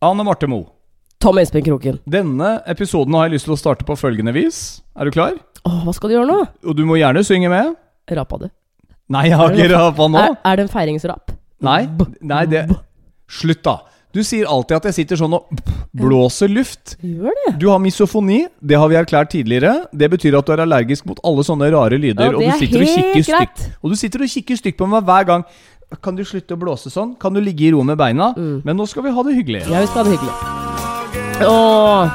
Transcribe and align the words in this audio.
Anne 0.00 0.24
Marte 0.24 0.46
Moe. 0.48 0.64
Tom 1.20 1.36
Espen 1.36 1.64
Kroken. 1.64 1.98
Denne 2.08 2.54
episoden 2.72 3.12
har 3.18 3.26
jeg 3.26 3.34
lyst 3.34 3.44
til 3.44 3.52
å 3.52 3.58
starte 3.60 3.84
på 3.84 3.92
følgende 4.00 4.32
vis. 4.32 4.80
Er 4.96 5.04
du 5.04 5.12
klar? 5.12 5.34
Åh, 5.68 5.82
hva 5.84 5.92
skal 5.92 6.08
du 6.08 6.14
gjøre 6.14 6.28
nå? 6.30 6.36
Og 6.64 6.78
du 6.78 6.86
må 6.88 6.96
gjerne 6.96 7.20
synge 7.26 7.50
med. 7.52 7.74
Rapa 8.16 8.38
du? 8.40 8.46
Nei, 9.12 9.26
jeg 9.28 9.36
har 9.36 9.52
ikke 9.52 9.66
rapa 9.74 10.06
nå. 10.08 10.22
Er, 10.22 10.38
er 10.40 10.56
det 10.56 10.64
en 10.64 10.70
feiringsrap? 10.72 11.34
Nei, 11.60 11.82
nei, 12.24 12.46
det 12.48 12.62
Slutt, 13.28 13.60
da. 13.66 13.76
Du 14.16 14.22
sier 14.24 14.48
alltid 14.48 14.78
at 14.78 14.88
jeg 14.88 14.96
sitter 15.02 15.20
sånn 15.20 15.36
og 15.36 15.52
blåser 16.00 16.48
luft. 16.50 16.96
Gjør 17.04 17.36
det? 17.44 17.52
Du 17.60 17.68
har 17.68 17.82
misofoni, 17.84 18.40
det 18.64 18.80
har 18.80 18.88
vi 18.90 18.96
erklært 18.98 19.34
tidligere. 19.36 19.74
Det 19.92 20.08
betyr 20.16 20.38
at 20.40 20.48
du 20.48 20.54
er 20.56 20.64
allergisk 20.64 21.04
mot 21.12 21.20
alle 21.28 21.44
sånne 21.46 21.68
rare 21.76 22.00
lyder. 22.00 22.24
Ja, 22.24 22.32
og, 22.32 22.40
du 22.40 22.48
og, 22.48 23.28
greit. 23.28 23.68
og 23.84 23.92
du 23.92 24.00
sitter 24.00 24.24
og 24.24 24.32
kikker 24.32 24.58
stygt 24.64 24.80
på 24.80 24.88
meg 24.90 25.04
hver 25.04 25.28
gang. 25.28 25.44
Kan 25.98 26.14
du 26.16 26.22
slutte 26.24 26.54
å 26.54 26.60
blåse 26.60 26.90
sånn? 26.90 27.16
Kan 27.18 27.34
du 27.34 27.40
ligge 27.42 27.66
i 27.66 27.70
ro 27.74 27.82
med 27.82 27.98
beina? 27.98 28.30
Mm. 28.38 28.62
Men 28.64 28.76
nå 28.78 28.86
skal 28.88 29.02
vi 29.02 29.10
ha 29.10 29.22
det 29.26 29.34
hyggelig. 29.34 29.64
Ja, 29.66 29.80
vi 29.82 29.86
skal 29.90 30.04
ha 30.04 30.10
det 30.10 30.14
hyggelig. 30.14 30.34
Åh, 31.50 32.08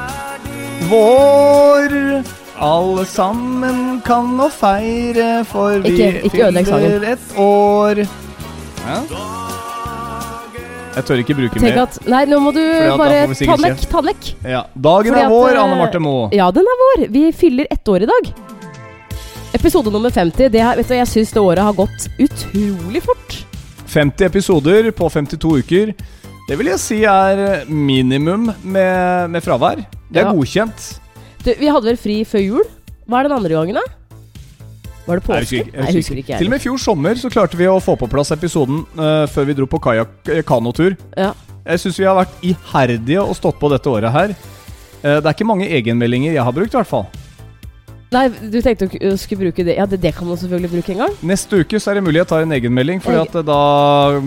Vår 0.90 1.96
alle 2.56 3.04
sammen 3.04 4.00
kan 4.04 4.30
nå 4.36 4.48
feire, 4.52 5.44
for 5.44 5.78
vi 5.84 5.92
Ikke- 5.92 6.24
ikke 6.24 6.64
fyller 6.64 7.04
et 7.12 7.18
år. 7.36 8.06
Hæ? 8.86 8.96
Jeg 10.96 11.04
tør 11.04 11.18
ikke 11.20 11.34
bruke 11.36 11.60
tenk 11.60 11.74
mer. 11.74 11.82
at 11.82 12.06
Nei, 12.08 12.24
nå 12.24 12.40
må 12.40 12.52
du 12.54 12.60
bare 12.96 13.26
ta 13.26 13.56
den 13.56 13.76
vekk. 13.76 13.88
Ta 13.90 14.00
den 14.00 14.14
vekk. 14.14 14.34
Ja. 14.44 14.62
Dagen 14.74 15.12
Fordi 15.12 15.24
er 15.24 15.28
vår, 15.28 15.48
at, 15.50 15.56
Anne 15.56 15.76
Marte 15.76 16.00
Moe. 16.00 16.28
Ja, 16.32 16.50
den 16.50 16.64
er 16.64 16.76
vår. 16.84 17.08
Vi 17.10 17.32
fyller 17.32 17.66
ett 17.70 17.84
år 17.84 18.02
i 18.02 18.06
dag. 18.06 18.32
Episode 19.52 19.92
nummer 19.92 20.10
50. 20.10 20.48
Det, 20.48 20.76
vet 20.76 20.88
du, 20.88 20.94
jeg 20.94 21.06
syns 21.06 21.32
det 21.32 21.42
året 21.42 21.58
har 21.58 21.72
gått 21.74 22.08
utrolig 22.18 23.02
fort. 23.02 23.45
50 23.96 24.26
episoder 24.28 24.90
på 24.92 25.08
52 25.08 25.62
uker. 25.62 25.92
Det 26.46 26.56
vil 26.60 26.68
jeg 26.68 26.80
si 26.82 26.98
er 27.08 27.62
minimum 27.72 28.50
med, 28.62 29.30
med 29.32 29.42
fravær. 29.44 29.80
Det 30.12 30.20
er 30.20 30.26
Ja. 30.28 30.32
godkjent. 30.36 30.88
Du, 31.42 31.52
vi 31.56 31.70
hadde 31.70 31.86
vel 31.88 31.96
fri 31.96 32.16
før 32.28 32.42
jul? 32.44 32.66
Hva 33.08 33.20
er 33.22 33.28
den 33.28 33.36
andre 33.38 33.54
gangen, 33.56 33.78
da? 33.78 33.84
Var 35.06 35.20
det 35.20 35.22
Jeg 35.22 35.26
påske? 35.26 35.40
husker 35.40 35.64
ikke- 35.64 35.86
jeg 35.86 35.94
husker 35.96 36.16
ikke. 36.20 36.38
Til 36.38 36.46
og 36.46 36.50
med 36.50 36.60
i 36.60 36.64
fjor 36.66 36.78
sommer 36.82 37.14
så 37.14 37.30
klarte 37.30 37.56
vi 37.56 37.64
å 37.70 37.80
få 37.80 37.96
på 37.96 38.08
plass 38.10 38.32
episoden 38.32 38.84
uh, 38.98 39.24
før 39.30 39.46
vi 39.46 39.54
dro 39.54 39.66
på 39.66 39.78
kajak- 39.80 40.28
eh, 40.28 40.42
kanotur. 40.42 40.96
Ja. 41.16 41.32
Jeg 41.64 41.78
syns 41.80 41.98
vi 41.98 42.04
har 42.04 42.16
vært 42.26 42.36
iherdige 42.42 43.22
og 43.22 43.34
stått 43.36 43.58
på 43.58 43.70
dette 43.70 43.86
året 43.88 44.10
her. 44.12 44.28
Uh, 45.04 45.20
det 45.20 45.26
er 45.26 45.32
ikke 45.34 45.46
mange 45.46 45.68
egenmeldinger 45.70 46.32
jeg 46.34 46.42
har 46.44 46.52
brukt, 46.52 46.74
i 46.74 46.76
hvert 46.76 46.86
fall. 46.86 47.06
Nei, 48.14 48.28
du 48.30 48.60
tenkte 48.62 48.86
å 49.02 49.16
skulle 49.18 49.48
bruke 49.48 49.64
det 49.66 49.74
Ja, 49.76 49.86
det, 49.90 49.98
det 50.00 50.12
kan 50.14 50.28
man 50.28 50.38
selvfølgelig 50.38 50.70
bruke 50.76 50.92
en 50.94 51.00
gang. 51.04 51.14
Neste 51.26 51.58
uke 51.64 51.80
så 51.82 51.90
er 51.90 51.98
det 51.98 52.04
mulig 52.06 52.20
jeg 52.22 52.28
tar 52.30 52.44
en 52.46 52.54
egenmelding, 52.54 53.00
for 53.02 53.16
Egen- 53.18 53.46
da 53.48 54.20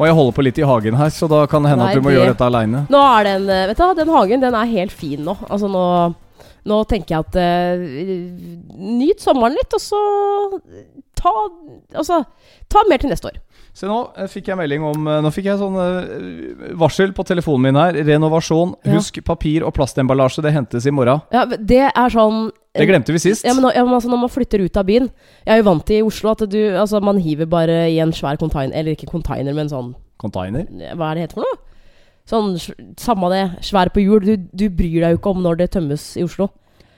må 0.00 0.06
jeg 0.08 0.16
holde 0.16 0.32
på 0.32 0.44
litt 0.46 0.56
i 0.58 0.64
hagen 0.64 0.96
her. 0.96 1.10
Så 1.12 1.28
da 1.28 1.42
kan 1.46 1.62
det 1.62 1.74
hende 1.74 1.84
Nei, 1.84 1.92
at 1.92 2.00
du 2.00 2.04
må 2.06 2.08
det- 2.10 2.16
gjøre 2.18 2.32
dette 2.32 2.46
aleine. 2.48 2.86
Nå 2.88 3.02
er 3.20 3.24
den 3.28 3.48
eh, 3.52 3.66
Vet 3.68 3.76
du 3.76 3.82
hva, 3.84 3.94
den 3.98 4.08
hagen 4.16 4.40
den 4.40 4.54
er 4.56 4.70
helt 4.72 4.92
fin 4.92 5.20
nå. 5.24 5.36
Altså 5.48 5.68
nå 5.70 5.86
Nå 6.64 6.76
tenker 6.86 7.16
jeg 7.16 7.24
at 7.26 7.36
eh, 7.42 7.80
Nyt 8.78 9.20
sommeren 9.20 9.56
litt, 9.58 9.72
og 9.74 9.82
så 9.82 10.00
ta 11.18 11.32
Altså 11.98 12.22
ta 12.72 12.84
mer 12.88 13.02
til 13.02 13.10
neste 13.12 13.28
år. 13.28 13.36
Se 13.76 13.88
nå 13.88 13.98
eh, 14.16 14.28
fikk 14.30 14.48
jeg 14.52 14.56
melding 14.60 14.84
om 14.88 15.06
eh, 15.10 15.20
Nå 15.24 15.30
fikk 15.34 15.50
jeg 15.50 15.58
sånn 15.60 15.76
eh, 15.82 16.72
varsel 16.80 17.12
på 17.16 17.24
telefonen 17.28 17.68
min 17.68 17.80
her. 17.80 17.98
Renovasjon. 18.08 18.74
Ja. 18.86 18.96
Husk 18.96 19.20
papir 19.26 19.66
og 19.66 19.74
plastemballasje. 19.76 20.40
Det 20.44 20.52
hentes 20.56 20.86
i 20.88 20.94
morgen. 20.94 21.20
Ja, 21.34 21.44
Det 21.50 21.84
er 21.90 22.14
sånn 22.14 22.50
Det 22.72 22.86
glemte 22.88 23.12
vi 23.12 23.20
sist. 23.20 23.44
Ja, 23.44 23.52
men, 23.52 23.66
ja, 23.74 23.82
men 23.84 23.92
altså, 23.92 24.08
Når 24.08 24.20
man 24.22 24.30
flytter 24.32 24.62
ut 24.64 24.76
av 24.80 24.86
byen 24.88 25.10
Jeg 25.44 25.52
er 25.52 25.58
jo 25.60 25.66
vant 25.66 25.84
til 25.84 25.98
i 25.98 26.06
Oslo 26.06 26.30
at 26.32 26.44
du 26.48 26.56
Altså 26.72 27.02
man 27.04 27.18
hiver 27.20 27.44
bare 27.50 27.82
i 27.92 27.98
en 28.00 28.14
svær 28.16 28.38
container 28.40 28.72
Eller 28.78 28.96
ikke 28.96 29.10
container, 29.10 29.52
men 29.52 29.68
sånn 29.68 29.90
Container. 30.22 30.64
Hva 30.96 31.10
er 31.10 31.18
det 31.18 31.26
heter 31.26 31.40
for 31.40 31.44
noe? 31.44 31.58
Sånn 32.30 32.54
Samme 33.02 33.28
det, 33.32 33.42
svær 33.66 33.90
på 33.92 34.00
hjul. 34.00 34.24
Du, 34.24 34.48
du 34.54 34.68
bryr 34.72 35.02
deg 35.02 35.16
jo 35.16 35.20
ikke 35.20 35.32
om 35.34 35.42
når 35.44 35.58
det 35.60 35.70
tømmes 35.74 36.04
i 36.16 36.24
Oslo. 36.24 36.48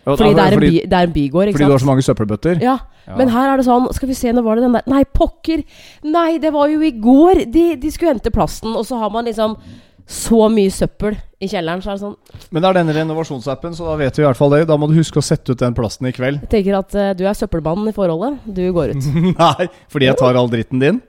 Ja, 0.04 0.12
Fordi 0.12 0.34
det 0.36 0.42
er 0.44 0.52
en, 0.52 0.58
fordi, 0.60 0.68
by, 0.74 0.80
det 0.92 0.98
er 0.98 1.06
en 1.08 1.12
bygård, 1.14 1.48
ikke 1.48 1.56
fordi 1.58 1.70
du 1.70 1.72
har 1.74 1.80
så 1.80 1.88
mange 1.88 2.04
søppelbøtter. 2.04 2.58
Ja, 2.62 2.74
Ja. 3.04 3.16
Men 3.20 3.28
her 3.28 3.50
er 3.52 3.60
det 3.60 3.66
sånn 3.66 3.84
Skal 3.92 4.08
vi 4.08 4.14
se, 4.16 4.30
nå 4.32 4.40
var 4.44 4.56
det 4.56 4.64
den 4.64 4.76
der 4.78 4.86
Nei, 4.88 5.02
pokker! 5.04 5.60
Nei, 6.08 6.38
det 6.40 6.52
var 6.54 6.70
jo 6.72 6.78
i 6.80 6.92
går! 6.96 7.42
De, 7.52 7.64
de 7.80 7.90
skulle 7.92 8.14
hente 8.14 8.32
plasten, 8.32 8.72
og 8.72 8.86
så 8.88 8.96
har 9.00 9.10
man 9.12 9.28
liksom 9.28 9.58
så 10.06 10.48
mye 10.52 10.72
søppel 10.72 11.16
i 11.40 11.48
kjelleren. 11.48 11.82
Så 11.84 11.92
er 11.92 11.98
det 11.98 12.04
sånn 12.04 12.50
Men 12.52 12.62
det 12.64 12.68
er 12.70 12.78
denne 12.80 12.96
renovasjonsappen, 12.98 13.76
så 13.76 13.88
da 13.88 13.96
vet 14.00 14.18
vi 14.18 14.24
i 14.24 14.28
hvert 14.28 14.40
fall 14.40 14.52
det. 14.56 14.64
Da 14.68 14.76
må 14.80 14.90
du 14.90 14.98
huske 14.98 15.20
å 15.20 15.24
sette 15.24 15.54
ut 15.54 15.64
den 15.64 15.76
plasten 15.76 16.10
i 16.10 16.14
kveld. 16.16 16.44
Jeg 16.44 16.52
tenker 16.58 16.78
at 16.80 16.94
uh, 16.98 17.10
du 17.16 17.24
er 17.24 17.38
søppelmannen 17.38 17.90
i 17.90 17.96
forholdet. 17.96 18.44
Du 18.44 18.64
går 18.76 18.94
ut. 18.94 19.10
Nei, 19.44 19.68
fordi 19.92 20.10
jeg 20.10 20.20
tar 20.20 20.40
all 20.40 20.52
dritten 20.52 20.82
din. 20.82 21.02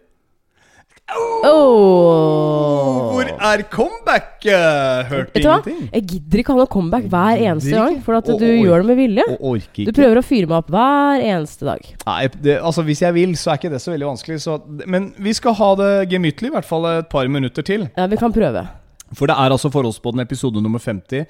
Oh. 1.46 3.12
Hvor 3.14 3.28
er 3.30 3.62
comebacket? 3.70 5.06
Hørte 5.12 5.36
Vet 5.36 5.44
du 5.44 5.50
ingenting. 5.50 5.84
Jeg 5.92 6.06
gidder 6.10 6.42
ikke 6.42 6.56
ha 6.56 6.58
noe 6.64 6.72
comeback 6.72 7.06
hver 7.12 7.44
eneste 7.46 7.76
gang. 7.76 8.00
For 8.06 8.18
at 8.18 8.26
du 8.32 8.46
oi. 8.48 8.64
gjør 8.64 8.82
det 8.82 8.88
med 8.90 8.98
vilje. 8.98 9.26
Og 9.38 9.70
Du 9.78 9.92
prøver 9.94 10.18
å 10.18 10.26
fyre 10.26 10.50
meg 10.50 10.58
opp 10.64 10.72
hver 10.74 11.22
eneste 11.22 11.68
dag. 11.68 11.92
Nei, 12.08 12.24
det, 12.40 12.58
altså 12.58 12.86
Hvis 12.88 13.04
jeg 13.06 13.18
vil, 13.20 13.36
så 13.38 13.54
er 13.54 13.62
ikke 13.62 13.74
det 13.76 13.84
så 13.84 13.94
veldig 13.94 14.10
vanskelig. 14.16 14.40
Så, 14.42 14.58
men 14.90 15.12
vi 15.22 15.36
skal 15.38 15.54
ha 15.62 15.70
det 15.84 15.92
gemyttlig, 16.16 16.50
i 16.50 16.56
hvert 16.58 16.70
fall 16.72 16.90
et 16.96 17.12
par 17.12 17.30
minutter 17.30 17.66
til. 17.66 17.86
Ja, 17.94 18.10
vi 18.10 18.18
kan 18.22 18.34
prøve. 18.34 18.66
For 19.14 19.30
det 19.30 19.36
er 19.38 19.54
altså 19.54 19.70
Forholdsbåten 19.70 20.24
episode 20.24 20.62
nummer 20.64 20.80
50. 20.82 21.26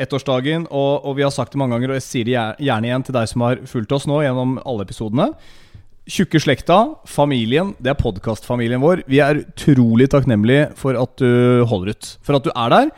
Ettårsdagen, 0.00 0.66
og, 0.70 1.04
og 1.04 1.16
vi 1.18 1.22
har 1.26 1.30
sagt 1.34 1.52
det 1.52 1.60
mange 1.60 1.76
ganger, 1.76 1.92
og 1.92 1.98
jeg 2.00 2.06
sier 2.06 2.24
det 2.30 2.66
gjerne 2.66 2.88
igjen 2.88 3.04
til 3.06 3.14
deg 3.14 3.28
som 3.30 3.44
har 3.46 3.60
fulgt 3.68 3.92
oss 3.92 4.06
nå 4.08 4.22
gjennom 4.24 4.56
alle 4.64 4.86
episodene. 4.86 5.28
Tjukke 6.10 6.40
slekta, 6.42 6.78
familien, 7.06 7.74
det 7.78 7.92
er 7.92 7.98
podkastfamilien 8.00 8.80
vår. 8.82 9.04
Vi 9.06 9.20
er 9.22 9.44
utrolig 9.44 10.08
takknemlige 10.10 10.70
for 10.80 10.96
at 10.98 11.12
du 11.20 11.62
holder 11.70 11.92
ut. 11.94 12.08
For 12.26 12.40
at 12.40 12.48
du 12.48 12.50
er 12.50 12.72
der. 12.74 12.90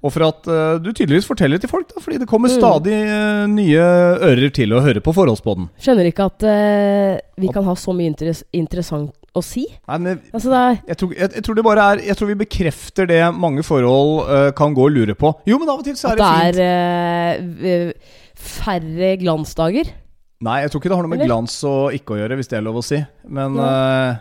Og 0.00 0.14
for 0.14 0.24
at 0.24 0.46
uh, 0.48 0.78
du 0.80 0.88
tydeligvis 0.96 1.28
forteller 1.28 1.60
til 1.60 1.68
folk, 1.68 1.90
da, 1.92 2.00
fordi 2.00 2.16
det 2.22 2.26
kommer 2.30 2.48
Mm. 2.48 2.56
stadig 2.56 2.96
uh, 3.04 3.44
nye 3.52 3.82
ører 4.24 4.48
til 4.56 4.72
å 4.72 4.80
høre 4.80 5.02
på 5.04 5.12
Forholdsbåten. 5.12 5.68
Skjønner 5.76 6.08
ikke 6.08 6.24
at 6.30 6.46
uh, 6.48 7.20
vi 7.36 7.52
kan 7.52 7.68
ha 7.68 7.74
så 7.76 7.92
mye 7.92 8.08
interess 8.08 8.40
interessant 8.56 9.12
å 9.36 9.42
si. 9.44 9.62
Nei, 9.88 9.98
men 10.02 10.20
Altså, 10.34 10.50
er 10.56 10.80
jeg 10.88 10.96
tror, 11.00 11.12
jeg, 11.14 11.30
jeg 11.36 11.44
tror 11.46 11.54
det 11.58 11.64
bare 11.64 11.84
er 11.92 12.00
Jeg 12.08 12.16
tror 12.18 12.30
vi 12.32 12.38
bekrefter 12.40 13.06
det 13.10 13.20
mange 13.36 13.62
forhold 13.66 14.24
uh, 14.26 14.50
kan 14.56 14.74
gå 14.74 14.88
og 14.88 14.94
lure 14.96 15.14
på. 15.14 15.30
Jo, 15.46 15.58
men 15.62 15.70
av 15.70 15.78
og 15.82 15.86
til 15.86 15.96
så 15.98 16.10
er 16.12 16.18
det 16.18 16.26
fint. 16.26 16.46
At 16.48 16.58
det 16.58 17.74
er 17.76 17.90
uh, 17.90 18.16
færre 18.40 19.12
glansdager. 19.20 19.92
Nei, 20.40 20.62
jeg 20.64 20.72
tror 20.72 20.80
ikke 20.80 20.88
det 20.88 20.96
har 20.96 21.04
noe 21.04 21.12
med 21.12 21.20
Eller? 21.20 21.28
glans 21.34 21.54
og 21.68 21.92
ikke 21.92 22.14
å 22.16 22.20
gjøre, 22.22 22.36
hvis 22.40 22.48
det 22.48 22.56
er 22.58 22.64
lov 22.64 22.78
å 22.80 22.84
si. 22.86 22.96
Men 23.28 23.58
Ja. 23.60 23.66
eh, 23.68 24.20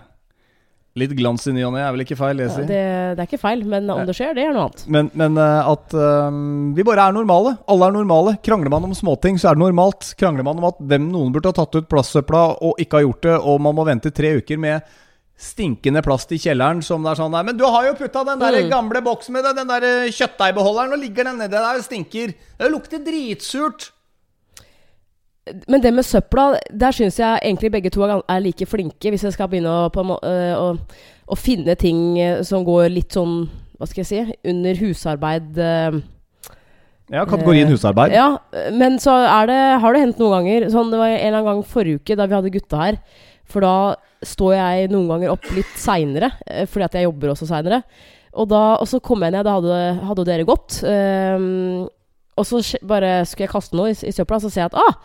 litt 1.00 1.16
glans 1.18 1.48
i 1.50 1.54
ny 1.56 1.64
og 1.68 1.74
ne 1.74 1.82
er 1.86 1.92
vel 1.96 2.04
ikke 2.06 2.18
feil, 2.20 2.38
det 2.42 2.48
Ja, 2.50 2.62
det, 2.70 2.80
det 3.18 3.24
er 3.24 3.28
ikke 3.30 3.40
feil, 3.42 3.64
men 3.66 3.90
om 3.90 4.06
det 4.08 4.16
skjer, 4.18 4.36
det 4.38 4.46
er 4.46 4.54
noe 4.56 4.68
annet. 4.70 4.86
Men, 4.92 5.12
men 5.18 5.38
eh, 5.42 5.72
at 5.74 5.96
um, 5.98 6.40
vi 6.78 6.86
bare 6.88 7.10
er 7.10 7.16
normale. 7.16 7.56
Alle 7.72 7.90
er 7.90 7.98
normale. 7.98 8.36
Krangler 8.46 8.74
man 8.74 8.88
om 8.90 8.96
småting, 8.98 9.40
så 9.42 9.52
er 9.52 9.60
det 9.60 9.64
normalt. 9.66 10.14
Krangler 10.20 10.46
man 10.48 10.60
om 10.62 10.70
at 10.70 10.80
hvem 10.92 11.10
noen 11.12 11.32
burde 11.36 11.52
ha 11.52 11.58
tatt 11.60 11.80
ut 11.80 11.90
plastsøpla 11.92 12.44
og 12.66 12.82
ikke 12.84 13.00
har 13.00 13.08
gjort 13.08 13.24
det, 13.30 13.38
og 13.40 13.62
man 13.66 13.78
må 13.80 13.88
vente 13.90 14.12
tre 14.16 14.36
uker 14.42 14.60
med 14.62 14.98
stinkende 15.40 16.02
plast 16.04 16.34
i 16.36 16.38
kjelleren 16.44 16.82
som 16.84 17.06
det 17.06 17.14
er 17.14 17.20
sånn 17.22 17.32
der, 17.32 17.46
men 17.48 17.56
du 17.56 17.64
har 17.64 17.86
jo 17.88 17.94
putta 17.96 18.26
den 18.28 18.42
der 18.42 18.58
Mm. 18.60 18.70
gamle 18.74 19.00
boksen 19.06 19.32
med 19.38 19.46
den 19.56 19.70
der 19.70 19.86
eh, 19.88 20.10
kjøttdeigbeholderen, 20.12 20.92
og 20.92 21.00
ligger 21.00 21.30
den 21.30 21.38
nedi 21.40 21.56
der 21.56 21.78
og 21.80 21.86
stinker. 21.86 22.34
Det 22.60 22.72
lukter 22.74 23.00
dritsurt. 23.06 23.92
Men 25.68 25.82
det 25.82 25.92
med 25.94 26.06
søpla, 26.06 26.52
der 26.72 26.92
syns 26.96 27.18
jeg 27.20 27.40
egentlig 27.44 27.72
begge 27.72 27.90
to 27.94 28.04
er 28.06 28.40
like 28.44 28.66
flinke, 28.70 29.10
hvis 29.14 29.24
jeg 29.28 29.34
skal 29.36 29.50
begynne 29.52 29.72
å, 29.72 29.90
på, 29.94 30.04
må- 30.06 30.20
øh, 30.24 30.54
å, 30.58 31.08
å 31.30 31.38
finne 31.40 31.76
ting 31.80 32.18
øh, 32.20 32.44
som 32.48 32.64
går 32.68 32.90
litt 32.94 33.16
sånn 33.18 33.44
Hva 33.80 33.88
skal 33.88 34.04
jeg 34.04 34.10
si? 34.10 34.38
Under 34.52 34.76
husarbeid. 34.82 35.58
øh. 35.58 36.00
Ja, 37.10 37.24
kategorien 37.26 37.70
husarbeid. 37.72 38.12
Ja, 38.14 38.38
men 38.76 39.00
så 39.02 39.16
er 39.26 39.48
det, 39.50 39.58
har 39.82 39.96
det 39.96 40.02
hendt 40.04 40.20
noen 40.22 40.36
ganger 40.44 40.68
Sånn, 40.70 40.92
Det 40.94 41.00
var 41.00 41.10
en 41.10 41.18
eller 41.18 41.40
annen 41.40 41.48
gang 41.56 41.64
forrige 41.66 42.02
uke 42.04 42.18
da 42.20 42.28
vi 42.30 42.36
hadde 42.38 42.52
gutta 42.54 42.82
her. 42.84 43.00
For 43.50 43.66
da 43.66 43.96
står 44.22 44.54
jeg 44.54 44.90
noen 44.92 45.08
ganger 45.10 45.32
opp 45.34 45.48
litt 45.56 45.72
seinere, 45.80 46.28
fordi 46.70 46.86
at 46.86 46.98
jeg 47.00 47.08
jobber 47.08 47.32
også 47.32 47.48
seinere. 47.50 47.80
Og, 48.36 48.46
da- 48.52 48.76
og 48.78 48.86
så 48.92 49.00
kom 49.02 49.24
jeg 49.26 49.34
ned, 49.34 49.48
da 49.48 49.56
hadde, 49.58 49.80
hadde 50.06 50.26
dere 50.28 50.46
gått. 50.46 50.84
Um, 50.86 51.88
og 52.38 52.46
så 52.46 52.60
bare 52.86 53.24
skulle 53.26 53.48
jeg 53.48 53.54
kaste 53.56 53.76
noe 53.80 53.90
i, 53.90 53.96
i 54.06 54.14
søpla, 54.14 54.38
så 54.44 54.52
ser 54.54 54.68
jeg 54.68 54.70
at 54.70 54.78
ah, 54.78 55.00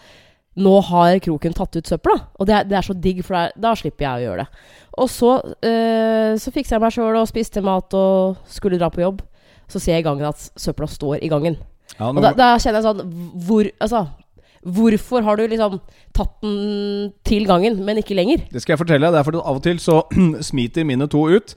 nå 0.56 0.74
har 0.88 1.18
kroken 1.24 1.54
tatt 1.56 1.76
ut 1.76 1.88
søpla. 1.90 2.16
Og 2.38 2.48
det 2.48 2.56
er, 2.56 2.66
det 2.70 2.78
er 2.78 2.86
så 2.86 2.94
digg, 2.94 3.22
for 3.26 3.50
da, 3.58 3.74
slipper 3.78 4.06
jeg 4.06 4.20
å 4.20 4.24
gjøre 4.28 4.44
det. 4.44 4.64
Og 5.02 5.10
så, 5.10 5.30
eh, 5.66 6.34
så 6.38 6.52
fikser 6.54 6.76
jeg 6.76 6.84
meg 6.84 6.94
sjøl 6.94 7.18
og 7.18 7.30
spiste 7.30 7.62
mat 7.64 7.96
og 7.98 8.42
skulle 8.50 8.78
dra 8.78 8.90
på 8.94 9.02
jobb. 9.02 9.22
Så 9.70 9.80
ser 9.80 9.96
jeg 9.96 10.04
i 10.04 10.08
gangen 10.08 10.28
at 10.28 10.50
søpla 10.60 10.86
står 10.90 11.24
i 11.24 11.30
gangen. 11.32 11.56
Ja, 11.98 12.10
Og 12.10 12.22
da, 12.22 12.30
da 12.36 12.52
kjenner 12.58 12.80
jeg 12.80 12.86
sånn 12.86 13.16
hvor, 13.46 13.68
altså, 13.82 14.06
Hvorfor 14.64 15.20
har 15.26 15.36
du 15.36 15.42
liksom 15.44 15.74
tatt 16.16 16.38
den 16.40 17.10
til 17.28 17.44
gangen, 17.44 17.82
men 17.84 17.98
ikke 18.00 18.16
lenger? 18.16 18.46
Det 18.48 18.62
skal 18.62 18.72
jeg 18.72 18.80
fortelle. 18.80 19.10
Det 19.12 19.18
er 19.20 19.26
fordi 19.26 19.42
av 19.42 19.58
og 19.58 19.64
til 19.66 19.80
så 19.82 19.98
smiter 20.48 20.86
mine 20.88 21.04
to 21.12 21.26
ut. 21.28 21.52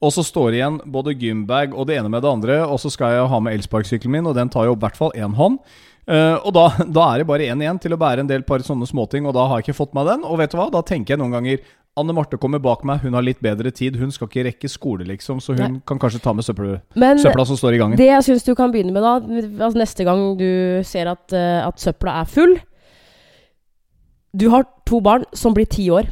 Og 0.00 0.12
så 0.12 0.24
står 0.24 0.50
det 0.50 0.58
igjen 0.60 0.76
både 0.92 1.14
gymbag 1.16 1.72
og 1.76 1.88
det 1.88 1.96
ene 1.96 2.12
med 2.12 2.20
det 2.24 2.28
andre. 2.28 2.58
Og 2.68 2.80
så 2.82 2.92
skal 2.92 3.16
jeg 3.16 3.30
ha 3.32 3.40
med 3.40 3.56
elsparkesykkelen 3.56 4.18
min, 4.18 4.28
og 4.28 4.36
den 4.36 4.52
tar 4.52 4.68
jo 4.68 4.76
i 4.76 4.80
hvert 4.80 4.96
fall 4.96 5.16
én 5.16 5.36
hånd. 5.40 5.56
Eh, 6.10 6.36
og 6.42 6.54
da, 6.56 6.66
da 6.98 7.10
er 7.12 7.22
det 7.22 7.28
bare 7.28 7.50
én 7.52 7.60
igjen 7.62 7.78
til 7.82 7.94
å 7.94 8.00
bære 8.00 8.24
en 8.24 8.30
del 8.30 8.42
par 8.46 8.64
sånne 8.66 8.88
småting, 8.88 9.28
og 9.28 9.36
da 9.36 9.46
har 9.46 9.60
jeg 9.60 9.70
ikke 9.70 9.80
fått 9.84 9.94
meg 9.94 10.08
den. 10.10 10.24
Og 10.26 10.40
vet 10.40 10.54
du 10.54 10.58
hva, 10.58 10.70
da 10.74 10.82
tenker 10.86 11.14
jeg 11.14 11.22
noen 11.22 11.36
ganger 11.38 11.62
Anne 11.98 12.14
Marte 12.14 12.38
kommer 12.40 12.60
bak 12.62 12.84
meg, 12.86 13.02
hun 13.02 13.16
har 13.18 13.24
litt 13.26 13.40
bedre 13.42 13.72
tid. 13.74 13.98
Hun 13.98 14.12
skal 14.14 14.28
ikke 14.30 14.44
rekke 14.46 14.70
skole, 14.70 15.04
liksom, 15.08 15.40
så 15.42 15.56
hun 15.56 15.62
Nei. 15.62 15.80
kan 15.86 15.98
kanskje 16.00 16.22
ta 16.22 16.32
med 16.36 16.46
søppel, 16.46 16.78
søpla 16.94 17.46
som 17.48 17.58
står 17.58 17.76
i 17.76 17.80
gangen. 17.82 17.98
det 17.98 18.08
jeg 18.08 18.26
syns 18.28 18.46
du 18.46 18.54
kan 18.58 18.72
begynne 18.72 18.94
med 18.94 19.04
da, 19.04 19.16
altså 19.66 19.82
neste 19.82 20.06
gang 20.06 20.22
du 20.38 20.50
ser 20.86 21.10
at, 21.10 21.26
eh, 21.34 21.60
at 21.66 21.82
søpla 21.82 22.20
er 22.22 22.30
full 22.30 22.58
Du 24.30 24.46
har 24.52 24.62
to 24.86 25.00
barn 25.02 25.24
som 25.34 25.50
blir 25.52 25.66
ti 25.66 25.88
år. 25.90 26.06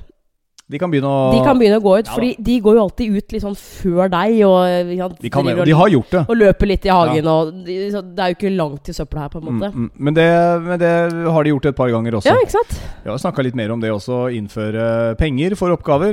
De 0.69 0.77
kan 0.77 0.91
begynne 0.93 1.09
å 1.09 1.31
De 1.33 1.39
kan 1.47 1.57
begynne 1.57 1.79
å 1.79 1.83
gå 1.83 1.93
ut, 1.99 2.07
Ja 2.11 2.13
fordi 2.13 2.35
de 2.45 2.61
går 2.61 2.75
jo 2.77 2.83
alltid 2.83 3.15
ut 3.17 3.33
litt 3.33 3.43
sånn 3.43 3.55
før 3.57 4.11
deg. 4.13 4.35
Og, 4.45 4.91
ja, 4.99 5.07
de, 5.09 5.31
kan, 5.33 5.47
og 5.49 5.59
og- 5.63 5.65
de 5.65 5.73
har 5.73 5.89
gjort 5.89 6.11
det. 6.11 6.23
og 6.29 6.37
løper 6.37 6.67
litt 6.69 6.85
i 6.85 6.91
hagen. 6.93 7.27
Og 7.27 7.65
de, 7.65 7.77
så 7.91 8.03
det 8.05 8.19
er 8.21 8.35
jo 8.35 8.37
ikke 8.37 8.57
langt 8.57 8.83
til 8.85 8.95
søpla 8.95 9.21
her, 9.25 9.29
på 9.33 9.41
en 9.41 9.47
måte. 9.49 9.71
Mm, 9.73 9.87
mm. 9.87 9.91
Men, 9.97 10.15
det, 10.15 10.27
men 10.67 10.79
det 10.79 10.93
har 11.33 11.43
de 11.43 11.51
gjort 11.55 11.67
et 11.73 11.77
par 11.77 11.89
ganger 11.89 12.13
også. 12.21 12.27
Ja, 12.29 12.35
ikke 12.37 12.57
sant? 12.59 12.75
Vi 13.05 13.09
har 13.11 13.17
snakka 13.17 13.43
litt 13.49 13.55
mer 13.57 13.73
om 13.73 13.81
det 13.81 13.91
også. 13.91 14.29
Innføre 14.37 15.17
penger 15.17 15.57
for 15.57 15.73
oppgaver. 15.73 16.13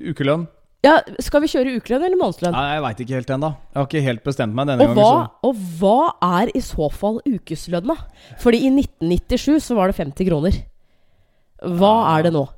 Ukelønn. 0.00 0.48
Ja, 0.82 0.96
Skal 1.22 1.44
vi 1.44 1.46
kjøre 1.46 1.76
ukelønn 1.78 2.02
eller 2.02 2.18
månedslønn? 2.18 2.50
Nei, 2.58 2.74
jeg 2.74 2.82
veit 2.82 3.02
ikke 3.04 3.14
helt 3.20 3.30
ennå. 3.30 3.50
Jeg 3.70 3.78
har 3.78 3.86
ikke 3.86 4.02
helt 4.02 4.24
bestemt 4.24 4.52
meg 4.58 4.66
denne 4.66 4.82
Og 4.82 4.96
hva, 4.96 5.10
gangen. 5.12 5.28
og 5.46 5.54
hva 5.78 6.40
er 6.42 6.50
i 6.56 6.58
så 6.58 6.90
fall 6.90 7.20
ukeslønn, 7.22 7.86
da? 7.86 7.94
Fordi 8.42 8.64
i 8.66 8.70
1997 8.74 9.62
så 9.62 9.76
var 9.78 9.92
det 9.92 9.96
50 10.02 10.26
kroner. 10.26 10.58
Hva 11.62 12.18
er 12.18 12.24
det 12.26 12.32
nå? 12.34 12.48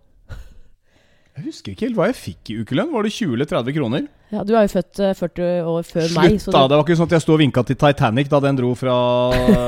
Jeg 1.35 1.45
husker 1.49 1.73
ikke 1.75 1.89
helt 1.89 1.97
hva 1.99 2.07
jeg 2.13 2.15
fikk 2.15 2.51
i 2.53 2.57
ukelønn. 2.63 2.93
Var 2.95 3.07
det 3.07 3.11
20 3.17 3.33
eller 3.35 3.49
30 3.51 3.75
kroner? 3.75 4.05
Ja, 4.31 4.45
Du 4.47 4.53
er 4.55 4.69
jo 4.69 4.71
født 4.71 5.01
eh, 5.03 5.15
40 5.19 5.71
år 5.73 5.87
før 5.89 6.05
meg. 6.15 6.37
Slutt, 6.39 6.55
da! 6.55 6.61
Det 6.71 6.77
var 6.79 6.85
ikke 6.87 6.97
sånn 7.01 7.09
at 7.11 7.15
jeg 7.17 7.25
sto 7.25 7.35
og 7.35 7.41
vinka 7.43 7.65
til 7.67 7.79
Titanic 7.81 8.31
da 8.31 8.41
den 8.45 8.61
dro 8.61 8.71
fra 8.79 8.95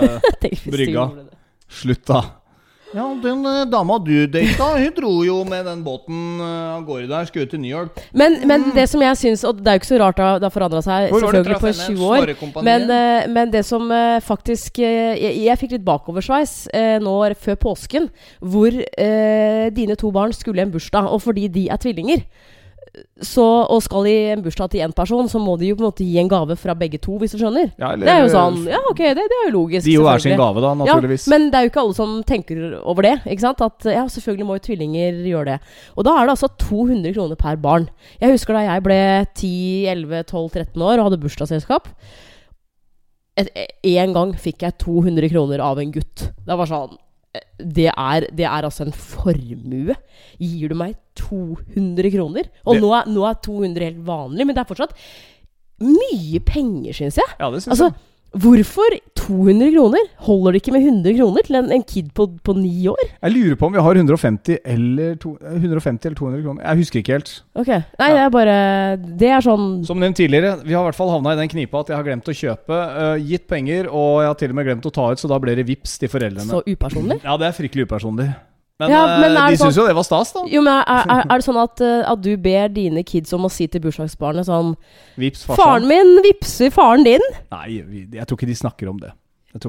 brygga. 0.77 1.09
Slutt, 1.67 2.05
da. 2.07 2.21
Ja, 2.95 3.07
den 3.23 3.47
eh, 3.47 3.65
dama 3.67 3.99
du 3.99 4.27
data, 4.31 4.69
hun 4.79 4.93
dro 4.95 5.13
jo 5.27 5.41
med 5.49 5.67
den 5.67 5.83
båten 5.85 6.41
eh, 6.41 6.75
av 6.77 6.85
gårde 6.87 7.09
der. 7.11 7.27
Skulle 7.27 7.49
til 7.51 7.61
New 7.61 7.71
York. 7.71 7.99
Men, 8.15 8.39
men 8.47 8.71
det 8.77 8.87
som 8.91 9.03
jeg 9.03 9.19
syns 9.19 9.45
Og 9.49 9.59
det 9.59 9.73
er 9.73 9.77
jo 9.77 9.83
ikke 9.83 9.91
så 9.91 10.01
rart 10.01 10.21
det 10.21 10.47
har 10.47 10.55
forandra 10.55 10.83
seg 10.85 11.11
selvfølgelig 11.11 11.59
på 11.63 11.73
20 11.81 12.05
år. 12.07 12.35
Men, 12.67 12.87
eh, 12.91 13.29
men 13.33 13.53
det 13.53 13.65
som 13.67 13.91
faktisk 14.23 14.79
jeg, 14.83 15.33
jeg 15.47 15.61
fikk 15.61 15.77
litt 15.77 15.87
bakoversveis 15.87 16.55
nå 17.03 17.15
før 17.41 17.57
påsken, 17.61 18.11
hvor 18.41 18.75
eh, 18.75 19.67
dine 19.75 19.97
to 19.99 20.13
barn 20.15 20.35
skulle 20.37 20.63
i 20.63 20.67
en 20.67 20.75
bursdag, 20.75 21.09
og 21.11 21.23
fordi 21.25 21.49
de 21.53 21.67
er 21.73 21.81
tvillinger 21.83 22.23
så, 23.21 23.45
og 23.69 23.83
skal 23.85 24.07
i 24.09 24.15
en 24.33 24.41
bursdag 24.45 24.71
til 24.73 24.81
én 24.81 24.93
person, 24.97 25.27
så 25.29 25.37
må 25.43 25.59
de 25.61 25.69
jo 25.69 25.77
på 25.77 25.85
en 25.85 25.89
måte 25.91 26.05
gi 26.07 26.17
en 26.21 26.29
gave 26.33 26.57
fra 26.57 26.73
begge 26.79 26.97
to, 27.03 27.19
hvis 27.21 27.35
du 27.35 27.39
skjønner. 27.43 27.73
Ja, 27.79 27.91
eller- 27.93 28.07
Det 28.07 28.13
er 28.15 28.23
jo 28.25 28.31
sånn 28.33 28.59
Ja, 28.73 28.79
ok, 28.91 29.03
det, 29.15 29.25
det 29.29 29.37
er 29.41 29.51
jo 29.51 29.55
logisk. 29.59 29.85
De 29.85 29.93
jo 29.93 30.07
er 30.09 30.19
sin 30.19 30.37
gave, 30.37 30.61
da, 30.65 30.75
naturligvis. 30.75 31.27
Ja, 31.27 31.31
men 31.37 31.51
det 31.51 31.59
er 31.59 31.67
jo 31.67 31.71
ikke 31.71 31.83
alle 31.85 31.95
som 31.95 32.23
tenker 32.25 32.63
over 32.85 33.03
det. 33.03 33.15
Ikke 33.27 33.41
sant? 33.45 33.61
At 33.61 33.85
ja, 33.85 34.05
selvfølgelig 34.09 34.47
må 34.49 34.57
jo 34.57 34.65
tvillinger 34.69 35.21
gjøre 35.29 35.45
det. 35.45 35.59
Og 35.97 36.05
da 36.09 36.17
er 36.17 36.27
det 36.27 36.37
altså 36.39 36.49
200 36.57 37.13
kroner 37.15 37.37
per 37.37 37.57
barn. 37.57 37.89
Jeg 38.21 38.33
husker 38.33 38.55
da 38.57 38.65
jeg 38.65 38.83
ble 38.83 39.01
10-11-12-13 39.37 40.81
år 40.83 40.99
og 40.99 41.11
hadde 41.11 41.21
bursdagsselskap. 41.21 41.89
Én 43.37 43.99
En 44.07 44.13
gang 44.17 44.33
fikk 44.41 44.63
jeg 44.65 44.79
200 44.81 45.29
kroner 45.29 45.61
av 45.61 45.79
en 45.79 45.93
gutt. 45.93 46.31
Det 46.47 46.57
var 46.57 46.67
sånn 46.67 46.97
det 47.59 47.89
er, 47.93 48.27
det 48.37 48.45
er 48.49 48.67
altså 48.69 48.87
en 48.87 48.93
formue. 48.97 49.97
Gir 50.41 50.73
du 50.73 50.77
meg 50.79 50.97
200 51.21 52.11
kroner? 52.15 52.51
Og 52.67 52.81
nå, 52.83 52.91
er, 52.99 53.09
nå 53.13 53.25
er 53.29 53.39
200 53.47 53.89
helt 53.91 54.03
vanlig, 54.07 54.47
men 54.47 54.57
det 54.57 54.63
er 54.65 54.71
fortsatt 54.71 54.97
mye 55.83 56.41
penger, 56.47 56.95
syns 56.97 57.19
jeg. 57.21 57.35
ja, 57.41 57.51
det 57.53 57.63
synes 57.63 57.75
Altså, 57.75 57.91
jeg. 57.93 58.13
Hvorfor 58.43 58.97
200 59.27 59.73
kroner? 59.75 60.09
Holder 60.27 60.55
det 60.55 60.61
ikke 60.63 60.75
med 60.75 60.87
100 60.87 61.17
kroner 61.19 61.47
til 61.47 61.59
en, 61.59 61.71
en 61.75 61.85
kid 61.87 62.11
på, 62.17 62.29
på 62.47 62.55
ni 62.59 62.87
år? 62.91 63.03
Jeg 63.23 63.35
lurer 63.35 63.59
på 63.59 63.69
om 63.69 63.77
vi 63.77 63.85
har 63.87 64.01
150 64.01 64.59
eller, 64.63 65.15
to, 65.23 65.35
150 65.41 66.11
eller 66.11 66.19
200 66.19 66.43
kroner. 66.45 66.65
Jeg 66.67 66.83
husker 66.83 67.03
ikke 67.03 67.17
helt. 67.17 67.33
Ok, 67.57 67.71
Nei, 67.73 68.11
det 68.13 68.23
er 68.23 68.33
bare 68.35 68.57
Det 69.23 69.31
er 69.33 69.45
sånn 69.45 69.69
Som 69.89 70.03
nevnt 70.03 70.19
tidligere, 70.21 70.57
vi 70.63 70.77
har 70.77 70.85
i 70.85 70.91
hvert 70.91 70.99
fall 70.99 71.13
havna 71.15 71.35
i 71.35 71.41
den 71.41 71.53
knipa 71.53 71.83
at 71.83 71.93
jeg 71.93 71.99
har 71.99 72.07
glemt 72.07 72.29
å 72.31 72.37
kjøpe, 72.37 72.83
uh, 72.97 73.15
gitt 73.21 73.47
penger, 73.51 73.91
og 73.91 74.21
jeg 74.23 74.33
har 74.33 74.43
til 74.43 74.53
og 74.53 74.61
med 74.61 74.69
glemt 74.71 74.91
å 74.91 74.95
ta 74.95 75.09
ut, 75.13 75.23
så 75.23 75.31
da 75.31 75.41
blir 75.43 75.59
det 75.59 75.67
vips 75.69 75.97
til 76.03 76.13
foreldrene. 76.13 76.51
så 76.51 76.63
upersonlig. 76.67 77.23
Ja, 77.25 77.39
det 77.41 77.51
er 77.51 77.57
fryktelig 77.57 77.89
upersonlig. 77.89 78.31
Men, 78.79 78.91
Ja, 78.93 79.03
eh, 79.09 79.21
men 79.23 79.37
er 79.41 79.51
de 79.51 79.57
sånn- 79.57 79.71
syns 79.71 79.77
jo 79.81 79.87
det 79.87 79.95
var 79.97 80.05
stas, 80.05 80.33
da. 80.35 80.43
Jo, 80.53 80.61
men 80.61 80.83
er, 80.85 81.05
er, 81.09 81.21
er 81.31 81.39
det 81.41 81.45
sånn 81.47 81.63
at, 81.63 81.81
eh, 81.81 82.03
at 82.13 82.21
du 82.21 82.37
ber 82.37 82.69
dine 82.69 83.03
kids 83.09 83.33
om 83.33 83.47
å 83.49 83.51
si 83.51 83.67
til 83.73 83.81
bursdagsbarnet 83.81 84.45
sånn 84.45 84.75
Vips. 85.17 85.47
Faren 85.49 85.87
min 85.89 86.21
vipser 86.23 86.69
faren 86.75 87.05
din! 87.07 87.25
Nei, 87.53 87.79
jeg 88.13 88.27
tror 88.27 88.37
ikke 88.37 88.47
de 88.51 88.55
snakker 88.59 88.91
om 88.93 88.99
det. 89.01 89.13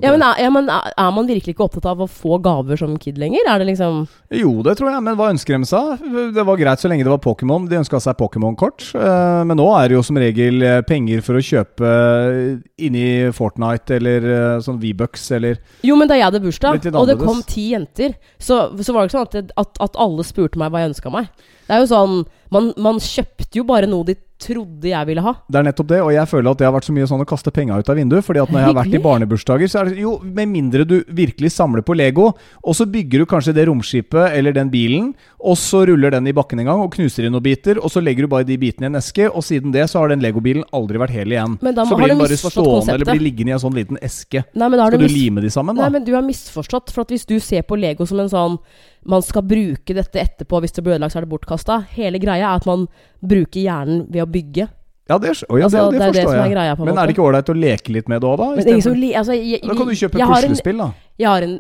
Ja, 0.03 0.11
men, 0.13 0.23
er, 0.23 0.41
ja, 0.43 0.49
men 0.53 0.67
er 0.69 1.11
man 1.15 1.27
virkelig 1.29 1.55
ikke 1.55 1.65
opptatt 1.67 1.85
av 1.89 2.01
å 2.03 2.07
få 2.11 2.37
gaver 2.43 2.79
som 2.79 2.95
kid 3.01 3.17
lenger? 3.21 3.47
Er 3.47 3.61
det 3.61 3.67
liksom 3.71 4.03
Jo, 4.35 4.51
det 4.65 4.77
tror 4.79 4.91
jeg, 4.91 5.03
men 5.05 5.15
hva 5.19 5.29
ønsker 5.33 5.57
de 5.57 5.69
seg? 5.69 6.03
Det 6.35 6.45
var 6.45 6.59
greit 6.59 6.83
så 6.83 6.91
lenge 6.91 7.05
det 7.07 7.13
var 7.13 7.21
Pokémon. 7.23 7.67
De 7.69 7.79
ønska 7.79 7.99
seg 8.03 8.17
Pokémon-kort. 8.19 8.89
eh, 8.97 9.43
Men 9.47 9.57
nå 9.57 9.67
er 9.79 9.87
det 9.89 9.97
jo 9.97 10.03
som 10.03 10.19
regel 10.19 10.61
eh, 10.61 10.81
penger 10.87 11.21
for 11.25 11.39
å 11.39 11.43
kjøpe 11.43 11.87
eh, 11.87 12.57
inni 12.87 13.05
Fortnite 13.35 13.97
eller 13.97 14.59
sånn 14.63 14.79
V-bucks 14.81 15.29
eller 15.37 15.57
Jo, 15.87 15.95
men 15.99 16.09
da 16.09 16.17
jeg 16.19 16.27
hadde 16.27 16.43
bursdag, 16.43 16.87
og 16.93 17.07
det 17.07 17.17
kom 17.21 17.41
ti 17.47 17.69
jenter, 17.71 18.17
så, 18.39 18.67
så 18.81 18.93
var 18.93 19.05
det 19.05 19.11
ikke 19.13 19.17
sånn 19.17 19.29
at, 19.45 19.53
at, 19.63 19.81
at 19.87 19.99
alle 20.03 20.25
spurte 20.27 20.59
meg 20.59 20.71
hva 20.73 20.83
jeg 20.83 20.93
ønska 20.93 21.13
meg. 21.13 21.31
Det 21.67 21.75
er 21.75 21.83
jo 21.83 21.89
sånn 21.91 22.17
man, 22.53 22.71
man 22.79 22.99
kjøpte 23.03 23.59
jo 23.59 23.65
bare 23.67 23.89
noe 23.89 24.07
de 24.07 24.15
trodde 24.41 24.89
jeg 24.91 25.07
ville 25.09 25.23
ha. 25.25 25.33
Det 25.49 25.59
er 25.59 25.65
nettopp 25.67 25.89
det, 25.89 25.99
og 26.05 26.11
jeg 26.13 26.29
føler 26.29 26.51
at 26.51 26.59
det 26.61 26.67
har 26.67 26.73
vært 26.75 26.87
så 26.87 26.93
mye 26.95 27.07
sånn 27.09 27.23
å 27.23 27.27
kaste 27.29 27.53
penga 27.53 27.77
ut 27.79 27.89
av 27.89 27.97
vinduet. 27.97 28.25
Fordi 28.25 28.41
at 28.43 28.51
når 28.53 28.61
jeg 28.61 28.69
har 28.69 28.77
vært 28.77 28.97
i 28.97 29.01
barnebursdager, 29.03 29.71
så 29.71 29.81
er 29.81 29.91
det 29.91 30.03
jo 30.03 30.17
Med 30.23 30.49
mindre 30.51 30.85
du 30.87 30.95
virkelig 31.13 31.51
samler 31.55 31.83
på 31.85 31.95
Lego, 31.97 32.31
og 32.61 32.75
så 32.77 32.85
bygger 32.89 33.23
du 33.23 33.25
kanskje 33.29 33.53
det 33.57 33.67
romskipet 33.69 34.35
eller 34.37 34.53
den 34.53 34.69
bilen, 34.73 35.13
og 35.39 35.57
så 35.57 35.83
ruller 35.87 36.13
den 36.13 36.27
i 36.29 36.33
bakken 36.35 36.61
en 36.61 36.69
gang 36.69 36.81
og 36.83 36.93
knuser 36.93 37.27
i 37.27 37.31
noen 37.31 37.43
biter, 37.43 37.79
og 37.81 37.91
så 37.93 38.01
legger 38.03 38.25
du 38.27 38.31
bare 38.31 38.47
de 38.47 38.57
bitene 38.61 38.87
i 38.87 38.91
en 38.91 38.99
eske, 38.99 39.27
og 39.29 39.45
siden 39.45 39.73
det 39.73 39.87
så 39.89 40.01
har 40.01 40.11
den 40.13 40.21
Lego-bilen 40.23 40.65
aldri 40.75 41.01
vært 41.01 41.15
hel 41.15 41.33
igjen. 41.33 41.57
Men 41.65 41.77
da 41.77 41.85
så 41.87 41.97
blir 41.97 42.13
den 42.13 42.21
bare 42.21 42.37
stående 42.37 42.65
konseptet. 42.69 42.93
eller 42.95 43.11
blir 43.13 43.25
liggende 43.25 43.53
i 43.53 43.57
en 43.57 43.63
sånn 43.63 43.77
liten 43.77 44.01
eske. 44.05 44.43
Nei, 44.53 44.67
men 44.67 44.77
da 44.77 44.87
har 44.87 44.97
Skal 44.97 45.07
du 45.07 45.13
lime 45.13 45.41
de 45.45 45.53
sammen, 45.53 45.77
da? 45.77 45.87
Nei, 45.87 45.97
men 45.97 46.07
du 46.07 46.13
har 46.15 46.25
misforstått. 46.25 46.93
For 46.93 47.07
at 47.07 47.13
hvis 47.15 47.25
du 47.29 47.37
ser 47.43 47.65
på 47.67 47.79
Lego 47.79 48.05
som 48.09 48.21
en 48.23 48.31
sånn 48.31 48.59
Man 49.07 49.21
skal 49.23 49.41
bruke 49.47 49.93
dette 49.95 50.19
etterpå, 50.19 50.59
hvis 50.63 50.73
det 50.75 50.83
blir 50.83 50.97
ødelagt, 50.97 51.13
så 51.15 51.21
er 51.21 51.25
det 51.27 51.31
bortkasta. 51.31 51.77
Hele 51.95 52.19
greia 52.19 52.49
er 52.51 52.57
at 52.59 52.65
man 52.67 52.87
bruker 53.23 53.61
hjernen 53.63 54.01
ved 54.11 54.25
å 54.25 54.27
bygge. 54.27 54.67
Ja, 55.07 55.15
det, 55.23 55.29
oh, 55.47 55.55
ja, 55.57 55.65
Altså, 55.69 55.85
det, 55.91 55.99
det 55.99 56.07
det 56.11 56.23
forstår 56.25 56.35
jeg. 56.41 56.51
greia, 56.51 56.75
Men 56.75 56.87
måte. 56.89 56.99
er 56.99 57.07
det 57.07 57.13
ikke 57.15 57.23
ålreit 57.23 57.49
å 57.49 57.55
leke 57.55 57.93
litt 57.95 58.09
med 58.11 58.19
det 58.19 58.27
òg, 58.27 58.37
da? 58.41 58.47
Men 58.57 58.67
altså, 58.75 59.33
jeg, 59.39 59.61
Da 59.63 59.75
kan 59.79 59.87
du 59.87 59.95
kjøpe 59.95 60.19
puslespill, 60.19 60.77
da. 60.83 60.89
Jeg 61.23 61.27
har 61.31 61.45
en, 61.47 61.53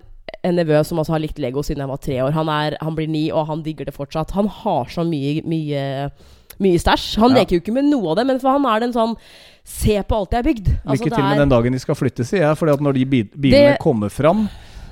en 0.43 0.55
nevø 0.59 0.81
som 0.83 0.99
altså 0.99 1.15
har 1.15 1.23
likt 1.23 1.39
Lego 1.39 1.63
siden 1.63 1.79
jeg 1.85 1.87
var 1.93 2.01
tre 2.03 2.17
år. 2.25 2.35
Han, 2.35 2.49
er, 2.51 2.75
han 2.83 2.97
blir 2.97 3.07
ni, 3.07 3.29
og 3.31 3.47
han 3.47 3.63
digger 3.63 3.87
det 3.87 3.95
fortsatt. 3.95 4.35
Han 4.35 4.51
har 4.51 4.91
så 4.91 5.07
mye, 5.07 5.39
mye, 5.47 5.85
mye 6.59 6.81
stæsj. 6.83 7.07
Han 7.23 7.31
Ja. 7.31 7.39
leker 7.39 7.55
jo 7.55 7.61
ikke 7.63 7.77
med 7.79 7.87
noe 7.87 8.11
av 8.11 8.19
det, 8.19 8.27
men 8.27 8.39
for 8.43 8.51
han 8.51 8.65
er 8.67 8.83
den 8.83 8.91
sånn 8.97 9.15
Se 9.67 9.97
på 10.03 10.15
alt 10.15 10.31
jeg 10.31 10.37
har 10.39 10.43
bygd. 10.47 10.67
Altså, 10.85 11.03
Lykke 11.03 11.09
det 11.09 11.15
til 11.17 11.23
med 11.27 11.39
den 11.41 11.49
dagen 11.51 11.73
de 11.75 11.79
skal 11.83 11.95
flytte, 11.99 12.23
sier 12.23 12.39
jeg. 12.39 12.51
At 12.55 12.79
når 12.83 12.93
de 12.95 13.05
bilene 13.05 13.73
Det- 13.73 13.79
kommer 13.83 14.07
fram, 14.11 14.45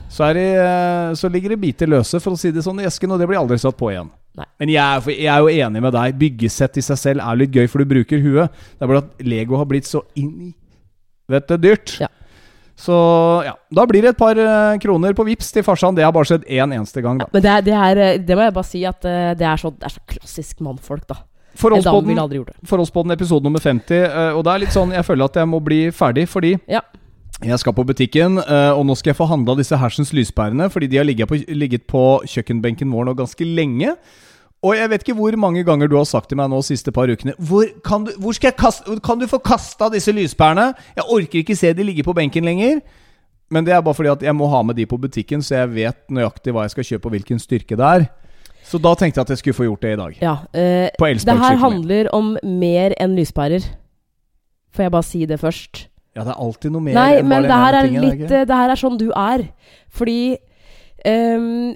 så, 0.09 0.27
er 0.29 0.37
det, 0.37 0.45
eh, 0.61 1.13
så 1.19 1.29
ligger 1.31 1.55
det 1.55 1.59
biter 1.61 1.89
løse, 1.91 2.19
for 2.23 2.35
å 2.35 2.39
si 2.39 2.51
det 2.55 2.63
sånn, 2.65 2.81
i 2.83 2.87
esken, 2.87 3.11
og 3.15 3.19
det 3.21 3.27
blir 3.29 3.39
aldri 3.41 3.57
satt 3.61 3.77
på 3.79 3.91
igjen. 3.91 4.11
Nei. 4.35 4.45
Men 4.59 4.71
jeg 4.73 4.83
er, 4.83 5.15
jeg 5.15 5.31
er 5.31 5.39
jo 5.45 5.65
enig 5.67 5.81
med 5.85 5.95
deg. 5.95 6.17
Byggesett 6.19 6.77
i 6.77 6.83
seg 6.83 6.99
selv 6.99 7.23
er 7.23 7.39
litt 7.39 7.55
gøy, 7.55 7.65
for 7.71 7.79
du 7.83 7.89
bruker 7.93 8.19
huet. 8.23 8.51
Det 8.75 8.83
er 8.83 8.91
bare 8.91 9.03
at 9.05 9.23
Lego 9.23 9.57
har 9.61 9.67
blitt 9.69 9.87
så 9.89 10.03
inn 10.19 10.51
i 10.51 10.53
Vet 11.31 11.47
du, 11.49 11.55
dyrt. 11.57 11.95
Ja. 11.97 12.07
Så 12.77 12.93
ja, 13.47 13.55
da 13.73 13.85
blir 13.89 14.03
det 14.03 14.11
et 14.11 14.17
par 14.19 14.37
eh, 14.37 14.75
kroner 14.83 15.15
på 15.17 15.23
vips 15.25 15.47
til 15.55 15.63
farsan. 15.65 15.95
Det 15.97 16.03
har 16.05 16.11
bare 16.13 16.27
skjedd 16.29 16.43
én 16.45 16.75
eneste 16.75 17.01
gang, 17.01 17.17
da. 17.17 17.25
Men 17.33 17.41
det, 17.41 17.49
er, 17.49 17.63
det, 17.65 17.73
er, 17.73 18.01
eh, 18.03 18.19
det 18.21 18.37
må 18.37 18.43
jeg 18.45 18.53
bare 18.59 18.69
si 18.69 18.83
at 18.85 19.07
det 19.39 19.47
er 19.47 19.57
så, 19.57 19.71
det 19.73 19.87
er 19.89 19.95
så 19.95 20.03
klassisk 20.11 20.61
mannfolk, 20.61 21.07
da. 21.09 21.17
En 21.55 21.59
Forholdspodden, 22.67 23.11
episode 23.15 23.43
nummer 23.47 23.59
50. 23.63 23.95
eh, 24.03 24.35
Og 24.35 24.43
det 24.43 24.51
er 24.53 24.61
litt 24.65 24.75
sånn, 24.75 24.91
jeg 24.91 25.07
føler 25.07 25.29
at 25.31 25.39
jeg 25.39 25.47
må 25.47 25.61
bli 25.63 25.79
ferdig, 25.95 26.27
fordi 26.29 26.57
Ja. 26.67 26.81
Jeg 27.45 27.61
skal 27.61 27.75
på 27.77 27.85
butikken, 27.87 28.39
eh, 28.41 28.71
og 28.73 28.85
nå 28.87 28.95
skal 28.97 29.11
jeg 29.11 29.19
få 29.19 29.27
handla 29.29 29.55
disse 29.59 29.77
hersens 29.77 30.13
lyspærene, 30.15 30.69
fordi 30.73 30.89
de 30.91 30.97
har 30.97 31.07
ligget 31.07 31.29
på, 31.29 31.39
ligget 31.47 31.85
på 31.89 32.03
kjøkkenbenken 32.25 32.91
vår 32.91 33.09
nå 33.09 33.15
ganske 33.17 33.45
lenge. 33.45 33.95
Og 34.65 34.73
jeg 34.73 34.89
vet 34.89 35.03
ikke 35.03 35.17
hvor 35.17 35.35
mange 35.37 35.63
ganger 35.63 35.89
du 35.91 35.97
har 35.99 36.07
sagt 36.09 36.31
til 36.31 36.39
meg 36.39 36.49
nå 36.49 36.57
de 36.63 36.65
siste 36.71 36.89
par 36.95 37.11
ukene 37.11 37.35
Hvor 37.37 37.67
kan 37.85 38.07
du, 38.07 38.13
hvor 38.17 38.33
kaste, 38.33 38.97
kan 39.05 39.19
du 39.21 39.27
få 39.29 39.37
kasta 39.37 39.91
disse 39.93 40.13
lyspærene? 40.15 40.71
Jeg 40.95 41.05
orker 41.05 41.41
ikke 41.43 41.57
se 41.59 41.73
de 41.73 41.85
ligge 41.85 42.03
på 42.03 42.15
benken 42.17 42.47
lenger. 42.47 42.79
Men 43.53 43.65
det 43.65 43.75
er 43.75 43.81
bare 43.85 43.93
fordi 43.93 44.09
at 44.09 44.23
jeg 44.25 44.33
må 44.33 44.47
ha 44.49 44.63
med 44.65 44.75
de 44.75 44.87
på 44.89 44.97
butikken, 44.97 45.43
så 45.45 45.59
jeg 45.61 45.73
vet 45.75 45.99
nøyaktig 46.09 46.53
hva 46.55 46.65
jeg 46.65 46.73
skal 46.73 46.87
kjøpe 46.87 47.11
og 47.11 47.13
hvilken 47.13 47.41
styrke 47.41 47.77
det 47.77 47.85
er. 47.85 48.07
Så 48.65 48.79
da 48.81 48.95
tenkte 48.97 49.19
jeg 49.19 49.27
at 49.27 49.33
jeg 49.35 49.43
skulle 49.43 49.57
få 49.59 49.67
gjort 49.67 49.83
det 49.85 49.91
i 49.93 49.99
dag. 49.99 50.15
Ja, 50.23 50.35
eh, 50.57 50.89
På 50.97 51.05
det 51.13 51.37
her 51.43 51.59
handler 51.61 52.09
om 52.15 52.33
mer 52.41 52.95
enn 52.97 53.13
lyspærer. 53.13 53.67
Får 54.73 54.87
jeg 54.87 54.91
bare 54.91 55.05
si 55.05 55.25
det 55.29 55.37
først? 55.39 55.85
Ja, 56.15 56.23
det 56.23 56.31
er 56.31 56.39
alltid 56.45 56.71
noe 56.71 56.81
mer 56.81 56.95
Nei, 56.95 57.09
enn 57.19 57.27
men 57.27 57.43
bare 57.43 57.43
det 57.43 57.49
den 57.51 57.63
her 57.65 57.73
ene 57.73 57.79
er 57.79 57.87
tingen, 57.89 58.03
litt 58.05 58.19
ikke? 58.21 58.35
eh, 58.41 58.45
Det 58.51 58.59
her 58.61 58.69
er 58.75 58.79
sånn 58.79 58.99
du 59.01 59.09
er. 59.11 59.43
Fordi 59.91 60.19
um, 61.05 61.73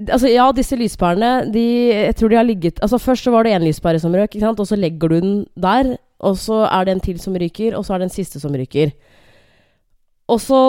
Altså, 0.00 0.30
ja, 0.32 0.46
disse 0.56 0.76
lyspærene, 0.80 1.30
de 1.52 1.64
Jeg 1.90 2.14
tror 2.16 2.30
de 2.32 2.38
har 2.38 2.46
ligget 2.48 2.78
Altså, 2.80 2.96
først 3.02 3.26
så 3.26 3.32
var 3.34 3.44
det 3.44 3.52
én 3.58 3.66
lyspære 3.66 4.00
som 4.00 4.14
røk, 4.14 4.30
ikke 4.32 4.44
sant, 4.46 4.60
og 4.62 4.68
så 4.70 4.78
legger 4.78 5.08
du 5.12 5.18
den 5.20 5.34
der, 5.60 5.96
og 6.20 6.38
så 6.40 6.62
er 6.70 6.84
det 6.86 6.94
en 6.94 7.02
til 7.04 7.18
som 7.20 7.34
ryker, 7.34 7.74
og 7.76 7.84
så 7.84 7.94
er 7.94 7.98
det 7.98 8.08
en 8.10 8.14
siste 8.14 8.40
som 8.40 8.52
ryker. 8.56 8.92
Og 10.30 10.38
så 10.40 10.60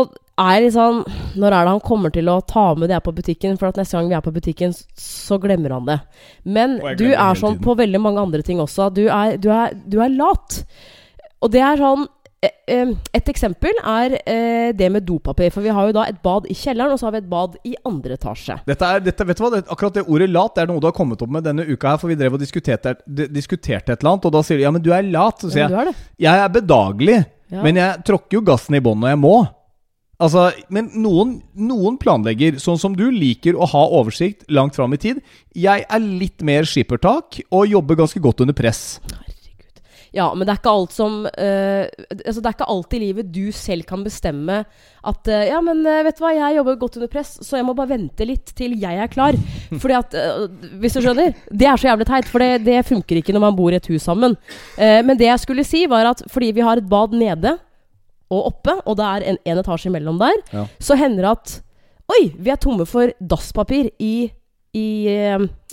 er 0.42 0.56
jeg 0.58 0.64
litt 0.66 0.74
sånn 0.74 1.02
Når 1.38 1.54
er 1.54 1.66
det 1.68 1.74
han 1.76 1.82
kommer 1.86 2.10
til 2.14 2.30
å 2.32 2.40
ta 2.48 2.72
med 2.76 2.90
det 2.90 2.96
her 2.98 3.04
på 3.06 3.14
butikken? 3.14 3.58
For 3.60 3.70
at 3.70 3.78
neste 3.78 3.98
gang 4.00 4.08
vi 4.10 4.16
er 4.18 4.24
på 4.26 4.34
butikken, 4.34 4.74
så 4.98 5.38
glemmer 5.44 5.76
han 5.78 5.86
det. 5.86 6.00
Men 6.44 6.80
du 6.98 7.12
er 7.12 7.38
sånn 7.38 7.60
på 7.62 7.76
veldig 7.78 8.02
mange 8.02 8.24
andre 8.24 8.42
ting 8.48 8.60
også. 8.64 8.90
Du 8.96 9.04
er, 9.08 9.38
du 9.38 9.52
er, 9.54 9.76
du 9.86 10.00
er 10.02 10.10
lat. 10.16 10.64
Og 11.44 11.52
det 11.54 11.62
er 11.62 11.78
sånn 11.78 12.08
Et 12.42 13.28
eksempel 13.30 13.78
er 13.86 14.16
eh, 14.26 14.72
det 14.74 14.88
med 14.90 15.06
dopapir. 15.06 15.52
For 15.54 15.62
vi 15.62 15.74
har 15.76 15.90
jo 15.90 15.94
da 15.94 16.08
et 16.10 16.22
bad 16.24 16.48
i 16.50 16.56
kjelleren, 16.58 16.96
og 16.96 16.98
så 17.02 17.08
har 17.08 17.14
vi 17.14 17.22
et 17.22 17.30
bad 17.30 17.58
i 17.68 17.76
andre 17.86 18.18
etasje. 18.18 18.58
Dette 18.66 18.88
er, 18.88 19.04
dette, 19.06 19.28
vet 19.30 19.38
du 19.38 19.44
hva, 19.46 19.62
Akkurat 19.62 20.00
det 20.00 20.06
ordet 20.08 20.30
lat 20.32 20.56
Det 20.56 20.64
er 20.64 20.72
noe 20.72 20.82
du 20.82 20.88
har 20.90 20.96
kommet 20.98 21.22
opp 21.22 21.30
med 21.36 21.46
denne 21.46 21.68
uka 21.70 21.94
her. 21.94 22.02
For 22.02 22.10
vi 22.10 22.18
drev 22.18 22.40
og 22.40 22.42
diskuterte, 22.42 22.96
diskuterte 23.06 23.94
et 23.94 24.02
eller 24.02 24.16
annet, 24.16 24.26
og 24.26 24.34
da 24.34 24.42
sier 24.48 24.58
du 24.58 24.66
ja, 24.66 24.74
men 24.74 24.82
du 24.82 24.90
er 24.96 25.06
lat. 25.06 25.44
Så 25.44 25.54
sier 25.54 25.68
Ja, 25.70 25.86
jeg 25.92 25.96
jeg 26.26 26.46
er 26.46 26.54
bedagelig, 26.58 27.18
Ja. 27.52 27.62
men 27.62 27.76
jeg 27.76 28.04
tråkker 28.08 28.40
jo 28.40 28.46
gassen 28.48 28.78
i 28.78 28.80
bånn 28.80 29.02
når 29.04 29.12
jeg 29.14 29.20
må. 29.20 29.36
Altså, 30.22 30.52
Men 30.70 30.90
noen, 31.02 31.42
noen 31.58 31.98
planlegger, 31.98 32.60
sånn 32.62 32.80
som 32.80 32.96
du, 32.96 33.10
liker 33.12 33.58
å 33.58 33.68
ha 33.68 33.82
oversikt 34.00 34.46
langt 34.50 34.78
fram 34.78 34.94
i 34.94 34.98
tid. 35.02 35.22
Jeg 35.58 35.86
er 35.90 36.00
litt 36.00 36.42
mer 36.46 36.64
skippertak 36.70 37.42
og 37.52 37.68
jobber 37.68 37.96
ganske 38.04 38.22
godt 38.22 38.42
under 38.46 38.54
press. 38.54 39.00
Ja, 40.12 40.26
men 40.36 40.44
det 40.44 40.52
er 40.52 40.60
ikke 40.60 40.72
alt 40.76 40.92
som 40.92 41.14
uh, 41.24 41.84
altså 42.12 42.42
Det 42.42 42.50
er 42.50 42.56
ikke 42.58 42.66
alt 42.74 42.96
i 42.98 43.00
livet 43.00 43.30
du 43.32 43.46
selv 43.56 43.86
kan 43.88 44.02
bestemme 44.04 44.58
at 45.08 45.30
uh, 45.32 45.44
Ja, 45.48 45.62
men 45.64 45.80
uh, 45.88 46.02
vet 46.04 46.18
du 46.20 46.24
hva, 46.26 46.34
jeg 46.36 46.58
jobber 46.58 46.76
godt 46.82 46.98
under 47.00 47.08
press, 47.14 47.38
så 47.48 47.56
jeg 47.56 47.68
må 47.70 47.76
bare 47.78 47.94
vente 47.94 48.28
litt 48.28 48.52
til 48.58 48.76
jeg 48.82 49.00
er 49.00 49.08
klar. 49.14 49.38
Fordi 49.82 49.96
at 49.96 50.18
Hvis 50.84 50.98
du 50.98 51.02
skjønner? 51.06 51.32
Det 51.48 51.70
er 51.70 51.80
så 51.80 51.88
jævlig 51.94 52.10
teit, 52.12 52.28
for 52.28 52.44
det, 52.44 52.50
det 52.68 52.82
funker 52.90 53.22
ikke 53.22 53.32
når 53.38 53.46
man 53.46 53.56
bor 53.56 53.72
i 53.72 53.80
et 53.80 53.88
hus 53.88 54.04
sammen. 54.04 54.36
Men 54.78 55.16
det 55.20 55.30
jeg 55.30 55.40
skulle 55.46 55.64
si, 55.68 55.86
var 55.90 56.12
at 56.12 56.26
fordi 56.32 56.52
vi 56.60 56.64
har 56.66 56.82
et 56.82 56.90
bad 56.92 57.16
nede 57.16 57.56
og 58.32 58.46
oppe, 58.52 58.76
og 58.88 58.96
det 59.00 59.08
er 59.08 59.26
en, 59.32 59.40
en 59.48 59.60
etasje 59.64 59.90
imellom 59.92 60.20
der, 60.22 60.38
Ja. 60.54 60.66
så 60.80 60.96
hender 61.00 61.24
det 61.26 61.32
at 61.32 61.56
Oi, 62.12 62.26
vi 62.36 62.52
er 62.52 62.60
tomme 62.60 62.84
for 62.88 63.12
dasspapir 63.20 63.90
i, 64.04 64.28
i 64.76 64.86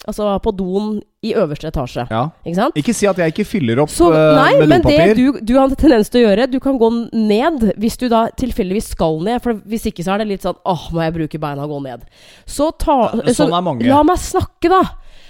Altså 0.07 0.35
på 0.45 0.53
doen 0.57 0.99
i 1.27 1.33
øverste 1.35 1.67
etasje. 1.73 2.05
Ja. 2.13 2.29
Ikke 2.47 2.59
sant? 2.61 2.77
Ikke 2.79 2.95
si 2.95 3.09
at 3.11 3.19
jeg 3.19 3.33
ikke 3.33 3.47
fyller 3.49 3.81
opp 3.83 3.91
Så, 3.91 4.13
eh, 4.15 4.37
nei, 4.39 4.53
med 4.61 4.71
men 4.71 4.85
det 4.87 5.17
du, 5.19 5.41
du 5.43 5.57
har 5.57 5.67
en 5.67 5.75
tendens 5.75 6.13
til 6.13 6.23
å 6.23 6.29
gjøre 6.29 6.47
Du 6.53 6.61
kan 6.63 6.79
gå 6.79 6.91
ned 7.11 7.73
hvis 7.81 7.99
du 7.99 8.07
da 8.13 8.29
tilfeldigvis 8.39 8.93
skal 8.95 9.19
ned. 9.27 9.43
For 9.43 9.59
hvis 9.67 9.89
ikke 9.91 10.07
så 10.07 10.15
er 10.15 10.23
det 10.23 10.29
litt 10.31 10.47
sånn 10.47 10.59
Åh, 10.63 10.87
må 10.95 11.03
jeg 11.03 11.17
bruke 11.17 11.43
beina 11.43 11.67
og 11.67 11.75
gå 11.75 11.83
ned? 11.89 12.07
Så 12.47 12.71
ta 12.79 13.01
Ja, 13.09 13.33
Sånn 13.33 13.51
så, 13.51 13.51
er 13.51 13.67
mange. 13.67 13.89
La 13.91 14.05
meg 14.07 14.23
snakke, 14.23 14.71
da! 14.71 14.83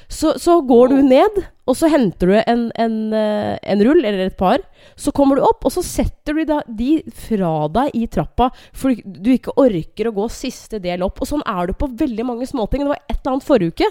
Så, 0.09 0.33
så 0.41 0.55
går 0.65 0.89
du 0.89 1.01
ned, 1.05 1.43
og 1.69 1.77
så 1.77 1.91
henter 1.93 2.31
du 2.31 2.37
en, 2.39 2.63
en, 2.81 2.97
eh, 3.13 3.59
en 3.61 3.83
rull, 3.85 4.01
eller 4.01 4.25
et 4.25 4.37
par. 4.39 4.63
Så 4.97 5.13
kommer 5.13 5.37
du 5.37 5.45
opp, 5.45 5.67
og 5.69 5.73
så 5.75 5.83
setter 5.85 6.39
du 6.39 6.47
da, 6.49 6.63
de 6.65 7.03
fra 7.29 7.53
deg 7.75 7.97
i 7.99 8.07
trappa 8.09 8.49
fordi 8.73 9.03
du 9.05 9.35
ikke 9.35 9.57
orker 9.61 10.09
å 10.09 10.15
gå 10.17 10.29
siste 10.33 10.81
del 10.81 11.05
opp. 11.05 11.21
Og 11.21 11.29
sånn 11.29 11.45
er 11.45 11.69
du 11.69 11.77
på 11.77 11.91
veldig 12.01 12.25
mange 12.25 12.49
småting. 12.49 12.87
Det 12.87 12.95
var 12.95 13.03
et 13.05 13.19
eller 13.19 13.35
annet 13.35 13.49
forrige 13.49 13.77
uke 13.77 13.91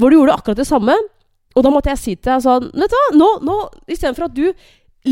hvor 0.00 0.08
du 0.08 0.16
gjorde 0.16 0.38
akkurat 0.38 0.62
det 0.62 0.68
samme. 0.68 0.96
Og 1.52 1.66
da 1.66 1.72
måtte 1.72 1.92
jeg 1.92 2.00
si 2.00 2.14
til 2.16 2.30
deg 2.30 2.44
sånn 2.46 2.70
Vet 2.72 2.94
du 2.94 2.96
hva, 2.96 3.08
nå, 3.20 3.28
nå 3.44 3.56
istedenfor 3.92 4.30
at 4.30 4.36
du 4.38 4.46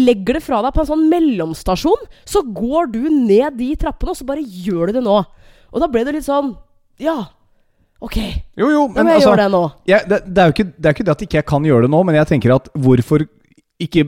legger 0.00 0.38
det 0.38 0.44
fra 0.46 0.62
deg 0.64 0.72
på 0.72 0.84
en 0.84 0.88
sånn 0.92 1.08
mellomstasjon, 1.10 2.04
så 2.22 2.44
går 2.46 2.92
du 2.94 3.02
ned 3.10 3.58
de 3.58 3.72
trappene, 3.76 4.14
og 4.14 4.18
så 4.20 4.26
bare 4.28 4.44
gjør 4.44 4.88
du 4.88 5.00
det 5.00 5.02
nå. 5.04 5.16
Og 5.74 5.82
da 5.82 5.88
ble 5.90 6.04
det 6.06 6.14
litt 6.16 6.26
sånn 6.26 6.54
Ja, 7.02 7.18
ok. 8.00 8.18
Jo, 8.56 8.70
jo, 8.70 8.86
men 8.94 9.06
må 9.06 9.12
jeg 9.12 9.20
altså 9.20 9.32
gjøre 9.32 9.42
det 9.44 9.50
nå. 9.54 9.62
jeg, 9.92 10.08
det, 10.10 10.20
det, 10.26 10.38
er 10.42 10.50
jo 10.50 10.56
ikke, 10.56 10.68
det 10.76 10.90
er 10.90 10.96
ikke 10.96 11.06
det 11.08 11.14
at 11.16 11.26
ikke 11.26 11.40
jeg 11.40 11.48
kan 11.52 11.68
gjøre 11.68 11.86
det 11.86 11.92
nå, 11.92 12.02
men 12.08 12.18
jeg 12.20 12.30
tenker 12.32 12.56
at 12.56 12.70
hvorfor 12.74 13.26
ikke 13.80 14.06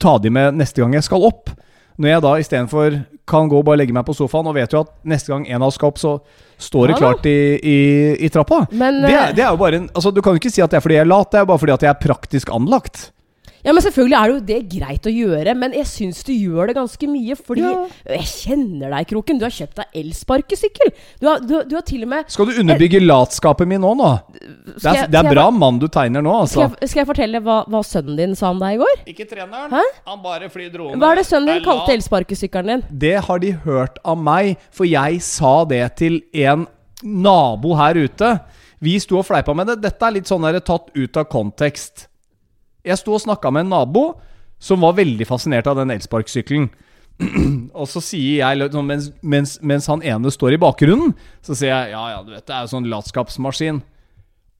ta 0.00 0.16
de 0.22 0.32
med 0.32 0.58
neste 0.58 0.82
gang 0.82 0.96
jeg 0.96 1.06
skal 1.06 1.24
opp? 1.28 1.52
Når 1.98 2.12
jeg 2.12 2.22
da 2.22 2.32
istedenfor 2.38 2.98
kan 3.28 3.48
gå 3.50 3.58
og 3.58 3.66
bare 3.66 3.80
legge 3.80 3.94
meg 3.94 4.06
på 4.06 4.14
sofaen, 4.16 4.46
og 4.48 4.54
vet 4.56 4.72
jo 4.72 4.84
at 4.84 4.92
neste 5.08 5.32
gang 5.32 5.44
en 5.50 5.60
av 5.64 5.68
oss 5.68 5.76
skal 5.80 5.90
opp, 5.90 5.98
så 6.00 6.14
står 6.62 6.92
det 6.92 6.94
Ja 6.94 7.00
klart 7.02 7.26
i, 7.28 7.38
i, 7.58 7.78
i 8.24 8.30
trappa. 8.32 8.62
Men, 8.70 9.02
Det, 9.02 9.12
eh, 9.12 9.32
det 9.36 9.44
er 9.44 9.50
jo 9.50 9.60
bare 9.60 9.82
en 9.82 9.88
Altså, 9.92 10.12
du 10.14 10.22
kan 10.22 10.36
jo 10.36 10.40
ikke 10.40 10.52
si 10.54 10.62
at 10.62 10.70
det 10.70 10.78
er 10.78 10.84
fordi 10.84 10.98
jeg 11.00 11.06
er 11.06 11.10
lat, 11.10 11.30
det 11.32 11.40
er 11.42 11.48
bare 11.50 11.62
fordi 11.64 11.74
at 11.74 11.84
jeg 11.84 11.90
er 11.90 12.00
praktisk 12.06 12.52
anlagt. 12.54 13.10
Ja, 13.64 13.72
men 13.74 13.82
selvfølgelig 13.82 14.16
er 14.18 14.28
det 14.28 14.34
jo 14.34 14.44
det 14.48 14.58
greit 14.78 15.06
å 15.08 15.12
gjøre, 15.12 15.54
men 15.58 15.72
jeg 15.74 15.86
syns 15.90 16.22
du 16.24 16.32
gjør 16.32 16.68
det 16.70 16.76
ganske 16.78 17.08
mye. 17.10 17.34
Fordi 17.36 17.64
Ja. 17.64 17.86
Jeg 18.06 18.26
kjenner 18.30 18.90
deg, 18.94 19.08
Kroken. 19.10 19.38
Du 19.40 19.44
har 19.44 19.50
kjøpt 19.54 19.74
deg 19.80 19.86
elsparkesykkel. 20.02 20.92
Du, 21.20 21.26
du, 21.46 21.54
du 21.68 21.74
har 21.76 21.82
til 21.86 22.02
og 22.06 22.08
med 22.12 22.30
Skal 22.30 22.46
du 22.46 22.60
underbygge 22.62 23.00
latskapet 23.02 23.66
min 23.68 23.80
nå, 23.82 23.94
nå? 23.98 24.10
Det 24.32 24.84
er, 24.84 24.94
jeg- 25.02 25.10
det 25.10 25.18
er 25.24 25.30
bra 25.32 25.50
mann 25.50 25.78
du 25.78 25.88
tegner 25.88 26.22
nå, 26.22 26.34
Skal 26.46 26.62
altså. 26.68 26.80
jeg, 26.80 26.88
skal 26.92 27.00
jeg 27.04 27.08
fortelle 27.10 27.40
hva, 27.42 27.58
hva 27.68 27.82
sønnen 27.86 28.16
din 28.16 28.34
sa 28.38 28.50
om 28.50 28.58
deg 28.62 28.76
i 28.78 28.82
går? 28.82 29.04
Ikke 29.14 29.28
treneren. 29.30 29.70
Hæ? 29.74 29.82
Han 30.06 30.22
bare 30.22 30.48
flyr 30.52 30.70
drone. 30.72 30.96
Hva 30.98 31.12
er 31.12 31.20
det 31.22 31.26
sønnen 31.26 31.54
din 31.58 31.64
kalte 31.66 31.94
elsparkesykkelen 31.98 32.66
din? 32.74 32.84
Det 32.98 33.14
har 33.28 33.38
de 33.38 33.52
hørt 33.64 33.98
av 34.04 34.18
meg, 34.18 34.56
for 34.70 34.84
jeg 34.88 35.20
sa 35.22 35.64
det 35.68 35.84
til 35.96 36.20
en 36.34 36.66
nabo 37.02 37.74
her 37.78 37.94
ute. 37.94 38.40
Vi 38.82 38.96
sto 39.02 39.18
og 39.18 39.26
fleipa 39.26 39.54
med 39.54 39.66
det. 39.72 39.80
Dette 39.82 40.06
er 40.06 40.14
litt 40.18 40.26
sånn 40.30 40.42
der, 40.46 40.58
tatt 40.60 40.90
ut 40.94 41.16
av 41.16 41.26
kontekst. 41.30 42.07
Jeg 42.84 42.98
sto 42.98 43.14
og 43.16 43.20
snakka 43.24 43.50
med 43.52 43.66
en 43.66 43.70
nabo 43.74 44.04
som 44.58 44.80
var 44.80 44.94
veldig 44.98 45.26
fascinert 45.26 45.66
av 45.70 45.76
den 45.76 45.90
elsparkesykkelen. 45.94 46.68
og 47.80 47.86
så 47.90 48.00
sier 48.02 48.44
jeg, 48.44 48.70
sånn, 48.72 48.86
mens, 48.86 49.08
mens, 49.22 49.56
mens 49.62 49.86
han 49.90 50.02
ene 50.06 50.30
står 50.30 50.54
i 50.54 50.60
bakgrunnen, 50.62 51.14
så 51.42 51.56
sier 51.58 51.72
jeg 51.74 51.90
ja, 51.96 52.02
ja, 52.14 52.20
du 52.22 52.30
vet, 52.34 52.44
det 52.46 52.54
er 52.54 52.66
jo 52.66 52.72
sånn 52.76 52.86
latskapsmaskin. 52.90 53.80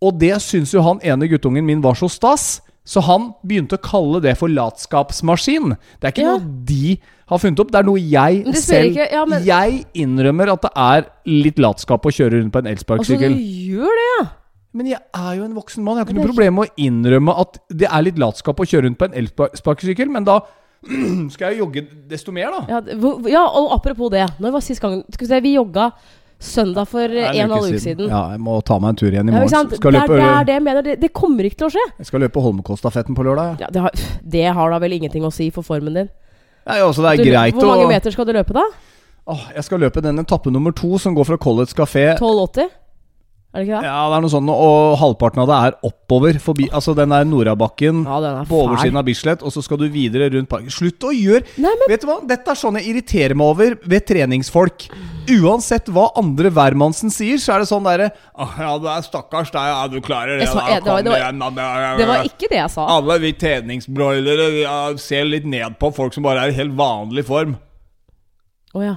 Og 0.02 0.18
det 0.18 0.36
syns 0.42 0.72
jo 0.74 0.82
han 0.86 1.00
ene 1.02 1.28
guttungen 1.30 1.66
min 1.66 1.82
var 1.82 1.94
så 1.98 2.08
stas, 2.10 2.60
så 2.88 3.02
han 3.04 3.32
begynte 3.46 3.76
å 3.76 3.82
kalle 3.84 4.20
det 4.24 4.36
for 4.40 4.48
latskapsmaskin. 4.48 5.74
Det 6.00 6.08
er 6.08 6.14
ikke 6.14 6.24
Ja. 6.26 6.36
noe 6.38 6.64
de 6.64 6.98
har 7.28 7.38
funnet 7.42 7.60
opp, 7.60 7.70
det 7.70 7.78
er 7.82 7.84
noe 7.84 8.00
jeg 8.00 8.54
selv 8.56 8.94
ikke- 8.96 9.10
ja, 9.12 9.24
men- 9.26 9.44
Jeg 9.44 9.84
innrømmer 9.94 10.52
at 10.52 10.62
det 10.62 10.70
er 10.74 11.06
litt 11.26 11.58
latskap 11.58 12.02
å 12.02 12.10
kjøre 12.10 12.40
rundt 12.40 12.52
på 12.52 12.58
en 12.58 12.66
Altså, 12.66 12.86
du 12.86 12.94
elsparkesykkel. 12.94 13.34
gjør 13.68 13.94
det, 13.98 14.06
ja. 14.20 14.26
Men 14.76 14.90
jeg 14.90 15.00
er 15.00 15.32
jo 15.38 15.46
en 15.46 15.54
voksen 15.56 15.82
mann. 15.84 15.96
Jeg 15.96 16.04
har 16.04 16.12
ikke 16.12 16.18
noe 16.20 16.28
problem 16.28 16.58
med 16.58 16.68
å 16.68 16.84
innrømme 16.88 17.34
at 17.40 17.58
det 17.72 17.88
er 17.88 18.02
litt 18.04 18.18
latskap 18.20 18.60
å 18.60 18.66
kjøre 18.68 18.84
rundt 18.88 18.98
på 19.00 19.08
en 19.08 19.16
elsparkesykkel, 19.22 20.10
men 20.12 20.26
da 20.28 20.40
skal 21.34 21.52
jeg 21.54 21.60
jogge 21.62 21.82
desto 22.10 22.32
mer, 22.34 22.52
da. 22.54 22.78
Ja, 22.78 22.98
ja, 23.32 23.42
og 23.48 23.72
apropos 23.74 24.12
det. 24.14 24.26
Når 24.38 24.54
var 24.58 24.62
sist 24.64 24.82
gang 24.84 25.00
Skal 25.10 25.24
vi 25.24 25.30
se, 25.32 25.40
vi 25.42 25.54
jogga 25.56 25.88
søndag 26.38 26.86
for 26.86 27.02
en 27.02 27.24
og 27.32 27.40
en 27.42 27.50
halv 27.56 27.72
uke 27.72 27.80
siden. 27.82 28.10
Ja, 28.12 28.20
jeg 28.36 28.42
må 28.46 28.60
ta 28.62 28.76
meg 28.78 28.92
en 28.92 28.98
tur 29.00 29.08
igjen 29.10 29.26
i 29.26 29.32
Ja, 29.34 29.40
ikke 29.40 29.48
morgen. 29.48 29.54
sant? 29.56 29.74
skal 29.80 29.96
det, 29.96 30.02
er, 30.04 30.06
løpe, 30.06 30.18
det 30.20 30.28
er 30.30 30.44
det 30.46 30.54
jeg 30.54 30.64
mener. 30.68 30.84
Det, 30.86 30.94
det 31.02 31.10
kommer 31.16 31.48
ikke 31.48 31.58
til 31.64 31.66
å 31.66 31.72
skje. 31.74 31.86
Jeg 31.98 32.10
skal 32.12 32.22
løpe 32.22 32.44
Holmenkollstafetten 32.44 33.16
på 33.18 33.24
lørdag. 33.26 33.56
Ja. 33.58 33.66
Ja, 33.66 33.70
det, 33.74 33.82
har, 33.82 34.04
det 34.36 34.44
har 34.60 34.70
da 34.70 34.78
vel 34.84 34.94
ingenting 35.00 35.26
å 35.26 35.32
si 35.34 35.48
for 35.54 35.66
formen 35.66 35.98
din. 35.98 36.12
Nei, 36.68 36.78
altså, 36.84 37.02
det 37.02 37.10
er 37.16 37.22
Du, 37.24 37.30
greit 37.32 37.58
hvor 37.58 37.72
mange 37.72 37.88
å 37.88 37.90
meter 37.90 38.14
skal 38.14 38.28
du 38.28 38.36
løpe, 38.36 38.54
da? 38.54 38.62
Åh, 39.28 39.48
Jeg 39.56 39.66
skal 39.66 39.82
løpe 39.82 40.04
den 40.04 40.22
etappe 40.22 40.52
nummer 40.54 40.72
to, 40.76 40.94
som 41.02 41.16
går 41.16 41.26
fra 41.32 41.40
College 41.42 41.74
kafé 41.76 42.04
12,80? 42.20 42.70
Er 43.54 43.62
det 43.62 43.68
ikke 43.70 43.78
det? 43.80 43.88
Ja, 43.88 44.00
det 44.10 44.16
er 44.18 44.20
noe 44.20 44.28
sånn, 44.30 44.48
og 44.52 44.98
halvparten 45.00 45.40
av 45.40 45.46
det 45.48 45.56
er 45.56 45.76
oppover 45.88 46.36
forbi 46.38 46.66
Altså, 46.68 46.92
den 46.94 47.08
der 47.14 47.24
Norabakken 47.24 48.02
Ja, 48.04 48.18
den 48.20 48.36
er 48.42 48.44
på 48.44 48.58
oversiden 48.66 48.98
av 49.00 49.06
Bislett, 49.08 49.40
og 49.42 49.54
så 49.54 49.62
skal 49.64 49.78
du 49.80 49.86
videre 49.88 50.28
rundt 50.34 50.50
parken. 50.50 50.68
Slutt 50.68 51.00
å 51.08 51.12
gjøre 51.16 51.46
Nei, 51.56 51.72
men 51.80 51.88
Vet 51.88 52.02
du 52.04 52.06
hva? 52.10 52.18
Dette 52.28 52.52
er 52.52 52.60
sånn 52.60 52.76
jeg 52.76 52.90
irriterer 52.92 53.34
meg 53.40 53.46
over 53.54 53.78
ved 53.88 54.04
treningsfolk. 54.06 54.84
Uansett 55.32 55.88
hva 55.88 56.10
andre 56.20 56.52
hvermannsen 56.52 57.08
sier, 57.10 57.40
så 57.40 57.54
er 57.56 57.64
det 57.64 57.70
sånn 57.72 57.88
derre 57.88 58.10
«Åh, 58.36 58.52
Ja, 58.60 58.74
du 58.84 58.86
er 58.92 59.00
stakkars 59.08 59.50
deg, 59.56 59.64
ja, 59.72 59.80
du 59.88 59.98
klarer 60.04 60.38
det, 60.44 60.48
sa- 60.52 60.60
da. 60.60 60.66
jeg- 60.68 60.84
det 60.84 60.92
var- 60.92 60.98
Kom 61.00 61.04
det 61.04 61.10
var- 61.10 61.24
igjen, 61.24 61.38
da. 61.40 61.48
Det 61.48 61.98
det 62.04 62.08
var 62.12 62.24
ikke 62.28 62.48
det 62.52 62.58
jeg 62.60 62.70
sa. 62.70 62.86
Alle 62.98 63.18
vi 63.18 63.32
treningsbroilere 63.32 64.98
ser 65.00 65.24
litt 65.24 65.44
ned 65.46 65.78
på 65.80 65.94
folk 65.94 66.12
som 66.12 66.22
bare 66.22 66.44
er 66.44 66.48
i 66.52 66.52
helt 66.60 66.76
vanlig 66.76 67.24
form. 67.24 67.56
Å 68.74 68.84
ja. 68.84 68.96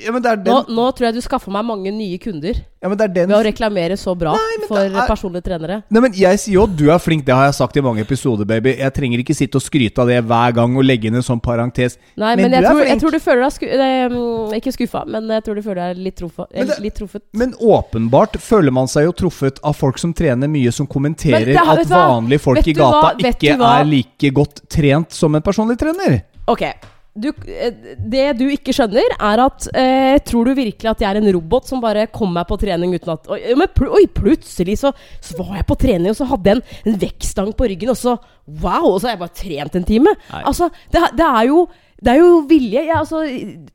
Ja, 0.00 0.08
er 0.08 0.38
Nå, 0.40 0.44
den, 0.64 0.72
nå 0.72 0.84
tror 0.96 1.04
jeg 1.10 1.18
du 1.18 1.20
skaffer 1.20 1.52
meg 1.52 1.66
mange 1.68 1.90
nye 1.92 2.16
kunder 2.16 2.56
ja, 2.56 2.88
den 2.96 3.28
ved 3.28 3.34
å 3.36 3.42
reklamere 3.44 3.96
så 4.00 4.14
bra 4.16 4.32
Nei, 4.32 4.62
for 4.64 4.80
er- 4.80 5.04
personlige 5.06 5.44
trenere. 5.44 5.82
Nei, 5.92 6.00
men 6.00 6.14
Jeg 6.16 6.38
sier 6.40 6.54
jo 6.54 6.62
at 6.64 6.72
du 6.78 6.86
er 6.90 6.98
flink, 6.98 7.26
det 7.26 7.34
har 7.36 7.44
jeg 7.50 7.58
sagt 7.58 7.76
i 7.76 7.82
mange 7.84 8.00
episoder, 8.00 8.46
baby. 8.48 8.72
Jeg 8.80 8.94
trenger 8.96 9.20
ikke 9.20 9.36
sitte 9.36 9.60
og 9.60 9.62
skryte 9.62 10.00
av 10.00 10.08
det 10.08 10.16
hver 10.24 10.54
gang 10.56 10.78
og 10.80 10.86
legge 10.88 11.10
inn 11.10 11.18
en 11.20 11.26
sånn 11.26 11.42
parentes. 11.44 11.98
Nei, 12.16 12.32
Men 12.40 12.48
men, 12.48 12.56
jeg, 12.56 12.64
tror, 12.64 12.80
jeg 12.88 13.00
tror 13.02 13.12
du 13.12 13.18
føler 13.20 13.44
deg 13.44 13.52
sku, 13.58 13.66
mm, 13.68 14.54
Ikke 14.56 14.72
skuffa, 14.78 15.04
men 15.06 15.28
jeg 15.28 15.44
tror 15.44 15.60
du 15.60 15.62
føler 15.66 15.82
deg 15.92 16.00
litt, 16.08 16.16
truffa, 16.22 16.46
Men 16.54 16.66
det- 16.72 16.78
litt 16.80 16.94
truffet. 16.96 17.22
Men 17.34 17.52
åpenbart 17.60 18.40
føler 18.40 18.72
man 18.72 18.88
seg 18.88 19.04
jo 19.04 19.12
truffet 19.12 19.60
av 19.62 19.76
folk 19.76 19.98
som 19.98 20.14
trener 20.14 20.48
mye, 20.48 20.72
som 20.72 20.86
kommenterer 20.86 21.54
har- 21.54 21.78
at 21.84 21.86
vanlige 21.86 22.40
folk 22.40 22.66
i 22.66 22.72
gata 22.72 23.14
ikke 23.18 23.60
er 23.60 23.84
like 23.84 24.32
godt 24.32 24.64
trent 24.70 25.12
som 25.12 25.34
en 25.34 25.42
personlig 25.42 25.76
trener. 25.76 26.22
Ok, 26.48 26.64
du, 27.12 27.28
eh, 27.44 27.74
det 27.98 28.24
du 28.38 28.46
ikke 28.48 28.72
skjønner, 28.72 29.14
er 29.20 29.42
at 29.44 29.66
eh, 29.76 30.16
Tror 30.24 30.48
du 30.48 30.54
virkelig 30.56 30.88
at 30.88 31.02
jeg 31.04 31.10
er 31.10 31.20
en 31.20 31.32
robot 31.36 31.68
som 31.68 31.82
bare 31.82 32.06
kom 32.12 32.32
meg 32.32 32.46
på 32.48 32.56
trening 32.62 32.94
uten 32.96 33.12
at 33.12 33.28
Oi, 33.32 33.40
pl 33.76 33.90
oi 33.92 34.06
plutselig 34.08 34.78
så, 34.80 34.94
så 35.20 35.36
var 35.36 35.58
jeg 35.58 35.68
på 35.68 35.76
trening, 35.82 36.08
og 36.14 36.16
så 36.16 36.28
hadde 36.30 36.48
jeg 36.48 36.60
en, 36.60 36.64
en 36.88 37.00
vektstang 37.02 37.52
på 37.58 37.68
ryggen, 37.68 37.92
og 37.92 38.00
så 38.00 38.16
Wow! 38.62 38.94
Og 38.94 38.96
så 39.00 39.06
har 39.10 39.14
jeg 39.14 39.20
bare 39.20 39.38
trent 39.38 39.76
en 39.78 39.84
time. 39.86 40.14
Nei. 40.32 40.40
Altså, 40.50 40.66
det, 40.90 41.04
det 41.18 41.28
er 41.28 41.44
jo 41.46 41.60
Det 42.02 42.10
er 42.10 42.18
jo 42.18 42.30
vilje. 42.50 42.80
Jeg, 42.88 42.96
altså, 42.98 43.20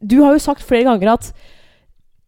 du 0.04 0.18
har 0.26 0.34
jo 0.36 0.44
sagt 0.44 0.66
flere 0.68 0.90
ganger 0.90 1.14
at 1.14 1.30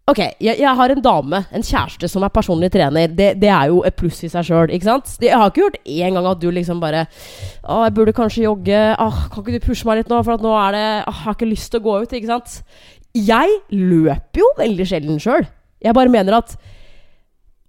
Ok, 0.10 0.20
jeg, 0.42 0.58
jeg 0.58 0.72
har 0.80 0.92
en 0.94 1.02
dame, 1.06 1.42
en 1.54 1.66
kjæreste, 1.66 2.08
som 2.10 2.24
er 2.26 2.32
personlig 2.34 2.72
trener. 2.74 3.12
Det, 3.14 3.34
det 3.42 3.50
er 3.54 3.70
jo 3.70 3.84
et 3.86 3.98
pluss 4.00 4.24
i 4.26 4.30
seg 4.32 4.48
sjøl, 4.48 4.72
ikke 4.74 4.88
sant? 4.88 5.12
Jeg 5.22 5.38
har 5.38 5.52
ikke 5.52 5.68
hørt 5.68 5.78
én 5.86 6.18
gang 6.18 6.30
at 6.30 6.42
du 6.42 6.48
liksom 6.54 6.82
bare 6.82 7.04
Å, 7.06 7.84
jeg 7.86 7.94
burde 7.98 8.16
kanskje 8.18 8.48
jogge. 8.48 8.80
Åh, 8.96 9.20
kan 9.30 9.44
ikke 9.44 9.60
du 9.60 9.68
pushe 9.68 9.86
meg 9.86 10.02
litt 10.02 10.10
nå, 10.10 10.22
for 10.26 10.38
at 10.38 10.46
nå 10.46 10.56
er 10.58 10.74
det 10.74 10.88
Åh, 11.04 11.20
Jeg 11.20 11.28
har 11.28 11.38
ikke 11.38 11.52
lyst 11.52 11.70
til 11.70 11.82
å 11.82 11.86
gå 11.86 12.00
ut, 12.02 12.18
ikke 12.18 12.32
sant? 12.32 12.58
Jeg 13.18 13.60
løper 13.76 14.42
jo 14.42 14.50
veldig 14.58 14.90
sjelden 14.90 15.22
sjøl. 15.22 15.46
Jeg 15.84 15.96
bare 15.98 16.14
mener 16.14 16.40
at 16.40 16.58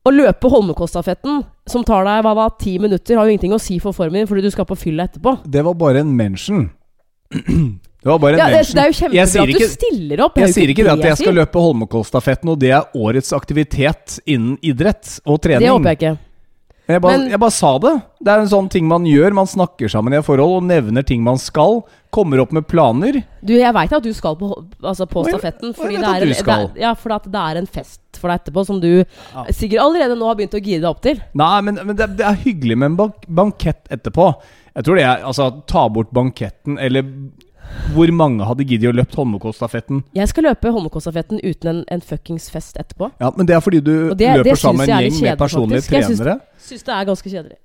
å 0.01 0.13
løpe 0.15 0.49
Holmenkollstafetten, 0.49 1.43
som 1.69 1.85
tar 1.85 2.07
deg 2.09 2.25
hva 2.25 2.33
da, 2.39 2.49
ti 2.57 2.79
minutter, 2.81 3.19
har 3.19 3.29
jo 3.29 3.35
ingenting 3.35 3.53
å 3.53 3.61
si 3.61 3.77
for 3.83 3.97
formen 3.97 4.23
din, 4.23 4.31
fordi 4.31 4.47
du 4.47 4.53
skal 4.53 4.69
på 4.69 4.79
fylla 4.81 5.11
etterpå. 5.11 5.43
Det 5.45 5.65
var 5.67 5.77
bare 5.77 6.01
en 6.07 6.17
mention. 6.17 6.71
Det 8.01 8.09
var 8.09 8.19
bare 8.23 8.33
en 8.33 8.39
Ja, 8.41 8.47
det, 8.49 8.57
mention. 8.57 8.75
det 8.75 8.83
er 8.83 8.89
jo 8.89 8.97
kjempebra 8.97 9.43
at 9.43 9.61
du 9.61 9.69
stiller 9.69 10.25
opp. 10.25 10.35
det 10.35 10.47
Jeg 10.47 10.55
sier 10.57 10.73
ikke 10.73 10.85
det 10.87 10.93
at 10.95 11.05
jeg 11.11 11.21
skal 11.21 11.35
løpe 11.37 11.61
Holmenkollstafetten, 11.61 12.49
og 12.49 12.59
det 12.63 12.71
er 12.73 12.97
årets 12.97 13.33
aktivitet 13.37 14.19
innen 14.25 14.57
idrett 14.65 15.19
og 15.27 15.41
trening. 15.45 15.67
Det 15.67 15.75
håper 15.75 15.93
jeg 15.93 16.01
ikke. 16.01 16.19
Jeg 16.91 17.01
bare, 17.03 17.19
Men- 17.19 17.31
jeg 17.31 17.39
bare 17.39 17.51
sa 17.55 17.79
det. 17.79 18.03
Det 18.25 18.29
er 18.33 18.41
en 18.41 18.49
sånn 18.49 18.69
ting 18.69 18.89
man 18.89 19.05
gjør. 19.05 19.33
Man 19.33 19.47
snakker 19.47 19.89
sammen 19.89 20.13
i 20.13 20.17
et 20.17 20.25
forhold 20.25 20.57
og 20.57 20.65
nevner 20.65 21.05
ting 21.07 21.23
man 21.23 21.39
skal. 21.39 21.85
Kommer 22.11 22.41
opp 22.41 22.51
med 22.53 22.67
planer. 22.67 23.23
Du, 23.45 23.53
jeg 23.55 23.73
veit 23.73 23.93
at 23.93 24.03
du 24.03 24.13
skal 24.13 24.35
på, 24.35 24.49
altså 24.83 25.07
på 25.07 25.23
stafetten. 25.29 25.73
Fordi 25.77 26.01
det 26.01 26.03
er, 26.03 26.25
du 26.25 26.33
en, 26.33 26.33
det 26.33 26.49
er, 26.49 26.81
ja, 26.81 26.95
fordi 26.95 27.15
at 27.15 27.31
det 27.31 27.41
er 27.41 27.61
en 27.61 27.67
fest 27.67 28.01
for 28.19 28.29
deg 28.29 28.41
etterpå 28.41 28.67
som 28.67 28.81
du 28.81 29.05
sikkert 29.55 29.85
allerede 29.85 30.19
nå 30.19 30.27
har 30.27 30.35
begynt 30.35 30.57
å 30.59 30.63
gire 30.65 30.81
deg 30.81 30.91
opp 30.91 31.01
til. 31.05 31.21
Nei, 31.35 31.61
men, 31.61 31.79
men 31.87 31.95
det, 31.95 32.17
det 32.19 32.27
er 32.27 32.35
hyggelig 32.43 32.77
med 32.77 32.91
en 32.91 32.97
bank 32.97 33.15
bankett 33.29 33.87
etterpå. 33.89 34.35
Jeg 34.75 34.85
tror 34.85 34.97
det 34.97 35.05
er 35.05 35.23
Altså, 35.31 35.63
ta 35.67 35.89
bort 35.89 36.11
banketten, 36.11 36.79
eller 36.81 37.07
hvor 37.95 38.11
mange 38.15 38.45
hadde 38.47 38.65
giddet 38.67 38.91
å 38.93 38.97
løpt 38.97 39.15
Holmenkollstafetten? 39.19 40.03
Jeg 40.15 40.29
skal 40.31 40.45
løpe 40.49 40.71
Holmenkollstafetten 40.75 41.41
uten 41.43 41.71
en, 41.73 41.85
en 41.91 42.01
fuckings 42.01 42.49
fest 42.51 42.77
etterpå. 42.81 43.11
Ja, 43.21 43.31
men 43.37 43.47
det 43.47 43.57
er 43.57 43.61
fordi 43.65 43.81
du 43.83 44.15
det- 44.15 44.37
løper 44.37 44.51
det 44.51 44.59
sammen 44.59 44.83
med 44.85 44.89
en 44.89 44.99
gjeng 45.05 45.13
litt 45.13 45.23
med 45.23 45.39
personlige 45.39 45.83
faktisk. 45.83 45.93
Jeg 45.93 46.17
synes- 46.17 46.41
Syns 46.71 46.83
det 46.85 46.95
er 46.95 47.05
ganske 47.05 47.31
kjedelig. 47.31 47.57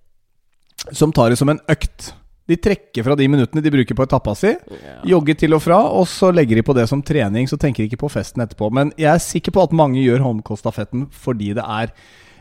som 0.94 1.12
tar 1.12 1.30
det 1.30 1.38
som 1.38 1.50
en 1.50 1.60
økt. 1.70 2.14
De 2.48 2.56
trekker 2.58 3.04
fra 3.04 3.16
de 3.18 3.28
minuttene 3.28 3.62
de 3.64 3.72
bruker 3.74 3.96
på 3.98 4.04
etappa 4.06 4.36
si, 4.38 4.52
jogger 5.04 5.34
til 5.36 5.54
og 5.56 5.62
fra, 5.64 5.80
og 5.90 6.06
så 6.06 6.30
legger 6.32 6.56
de 6.56 6.62
på 6.62 6.76
det 6.76 6.88
som 6.88 7.02
trening, 7.02 7.48
så 7.50 7.58
tenker 7.58 7.82
de 7.82 7.90
ikke 7.90 7.98
på 8.06 8.12
festen 8.12 8.44
etterpå. 8.46 8.72
Men 8.72 8.92
jeg 8.98 9.10
er 9.10 9.18
sikker 9.18 9.52
på 9.52 9.64
at 9.64 9.72
mange 9.74 9.98
gjør 10.04 10.22
Holmenkollstafetten 10.22 11.08
fordi 11.12 11.54
det 11.56 11.64
er 11.66 11.90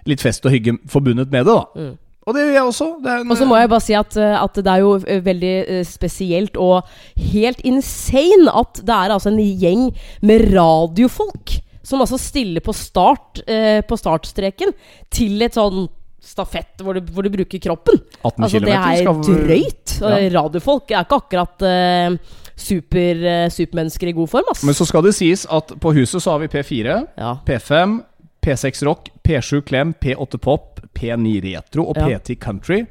litt 0.05 0.21
fest 0.21 0.45
og 0.45 0.53
hygge 0.53 0.77
forbundet 0.87 1.31
med 1.33 1.47
det, 1.47 1.55
da. 1.55 1.65
Mm. 1.81 1.99
Og 2.25 2.37
det 2.37 2.47
gjør 2.47 2.55
jeg 2.57 2.69
også. 2.71 2.87
Det 3.05 3.11
er 3.13 3.23
en, 3.23 3.31
Og 3.31 3.37
så 3.37 3.47
må 3.49 3.59
jeg 3.61 3.71
bare 3.73 3.85
si 3.85 3.97
at, 3.99 4.17
eh, 4.17 4.37
at 4.41 4.61
det 4.61 4.71
er 4.73 4.81
jo 4.85 4.95
eh, 5.03 5.21
veldig 5.25 5.55
eh, 5.61 5.83
spesielt 5.85 6.57
og 6.57 6.89
helt 7.21 7.61
insane 7.69 8.49
at 8.49 8.81
det 8.81 8.95
er 8.97 9.13
altså 9.17 9.33
en 9.33 9.43
gjeng 9.43 9.91
med 10.25 10.49
radiofolk 10.55 11.59
som 11.85 12.01
altså 12.01 12.17
stiller 12.21 12.65
på 12.65 12.73
start 12.73 13.43
eh, 13.45 13.83
på 13.85 13.99
startstreken 14.01 14.73
til 15.13 15.45
et 15.45 15.57
sånn 15.59 15.85
stafett 16.25 16.81
hvor 16.81 16.97
du, 16.97 17.03
hvor 17.13 17.27
du 17.27 17.29
bruker 17.35 17.61
kroppen. 17.61 18.01
18 18.23 18.47
Altså 18.47 18.63
Det 18.65 18.73
er 18.73 19.05
drøyt. 19.05 19.99
Ja. 20.01 20.17
Radiofolk 20.39 20.95
er 20.95 21.05
ikke 21.05 21.21
akkurat 21.21 21.65
eh, 21.69 22.17
super, 22.57 23.21
eh, 23.29 23.51
supermennesker 23.53 24.09
i 24.09 24.17
god 24.17 24.31
form, 24.33 24.49
ass. 24.51 24.65
Men 24.65 24.77
så 24.77 24.87
skal 24.89 25.05
det 25.05 25.15
sies 25.19 25.45
at 25.53 25.75
på 25.81 25.93
huset 25.97 26.23
så 26.25 26.35
har 26.35 26.41
vi 26.45 26.49
P4, 26.55 26.97
ja. 27.21 27.35
P5, 27.47 27.99
P6 28.45 28.85
Rock, 28.85 29.09
P7 29.25 29.63
Klem, 29.65 29.95
P8 30.01 30.39
Pop, 30.45 30.81
P9 30.95 31.41
Retro 31.47 31.87
og 31.89 31.97
Ja. 31.97 32.19
P10 32.19 32.37
Country. 32.43 32.83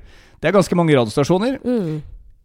Det 0.42 0.50
er 0.50 0.56
ganske 0.56 0.76
mange 0.76 0.96
radiostasjoner. 0.98 1.60
Mm. 1.64 2.02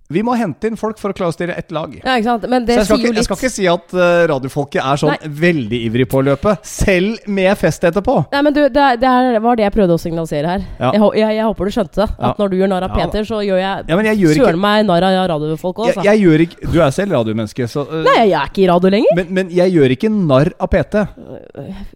Vi 0.08 0.22
må 0.24 0.32
hente 0.40 0.64
inn 0.70 0.76
folk 0.80 0.96
for 0.96 1.12
å 1.12 1.16
klare 1.16 1.28
å 1.28 1.34
styre 1.36 1.52
ett 1.60 1.68
lag. 1.74 1.92
ja, 2.00 2.14
ikke 2.16 2.24
sant. 2.24 2.44
Men 2.48 2.64
Så 2.64 2.72
jeg 2.78 2.86
skal, 2.86 2.96
sier 2.96 3.04
jo 3.04 3.10
ikke, 3.12 3.18
jeg 3.18 3.24
skal 3.26 3.36
ikke 3.42 3.50
si 3.52 3.66
at 3.68 3.92
uh, 3.92 4.02
radiofolket 4.30 4.80
er 4.80 5.00
sånn 5.02 5.34
veldig 5.42 5.80
ivrig 5.84 6.06
på 6.08 6.22
å 6.22 6.24
løpe, 6.30 6.54
selv 6.64 7.26
med 7.28 7.52
fest 7.60 7.84
etterpå. 7.84 8.14
Nei, 8.32 8.40
men 8.46 8.56
du, 8.56 8.62
det, 8.72 8.80
er- 8.86 8.96
det 9.02 9.10
er- 9.10 9.40
var 9.44 9.58
det 9.60 9.66
jeg 9.66 9.74
prøvde 9.74 9.98
å 9.98 10.00
signalisere 10.00 10.54
her. 10.54 10.64
Ja. 10.80 10.92
Jeg, 10.96 11.02
jeg, 11.20 11.34
jeg 11.36 11.44
håper 11.50 11.68
du 11.68 11.74
skjønte 11.76 12.00
det. 12.00 12.08
At 12.16 12.24
Ja. 12.24 12.32
når 12.40 12.48
du 12.48 12.56
gjør 12.56 12.72
narr 12.72 12.86
av. 12.88 12.94
Peter, 12.96 13.28
så 13.28 13.42
gjør 13.44 13.60
jeg 13.60 13.84
Ja, 13.88 13.98
jeg 14.08 14.38
søren 14.40 14.60
meg 14.64 14.86
narr 14.88 15.04
av 15.10 15.28
radiofolk 15.34 15.76
òg, 15.84 15.90
jeg, 15.90 15.96
altså. 15.98 16.06
jeg 16.08 16.24
gjør 16.24 16.44
ikke, 16.46 16.72
Du 16.72 16.80
er 16.80 16.90
selv 16.96 17.12
radiomenneske, 17.18 17.68
så 17.68 17.84
uh, 17.84 18.00
Nei, 18.08 18.16
jeg 18.30 18.38
er 18.40 18.48
ikke 18.48 18.64
i 18.64 18.70
radio 18.72 18.94
lenger. 18.96 19.12
men, 19.20 19.28
men 19.42 19.52
jeg 19.60 19.76
gjør 19.76 19.94
ikke 19.98 20.10
narr 20.14 20.52
av 20.58 20.72
PT. 20.72 21.04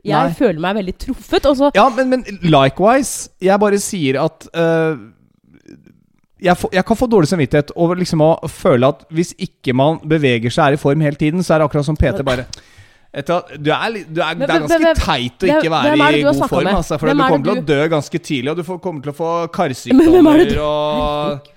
Jeg 0.04 0.12
nei. 0.28 0.36
føler 0.36 0.60
meg 0.60 0.76
veldig 0.82 0.94
truffet. 1.06 1.48
Også. 1.48 1.72
Ja, 1.74 1.88
men, 1.96 2.12
men 2.12 2.24
likewise. 2.44 3.30
Jeg 3.40 3.58
bare 3.62 3.80
sier 3.82 4.20
at 4.22 4.46
uh, 4.52 5.00
jeg, 6.42 6.56
får- 6.58 6.72
jeg 6.74 6.84
kan 6.88 6.98
få 6.98 7.06
dårlig 7.10 7.28
samvittighet 7.30 7.70
over 7.76 7.98
liksom 8.00 8.22
å 8.26 8.30
føle 8.50 8.88
at 8.92 9.04
hvis 9.14 9.32
ikke 9.38 9.74
man 9.78 9.98
beveger 10.04 10.50
seg 10.52 10.64
er 10.72 10.76
i 10.76 10.82
form 10.82 11.00
hele 11.04 11.18
tiden, 11.20 11.42
så 11.46 11.54
er 11.54 11.62
det 11.62 11.68
akkurat 11.70 11.86
som 11.88 11.96
PT 11.98 12.22
bare 12.26 12.46
etter, 13.12 13.42
du, 13.60 13.68
er, 13.70 13.96
du 14.08 14.20
er, 14.24 14.34
Men- 14.34 14.48
det 14.48 14.50
er 14.50 14.60
ganske 14.62 14.78
men- 14.82 14.96
teit 14.96 15.44
å 15.44 15.48
ikke 15.58 15.70
være 15.70 15.96
i 16.18 16.22
god 16.24 16.48
form. 16.48 16.66
Altså, 16.72 16.98
for 16.98 17.06
du 17.06 17.12
er 17.12 17.28
kommer 17.28 17.44
til 17.44 17.60
å 17.62 17.66
dø 17.68 17.80
ganske 17.92 18.18
tidlig, 18.24 18.50
og 18.50 18.56
du 18.56 18.62
får, 18.64 18.78
kommer 18.80 19.02
til 19.04 19.12
å 19.12 19.16
få 19.18 19.32
er 19.44 19.48
karsykdommer 19.52 20.44
og 20.64 21.50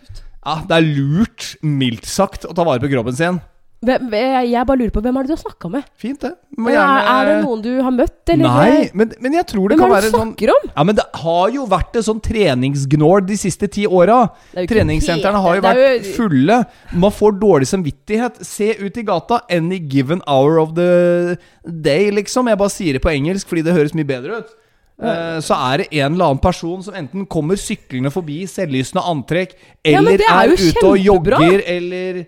ja, 0.46 0.56
Det 0.68 0.76
er 0.78 0.82
lurt, 0.86 1.56
mildt 1.64 2.06
sagt, 2.06 2.44
å 2.46 2.54
ta 2.54 2.64
vare 2.68 2.80
på 2.84 2.92
kroppen 2.92 3.16
sin. 3.18 3.40
Hvem, 3.86 4.10
jeg, 4.50 4.66
bare 4.68 4.80
lurer 4.82 4.92
på 4.96 5.02
hvem 5.06 5.18
er 5.20 5.26
det 5.26 5.32
du 5.32 5.34
har 5.36 5.42
snakka 5.44 5.70
med? 5.76 5.86
Fint, 6.02 6.20
det. 6.26 6.32
Er, 6.56 6.80
er 7.12 7.30
det 7.30 7.36
noen 7.44 7.62
du 7.64 7.70
har 7.84 7.94
møtt, 7.96 8.32
eller? 8.34 8.46
Nei, 8.48 8.90
men, 8.96 9.12
men 9.24 9.38
jeg 9.38 9.48
tror 9.52 9.70
det 9.72 9.78
Hvem 9.78 9.84
kan 9.86 9.92
er 9.92 9.96
det 9.96 9.96
være 9.96 10.12
du 10.12 10.18
sånn 10.18 10.30
snakker 10.34 10.52
om? 10.56 10.68
Ja, 10.72 10.86
men 10.90 10.98
det 11.00 11.06
har 11.22 11.54
jo 11.56 11.66
vært 11.72 12.00
et 12.02 12.08
sånn 12.08 12.22
treningsgnål 12.28 13.26
de 13.30 13.38
siste 13.40 13.70
ti 13.72 13.86
åra. 13.88 14.20
Treningssentrene 14.56 15.42
har 15.46 15.58
jo 15.60 15.66
vært 15.66 15.82
jo- 15.86 16.14
fulle. 16.18 16.60
Man 17.06 17.16
får 17.16 17.40
dårlig 17.42 17.68
samvittighet. 17.72 18.42
Se 18.46 18.72
ut 18.82 18.98
i 18.98 19.06
gata. 19.08 19.42
Any 19.50 19.80
given 19.80 20.22
hour 20.28 20.60
of 20.64 20.76
the 20.78 21.38
day, 21.66 22.10
liksom. 22.12 22.48
Jeg 22.52 22.58
bare 22.62 22.74
sier 22.74 22.94
det 23.00 23.04
på 23.06 23.14
engelsk 23.14 23.48
fordi 23.52 23.66
det 23.68 23.76
høres 23.78 23.96
mye 23.98 24.08
bedre 24.08 24.42
ut. 24.44 24.54
Eh, 24.96 25.40
Så 25.44 25.52
er 25.52 25.82
det 25.84 25.88
en 25.92 26.14
eller 26.14 26.30
annen 26.32 26.40
person 26.40 26.82
som 26.82 26.94
enten 26.96 27.26
kommer 27.28 27.60
syklende 27.60 28.08
forbi 28.14 28.46
selvlysende 28.48 29.04
antrekk, 29.04 29.58
Ja, 29.84 29.98
eller 30.00 30.16
det 30.22 30.30
er 30.30 30.54
er, 30.54 30.56
ute 30.56 30.86
og 30.88 30.96
jogger, 31.04 31.60
eller 31.68 32.22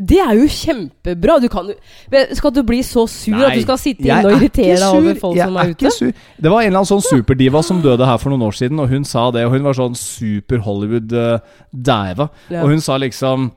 Det 0.00 0.18
er 0.22 0.34
jo 0.38 0.46
kjempebra. 0.46 1.38
Du 1.42 1.48
kan, 1.50 1.70
skal 2.38 2.52
du 2.54 2.62
bli 2.62 2.82
så 2.86 3.06
sur 3.10 3.34
at 3.42 3.56
du 3.56 3.62
skal 3.64 3.78
sitte 3.82 4.04
inne 4.06 4.20
og 4.24 4.30
er 4.32 4.36
irritere 4.38 4.76
deg 4.78 4.98
over 5.00 5.14
folk 5.18 5.36
Jeg 5.36 5.48
som 5.48 5.56
er, 5.58 5.72
ute? 5.72 5.76
ikke 5.78 5.92
sur. 5.96 6.12
Det 6.38 6.50
var 6.52 6.60
en 6.62 6.66
eller 6.70 6.82
annen 6.84 6.90
sånn 6.92 7.02
superdiva 7.06 7.62
som 7.66 7.80
døde 7.82 8.06
her 8.06 8.18
for 8.22 8.30
noen 8.30 8.46
år 8.46 8.54
siden, 8.60 8.78
og 8.78 8.88
hun 8.92 9.04
sa 9.08 9.30
det. 9.34 9.44
Og 9.48 9.56
hun 9.56 9.66
var 9.66 9.78
sånn 9.78 9.96
super 9.98 10.62
Hollywood-dæva. 10.62 12.28
Ja. 12.50 12.62
Og 12.62 12.70
hun 12.74 12.80
sa 12.84 12.98
liksom 13.00 13.50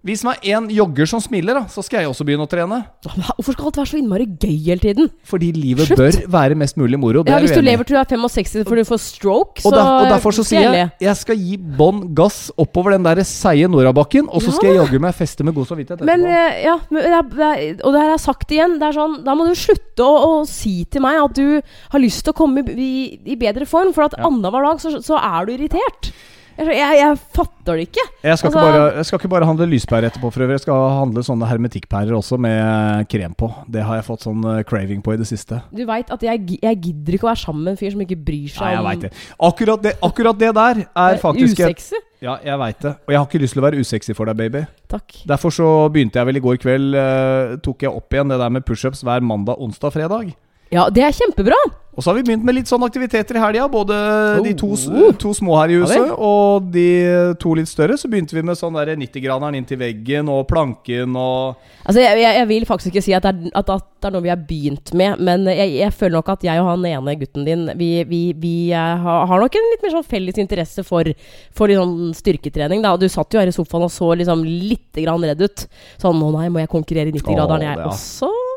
Vis 0.00 0.22
meg 0.24 0.40
én 0.48 0.64
jogger 0.72 1.04
som 1.10 1.20
smiler, 1.20 1.58
da, 1.58 1.66
så 1.68 1.82
skal 1.84 2.00
jeg 2.00 2.08
også 2.08 2.24
begynne 2.24 2.46
å 2.46 2.48
trene. 2.48 2.78
Hvorfor 3.04 3.52
skal 3.52 3.66
alt 3.68 3.80
være 3.82 3.90
så 3.90 3.98
innmari 3.98 4.24
gøy 4.32 4.54
hele 4.64 4.80
tiden? 4.80 5.10
Fordi 5.28 5.50
livet 5.52 5.90
Slutt. 5.90 6.00
bør 6.00 6.16
være 6.32 6.56
mest 6.56 6.78
mulig 6.80 6.96
moro. 6.96 7.20
Det 7.22 7.34
Ja, 7.34 7.40
Hvis 7.44 7.52
du 7.52 7.60
lever 7.60 7.84
til 7.84 7.98
du 7.98 8.00
er 8.00 8.08
65 8.08 8.64
for 8.64 8.80
du 8.80 8.84
får 8.88 9.00
stroke, 9.04 9.60
så 9.60 9.68
og, 9.68 9.76
der, 9.76 9.90
og 9.90 10.08
derfor 10.08 10.32
så 10.32 10.44
sier 10.48 10.72
jeg 10.72 10.88
jeg 11.04 11.16
skal 11.20 11.36
gi 11.36 11.58
bånn 11.60 12.14
gass 12.16 12.48
oppover 12.56 12.96
den 12.96 13.04
der 13.04 13.20
seige 13.28 13.68
Norabakken, 13.68 14.24
og 14.32 14.40
så 14.40 14.54
skal 14.56 14.72
jeg 14.72 14.80
jogge 14.80 15.02
meg 15.04 15.14
feste 15.20 15.44
med 15.44 15.54
god 15.58 15.68
samvittighet 15.68 16.06
Men 16.08 16.24
etterpå. 16.24 16.48
eh, 16.48 16.64
ja, 16.64 16.78
men 16.88 17.78
og 17.84 17.92
det 17.92 18.00
her 18.00 18.08
har 18.08 18.16
jeg 18.16 18.24
sagt 18.24 18.56
igjen. 18.56 18.78
Det 18.80 18.88
er 18.88 18.96
sånn, 18.96 19.20
Da 19.24 19.36
må 19.36 19.44
du 19.50 19.54
slutte 19.54 20.00
å, 20.00 20.40
å 20.40 20.48
si 20.48 20.86
til 20.88 21.04
meg 21.04 21.20
at 21.20 21.36
du 21.36 21.60
har 21.92 22.00
lyst 22.00 22.24
til 22.24 22.32
å 22.32 22.40
komme 22.40 22.64
i, 22.72 23.20
i 23.26 23.36
bedre 23.36 23.68
form, 23.68 23.92
for 23.92 24.08
at 24.08 24.16
Ja. 24.16 24.24
annenhver 24.32 24.64
dag 24.64 24.80
så, 24.80 24.96
så 25.04 25.20
er 25.20 25.44
du 25.44 25.52
irritert. 25.58 26.12
Jeg, 26.60 26.96
jeg, 27.00 27.16
fatter 27.36 27.78
det 27.78 27.86
ikke. 27.88 28.04
Jeg 28.22 28.38
skal, 28.38 28.50
ikke 28.50 28.60
altså- 28.60 28.64
bare, 28.66 28.96
jeg 28.96 29.08
skal 29.08 29.20
ikke 29.20 29.32
bare 29.32 29.48
handle 29.48 29.66
lyspærer 29.70 30.08
etterpå, 30.10 30.30
for 30.34 30.44
øvrig. 30.44 30.58
Jeg 30.58 30.64
skal 30.66 30.82
handle 30.98 31.24
sånne 31.24 31.48
hermetikkpærer 31.48 32.12
også, 32.16 32.38
med 32.38 33.08
krem 33.08 33.34
på. 33.34 33.48
Det 33.70 33.82
har 33.86 34.00
jeg 34.00 34.06
fått 34.10 34.26
sånn 34.26 34.44
eh, 34.44 34.62
craving 34.68 35.00
på 35.02 35.14
i 35.14 35.20
det 35.20 35.28
siste. 35.30 35.62
Du 35.72 35.82
veit 35.88 36.12
at 36.12 36.22
jeg, 36.26 36.58
jeg 36.60 36.80
gidder 36.84 37.16
ikke 37.16 37.28
å 37.28 37.32
være 37.32 37.44
sammen 37.44 37.64
med 37.64 37.74
en 37.76 37.80
fyr 37.80 37.94
som 37.94 38.04
ikke 38.04 38.20
bryr 38.20 38.52
seg 38.52 38.66
Nei, 38.66 38.74
jeg 38.74 38.86
vet 38.88 39.06
det. 39.06 39.12
Akkurat 39.50 39.82
det, 39.88 39.96
akkurat 40.10 40.40
det 40.40 40.52
der 40.60 40.84
er 40.84 41.20
faktisk 41.22 41.64
Usexy? 41.64 42.04
Ja, 42.20 42.36
jeg 42.44 42.58
veit 42.60 42.82
det. 42.84 42.92
Og 43.06 43.14
jeg 43.14 43.16
har 43.16 43.26
ikke 43.30 43.40
lyst 43.40 43.56
til 43.56 43.62
å 43.62 43.64
være 43.64 43.80
usexy 43.80 44.14
for 44.16 44.28
deg, 44.28 44.36
baby. 44.36 44.66
Takk. 44.92 45.22
Derfor 45.28 45.54
så 45.56 45.68
begynte 45.92 46.20
jeg 46.20 46.28
vel 46.28 46.36
i 46.36 46.44
går 46.44 46.60
kveld 46.60 46.92
uh, 46.92 47.56
Tok 47.64 47.86
jeg 47.86 47.96
opp 47.96 48.12
igjen 48.12 48.32
det 48.32 48.36
der 48.42 48.52
med 48.52 48.66
pushups 48.68 49.00
hver 49.06 49.24
mandag, 49.24 49.56
onsdag, 49.56 49.94
fredag. 49.96 50.34
Ja, 50.70 50.88
det 50.90 51.02
er 51.02 51.14
kjempebra. 51.14 51.58
Og 51.90 52.04
så 52.04 52.12
har 52.12 52.20
vi 52.20 52.22
begynt 52.22 52.44
med 52.46 52.54
litt 52.54 52.70
sånne 52.70 52.86
aktiviteter 52.86 53.36
i 53.36 53.40
helga. 53.42 53.64
Både 53.68 53.96
de 54.44 54.52
to, 54.56 54.70
Oh. 54.70 55.10
to 55.18 55.32
små 55.34 55.56
her 55.58 55.72
i 55.72 55.74
Ja 55.74 55.80
huset 55.82 56.12
og 56.16 56.70
de 56.72 57.34
to 57.42 57.54
litt 57.58 57.68
større. 57.68 57.98
Så 57.98 58.08
begynte 58.08 58.36
vi 58.36 58.44
med 58.46 58.56
sånn 58.56 58.78
der 58.78 58.94
90-graderen 58.94 59.58
inntil 59.58 59.80
veggen 59.82 60.30
og 60.30 60.46
planken 60.48 61.16
og 61.18 61.58
Altså, 61.84 62.00
jeg, 62.00 62.20
jeg, 62.22 62.36
jeg 62.36 62.46
vil 62.48 62.66
faktisk 62.68 62.92
ikke 62.92 63.02
si 63.02 63.12
at 63.16 63.24
det, 63.26 63.50
er, 63.50 63.58
at, 63.58 63.84
det 63.98 64.06
er 64.06 64.14
noe 64.14 64.22
vi 64.22 64.30
har 64.30 64.40
begynt 64.48 64.92
med, 64.94 65.18
men 65.18 65.46
jeg, 65.48 65.72
jeg 65.80 65.94
føler 65.96 66.18
nok 66.18 66.28
at 66.28 66.44
jeg 66.44 66.60
og 66.60 66.68
han 66.68 66.84
ene 66.86 67.14
gutten 67.18 67.46
din 67.48 67.62
Vi, 67.80 67.88
vi, 68.04 68.20
vi 68.36 68.54
eh, 68.70 69.00
har, 69.04 69.26
har 69.26 69.40
nok 69.40 69.56
en 69.56 69.68
litt 69.72 69.82
mer 69.82 69.94
sånn 69.96 70.06
felles 70.06 70.38
interesse 70.38 70.84
for, 70.86 71.10
for 71.56 71.72
sånn 71.74 72.14
styrketrening. 72.16 72.84
Da. 72.86 72.94
Du 73.00 73.08
satt 73.10 73.34
jo 73.34 73.42
her 73.42 73.50
i 73.50 73.56
sofaen 73.56 73.88
og 73.88 73.92
så 73.92 74.12
liksom 74.14 74.46
litt 74.46 75.02
grann 75.02 75.24
redd 75.26 75.42
ut. 75.42 75.66
Sånn 75.98 76.22
'Å 76.22 76.32
nei, 76.38 76.48
må 76.48 76.62
jeg 76.62 76.70
konkurrere 76.70 77.10
i 77.10 77.16
90-graderen, 77.18 77.66
jeg 77.66 77.76
ja. 77.82 77.90
også?' 77.90 78.49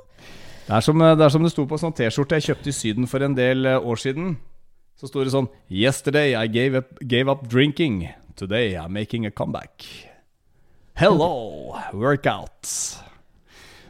Det 0.64 0.76
er 0.78 0.84
som 0.86 1.00
det, 1.00 1.12
er 1.20 1.32
som 1.34 1.44
det 1.44 1.52
sto 1.52 1.66
på 1.68 1.76
en 1.76 1.82
sånn 1.82 1.96
T-skjorte 1.98 2.40
jeg 2.40 2.48
kjøpte 2.50 2.72
i 2.72 2.76
Syden 2.76 3.08
for 3.12 3.26
en 3.26 3.36
del 3.36 3.68
eh, 3.68 3.80
år 3.80 4.00
siden. 4.00 4.36
Så 5.00 5.10
sto 5.10 5.24
det 5.24 5.34
sånn 5.34 5.50
Yesterday 5.68 6.38
I 6.38 6.48
gave 6.48 6.80
up, 6.80 6.96
gave 7.02 7.32
up 7.32 7.48
drinking. 7.52 8.06
Today 8.40 8.78
I'm 8.80 8.96
making 8.96 9.28
a 9.28 9.32
comeback. 9.32 9.84
Hello, 10.96 11.76
workout. 11.94 12.70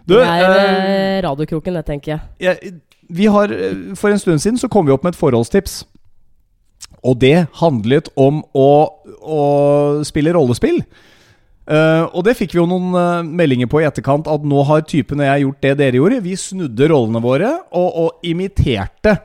Du, 0.07 0.17
det 0.17 0.25
er 0.25 0.49
eh, 0.49 1.17
eh, 1.17 1.23
radiokroken, 1.23 1.77
det, 1.77 1.85
tenker 1.87 2.15
jeg. 2.15 2.21
Ja, 2.43 2.53
vi 3.09 3.27
har 3.31 3.51
eh, 3.51 3.93
For 3.99 4.11
en 4.11 4.19
stund 4.19 4.39
siden 4.43 4.59
så 4.59 4.67
kom 4.67 4.87
vi 4.87 4.91
opp 4.95 5.03
med 5.03 5.13
et 5.13 5.19
forholdstips. 5.19 5.83
Og 7.03 7.19
det 7.19 7.47
handlet 7.59 8.09
om 8.19 8.41
å, 8.55 8.69
å 9.19 9.41
spille 10.07 10.33
rollespill. 10.35 10.81
Eh, 11.63 12.05
og 12.11 12.25
det 12.27 12.35
fikk 12.35 12.55
vi 12.55 12.59
jo 12.59 12.67
noen 12.67 12.89
uh, 12.91 13.23
meldinger 13.23 13.69
på 13.71 13.79
i 13.79 13.87
etterkant, 13.87 14.27
at 14.27 14.47
nå 14.47 14.65
har 14.67 14.83
typen 14.87 15.21
og 15.23 15.29
jeg 15.29 15.45
gjort 15.45 15.61
det 15.63 15.75
dere 15.79 16.01
gjorde. 16.01 16.23
Vi 16.25 16.35
snudde 16.39 16.89
rollene 16.91 17.23
våre 17.23 17.53
og, 17.71 17.89
og 18.03 18.27
imiterte 18.27 19.15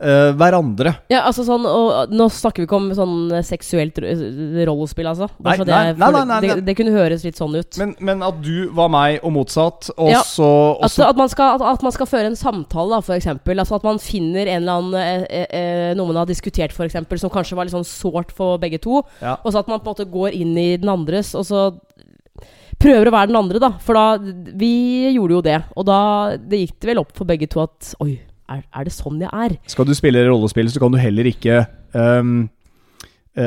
eh, 0.00 0.30
hverandre. 0.38 0.94
Ja, 1.12 1.22
altså 1.28 1.44
sånn, 1.46 1.66
og 1.68 2.10
Nå 2.14 2.28
snakker 2.32 2.62
vi 2.62 2.68
ikke 2.68 2.78
om 2.78 2.88
sånn 2.96 3.42
seksuelt 3.46 4.00
rollespill, 4.00 5.08
altså. 5.10 5.28
Nei, 5.44 5.56
det, 5.60 5.68
nei, 5.70 6.10
nei, 6.16 6.22
nei, 6.30 6.40
det, 6.46 6.56
det 6.66 6.76
kunne 6.78 6.94
høres 6.94 7.24
litt 7.26 7.40
sånn 7.40 7.56
ut. 7.56 7.78
Men, 7.80 7.94
men 8.04 8.24
at 8.26 8.40
du 8.44 8.70
var 8.76 8.90
meg 8.92 9.20
og 9.26 9.34
motsatt, 9.36 9.90
og 9.96 10.12
Ja, 10.12 10.22
så 10.26 10.48
At, 10.86 10.96
at, 11.10 11.20
man 11.20 11.30
skal, 11.32 11.58
at, 11.58 11.66
at 11.74 11.84
man 11.86 11.94
skal 11.96 12.10
føre 12.10 12.30
en 12.30 12.38
samtale, 12.38 12.96
da, 12.96 13.02
for 13.04 13.16
eksempel. 13.18 13.60
Altså 13.60 13.78
at 13.78 13.86
man 13.86 14.00
finner 14.02 14.48
en 14.48 14.62
eller 14.62 14.80
annen 14.80 14.98
eh, 15.00 15.26
eh, 15.28 15.46
eh, 15.60 15.92
Noe 15.98 16.10
man 16.10 16.22
har 16.22 16.30
diskutert, 16.30 16.74
for 16.76 16.88
eksempel, 16.88 17.20
som 17.20 17.32
kanskje 17.32 17.58
var 17.58 17.68
litt 17.68 17.76
sånn 17.76 17.86
sårt 17.86 18.34
for 18.36 18.60
begge 18.62 18.80
to. 18.82 19.02
ja. 19.20 19.36
Og 19.44 19.52
så 19.52 19.62
at 19.62 19.68
man 19.70 19.80
på 19.80 19.88
en 19.88 19.94
måte 19.94 20.10
går 20.10 20.34
inn 20.36 20.56
i 20.58 20.70
den 20.80 20.90
andres, 20.92 21.32
og 21.38 21.46
så 21.48 21.68
prøver 22.80 23.10
å 23.10 23.14
være 23.14 23.30
den 23.30 23.38
andre, 23.40 23.60
da. 23.62 23.70
For 23.84 23.96
da 23.98 24.32
Vi 24.60 24.72
gjorde 25.14 25.36
jo 25.36 25.44
det. 25.44 25.58
Og 25.76 25.86
da 25.88 26.00
det 26.40 26.62
gikk 26.64 26.76
det 26.80 26.92
vel 26.92 27.02
opp 27.02 27.14
for 27.16 27.28
begge 27.28 27.48
to 27.50 27.62
at 27.64 27.92
Oi, 28.04 28.14
er, 28.50 28.62
er 28.66 28.86
det 28.86 28.94
sånn 28.94 29.20
jeg 29.22 29.30
er? 29.30 29.56
Skal 29.70 29.88
du 29.88 29.94
spille 29.96 30.26
rollespill, 30.28 30.70
så 30.72 30.82
kan 30.82 30.94
du 30.94 31.00
heller 31.00 31.28
ikke 31.30 31.64
um, 31.94 32.44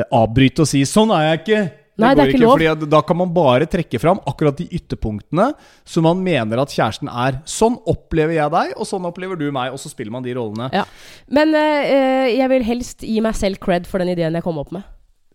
avbryte 0.08 0.64
og 0.64 0.70
si 0.70 0.82
'sånn 0.88 1.12
er 1.14 1.30
jeg 1.30 1.42
ikke'. 1.44 1.64
Nei, 1.94 2.10
det 2.10 2.24
er 2.24 2.30
ikke, 2.32 2.38
ikke 2.40 2.46
lov. 2.48 2.58
Fordi 2.58 2.88
da 2.90 3.00
kan 3.06 3.18
man 3.20 3.30
bare 3.34 3.68
trekke 3.70 4.00
fram 4.02 4.18
akkurat 4.26 4.58
de 4.58 4.66
ytterpunktene 4.74 5.52
som 5.86 6.06
man 6.08 6.22
mener 6.26 6.58
at 6.58 6.72
kjæresten 6.74 7.10
er. 7.10 7.38
Sånn 7.46 7.76
opplever 7.90 8.34
jeg 8.34 8.50
deg, 8.50 8.72
og 8.74 8.88
sånn 8.88 9.06
opplever 9.06 9.38
du 9.38 9.46
meg, 9.54 9.70
og 9.70 9.78
så 9.78 9.92
spiller 9.92 10.14
man 10.14 10.26
de 10.26 10.34
rollene. 10.34 10.72
Ja. 10.74 10.82
Men 11.30 11.54
eh, 11.54 12.34
jeg 12.34 12.50
vil 12.50 12.66
helst 12.66 13.06
gi 13.06 13.20
meg 13.22 13.38
selv 13.38 13.62
cred 13.62 13.86
for 13.86 14.02
den 14.02 14.10
ideen 14.16 14.34
jeg 14.34 14.46
kom 14.46 14.58
opp 14.58 14.74
med. 14.74 14.82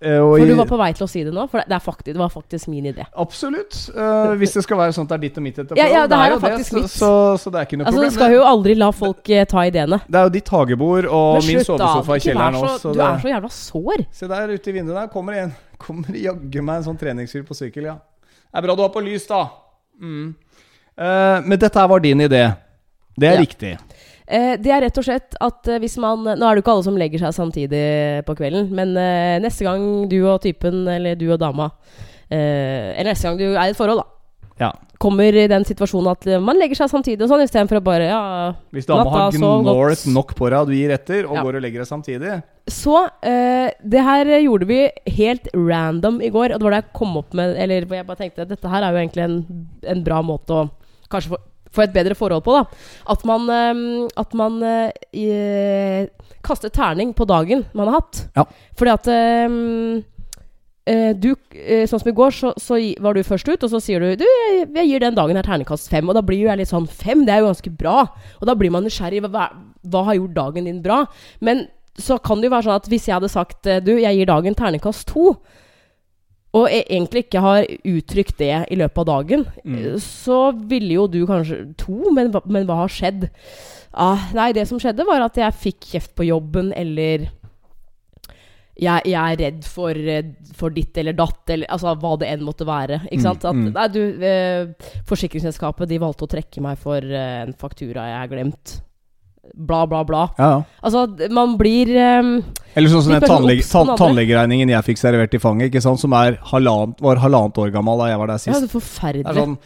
Eh, 0.02 0.16
For 0.16 0.46
du 0.48 0.54
var 0.56 0.68
på 0.70 0.78
vei 0.80 0.94
til 0.96 1.04
å 1.04 1.10
si 1.12 1.22
det 1.28 1.32
nå? 1.36 1.44
For 1.52 1.60
det, 1.60 1.76
er 1.76 1.82
faktisk, 1.84 2.06
det 2.16 2.22
var 2.22 2.30
faktisk 2.32 2.70
min 2.72 2.86
idé. 2.88 3.04
Absolutt. 3.20 3.76
Uh, 3.92 4.32
hvis 4.40 4.54
det 4.56 4.64
skal 4.64 4.80
være 4.80 4.94
sånn 4.96 5.04
at 5.04 5.12
det 5.12 5.18
er 5.18 5.24
ditt 5.26 5.40
og 5.42 5.44
mitt 5.44 5.58
etterpå. 5.60 5.76
Ja, 5.80 5.88
ja, 5.92 6.04
det 6.08 6.16
er 6.16 6.32
jo 6.32 6.38
faktisk 6.40 6.78
så. 6.78 6.84
Så, 6.94 7.10
så 7.44 7.52
det 7.52 7.60
er 7.60 7.68
ikke 7.68 7.80
noe 7.82 7.90
Altså, 7.92 8.06
Du 8.06 8.16
skal 8.16 8.36
jo 8.38 8.46
aldri 8.48 8.78
la 8.80 8.90
folk 8.96 9.32
eh, 9.36 9.44
ta 9.50 9.66
ideene. 9.68 10.00
Det 10.08 10.22
er 10.22 10.30
jo 10.30 10.34
ditt 10.38 10.52
hagebord 10.56 11.10
og 11.10 11.42
slutt, 11.42 11.50
min 11.52 11.68
sovesofa 11.68 12.16
i 12.16 12.24
kjelleren 12.24 12.60
også. 12.62 12.72
så, 12.78 12.80
så 12.86 12.94
du 12.94 13.02
det- 13.02 13.10
er 13.10 13.20
så 13.26 13.34
jævla 13.34 13.52
sår. 13.58 14.06
Se 14.22 14.32
der 14.32 14.54
ute 14.56 14.72
i 14.72 14.78
vinduet 14.80 15.02
der 15.02 15.12
kommer 15.12 15.42
en 15.44 15.52
Kommer 15.84 16.16
jaggu 16.16 16.60
meg 16.64 16.80
en 16.82 16.88
sånn 16.90 16.98
treningsfyr 17.00 17.44
på 17.48 17.56
sykkel, 17.56 17.86
ja. 17.92 17.98
Det 18.50 18.60
er 18.60 18.66
bra 18.66 18.74
du 18.76 18.82
har 18.84 18.90
på 18.92 19.04
lys, 19.04 19.28
da. 19.30 19.46
Mm. 20.00 20.32
Uh, 21.00 21.38
men 21.46 21.60
dette 21.60 21.80
her 21.80 21.88
var 21.92 22.00
din 22.04 22.20
idé. 22.26 22.42
Det 23.20 23.28
er 23.30 23.36
Ja. 23.36 23.40
riktig. 23.44 23.78
Eh, 24.30 24.52
det 24.62 24.70
er 24.70 24.84
rett 24.86 24.98
og 25.02 25.06
slett 25.08 25.34
at 25.42 25.68
eh, 25.74 25.80
hvis 25.82 25.96
man 25.98 26.22
Nå 26.22 26.36
er 26.38 26.54
det 26.54 26.60
jo 26.60 26.62
ikke 26.62 26.74
alle 26.76 26.86
som 26.86 26.98
legger 27.02 27.24
seg 27.24 27.34
samtidig 27.34 27.82
på 28.28 28.36
kvelden, 28.38 28.68
men 28.78 28.92
eh, 29.02 29.40
neste 29.42 29.66
gang 29.66 29.88
du 30.12 30.20
og 30.30 30.44
typen, 30.44 30.84
eller 30.88 31.18
du 31.18 31.26
og 31.34 31.40
dama 31.42 31.72
eh, 32.30 32.94
Eller 33.00 33.14
neste 33.16 33.26
gang 33.32 33.40
du 33.42 33.48
er 33.56 33.64
i 33.72 33.74
et 33.74 33.80
forhold, 33.80 34.04
da. 34.04 34.16
Ja. 34.60 34.70
Kommer 35.00 35.32
i 35.34 35.48
den 35.48 35.64
situasjonen 35.64 36.12
at 36.12 36.26
man 36.44 36.58
legger 36.60 36.76
seg 36.82 36.92
samtidig 36.92 37.24
og 37.24 37.30
sånn, 37.32 37.46
istedenfor 37.48 37.80
å 37.80 37.84
bare 37.86 38.10
Ja, 38.12 38.22
Hvis 38.76 38.86
dama 38.90 39.08
har 39.16 39.32
gnålet 39.34 40.06
nok 40.12 40.36
på 40.38 40.50
deg, 40.52 40.60
og 40.60 40.68
du 40.70 40.76
gir 40.76 40.92
etter, 40.94 41.26
og 41.26 41.38
Ja. 41.40 41.44
går 41.48 41.58
og 41.58 41.64
legger 41.66 41.82
deg 41.86 41.90
samtidig 41.90 42.34
Så 42.70 42.98
eh, 43.26 43.72
det 43.82 44.04
her 44.06 44.34
gjorde 44.44 44.68
vi 44.70 44.82
helt 45.16 45.48
random 45.56 46.20
i 46.22 46.30
går, 46.30 46.54
og 46.54 46.60
det 46.60 46.68
var 46.68 46.76
det 46.78 46.84
jeg 46.84 46.94
kom 47.00 47.18
opp 47.24 47.34
med 47.34 47.56
Eller 47.58 47.88
jeg 47.88 48.06
bare 48.06 48.20
tenkte 48.20 48.46
dette 48.46 48.70
her 48.76 48.84
er 48.84 48.92
jo 48.94 49.02
egentlig 49.02 49.26
en, 49.26 49.40
en 49.96 50.04
bra 50.06 50.20
måte 50.22 50.54
å 50.54 50.68
kanskje 51.10 51.34
få, 51.34 51.40
få 51.76 51.84
et 51.86 51.94
bedre 51.94 52.16
forhold 52.18 52.44
på, 52.46 52.56
da. 52.58 52.64
At 53.14 53.26
man, 53.30 53.50
eh, 53.50 54.08
at 54.18 54.34
man 54.34 54.62
eh, 54.64 54.92
i- 55.14 56.08
kaster 56.46 56.70
terning 56.74 57.14
på 57.14 57.28
dagen 57.28 57.66
man 57.74 57.88
har 57.92 58.00
hatt. 58.02 58.24
Ja. 58.36 58.46
Fordi 58.80 58.94
at 58.96 59.08
eh, 59.08 60.04
eh, 60.90 61.14
du, 61.14 61.34
eh, 61.54 61.86
Sånn 61.90 62.02
som 62.02 62.10
i 62.12 62.16
går, 62.16 62.32
så, 62.36 62.54
så 62.58 62.80
var 63.04 63.14
du 63.18 63.24
først 63.28 63.50
ut, 63.52 63.64
og 63.66 63.70
så 63.74 63.82
sier 63.84 64.00
du 64.04 64.16
Du, 64.22 64.26
jeg, 64.26 64.68
jeg 64.76 64.88
gir 64.92 65.04
den 65.04 65.18
dagen 65.18 65.36
her 65.40 65.46
terningkast 65.46 65.90
fem. 65.92 66.08
Og 66.10 66.16
da 66.18 66.24
blir 66.26 66.42
jo 66.44 66.50
jeg 66.52 66.62
litt 66.64 66.72
sånn 66.72 66.88
Fem, 66.90 67.26
det 67.28 67.36
er 67.36 67.44
jo 67.44 67.52
ganske 67.52 67.74
bra. 67.78 68.06
Og 68.40 68.48
da 68.50 68.56
blir 68.58 68.72
man 68.74 68.86
nysgjerrig. 68.88 69.22
Hva, 69.30 69.50
hva 69.90 70.06
har 70.10 70.18
gjort 70.20 70.38
dagen 70.38 70.66
din 70.70 70.82
bra? 70.86 71.04
Men 71.46 71.68
så 72.00 72.16
kan 72.24 72.40
det 72.40 72.48
jo 72.48 72.54
være 72.56 72.64
sånn 72.70 72.80
at 72.80 72.88
hvis 72.88 73.10
jeg 73.10 73.18
hadde 73.18 73.30
sagt 73.32 73.68
eh, 73.68 73.82
Du, 73.84 73.92
jeg 74.00 74.16
gir 74.22 74.30
dagen 74.30 74.56
terningkast 74.58 75.10
to, 75.12 75.34
og 76.54 76.66
jeg 76.72 76.86
egentlig 76.90 77.26
ikke 77.28 77.42
har 77.46 77.66
uttrykt 77.86 78.38
det 78.42 78.54
i 78.74 78.76
løpet 78.80 78.98
av 79.04 79.06
dagen, 79.06 79.46
Mm. 79.64 80.00
så 80.02 80.52
ville 80.68 80.94
jo 80.96 81.08
du 81.08 81.26
kanskje 81.30 81.76
To, 81.78 82.12
men, 82.12 82.32
men 82.46 82.66
hva 82.66 82.76
har 82.84 82.88
skjedd? 82.90 83.30
Ah, 83.94 84.30
nei, 84.34 84.52
det 84.54 84.68
som 84.68 84.80
skjedde, 84.82 85.06
var 85.06 85.22
at 85.26 85.36
jeg 85.38 85.54
fikk 85.54 85.80
kjeft 85.94 86.16
på 86.16 86.26
jobben, 86.28 86.72
eller 86.74 87.28
jeg, 88.80 89.02
jeg 89.12 89.20
er 89.20 89.38
redd 89.42 89.64
for, 89.68 89.92
eh, 89.92 90.30
for 90.56 90.72
ditt 90.72 90.96
eller 91.02 91.14
datt, 91.18 91.42
eller 91.52 91.68
altså 91.68 91.92
hva 92.00 92.14
det 92.22 92.30
enn 92.32 92.46
måtte 92.48 92.66
være. 92.68 93.02
Ikke 93.12 93.20
Mm, 93.20 93.26
sant? 93.26 93.46
At, 93.50 93.56
mm. 93.58 93.74
nei, 93.76 93.88
du, 93.92 94.24
eh, 94.24 95.02
forsikringsselskapet 95.10 95.90
de 95.90 95.98
valgte 96.00 96.24
å 96.24 96.32
trekke 96.32 96.62
meg 96.64 96.78
for 96.80 96.98
eh, 97.04 97.42
en 97.44 97.54
faktura 97.60 98.06
jeg 98.08 98.20
har 98.22 98.32
glemt. 98.32 98.78
Bla, 99.54 99.84
bla, 99.90 100.04
bla. 100.08 100.24
Ja, 100.38 100.50
ja. 100.56 100.64
Altså, 100.86 101.06
man 101.36 101.56
blir 101.60 101.92
um, 101.96 102.34
Eller 102.74 102.92
sånn 102.92 103.06
som 103.06 103.14
den 103.14 103.24
mer 103.24 103.32
tannlege, 103.32 103.64
obs 103.64 103.72
på 103.72 103.84
den 103.84 103.92
tann, 103.92 104.02
tannlegeregningen 104.04 104.74
jeg 104.76 104.88
fikk 104.92 105.02
servert 105.02 105.36
i 105.36 105.42
fanget, 105.42 105.72
ikke 105.72 105.84
sant? 105.86 106.02
som 106.02 106.16
er 106.18 106.40
halvannet, 106.52 107.00
var 107.04 107.22
halvannet 107.24 107.62
år 107.64 107.74
gammel 107.76 108.04
da 108.04 108.12
jeg 108.12 108.22
var 108.22 108.34
der 108.34 108.44
sist. 108.44 108.54
Ja, 108.54 108.60
det 108.62 108.70
er 108.70 108.76
forferdelig. 108.76 109.26
Det 109.26 109.34
er 109.36 109.42
sånn 109.44 109.58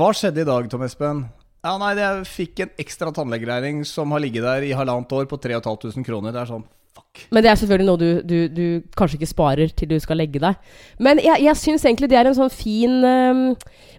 Hva 0.00 0.10
skjedde 0.16 0.44
i 0.44 0.50
dag, 0.50 0.68
Tom 0.72 0.84
Espen? 0.86 1.22
Ja, 1.60 1.76
nei, 1.76 1.94
jeg 1.98 2.26
fikk 2.28 2.62
en 2.64 2.76
ekstra 2.80 3.10
tannlegeregning 3.12 3.82
som 3.88 4.12
har 4.14 4.22
ligget 4.22 4.46
der 4.46 4.64
i 4.64 4.76
halvannet 4.76 5.10
år 5.12 5.26
på 5.28 5.38
3500 5.40 6.06
kroner. 6.06 6.32
Det 6.32 6.44
er 6.44 6.54
sånn 6.54 6.68
Fuck. 6.90 7.28
Men 7.30 7.44
det 7.44 7.50
er 7.52 7.58
selvfølgelig 7.60 7.86
noe 7.86 8.00
du, 8.00 8.08
du, 8.26 8.38
du 8.50 8.64
kanskje 8.98 9.20
ikke 9.20 9.30
sparer 9.30 9.74
til 9.78 9.92
du 9.92 9.98
skal 10.02 10.18
legge 10.18 10.40
deg. 10.42 10.72
Men 10.98 11.20
jeg, 11.22 11.38
jeg 11.44 11.58
syns 11.60 11.84
egentlig 11.86 12.08
det 12.10 12.18
er 12.18 12.30
en 12.30 12.38
sånn 12.38 12.50
fin 12.50 12.96
um, 13.04 13.44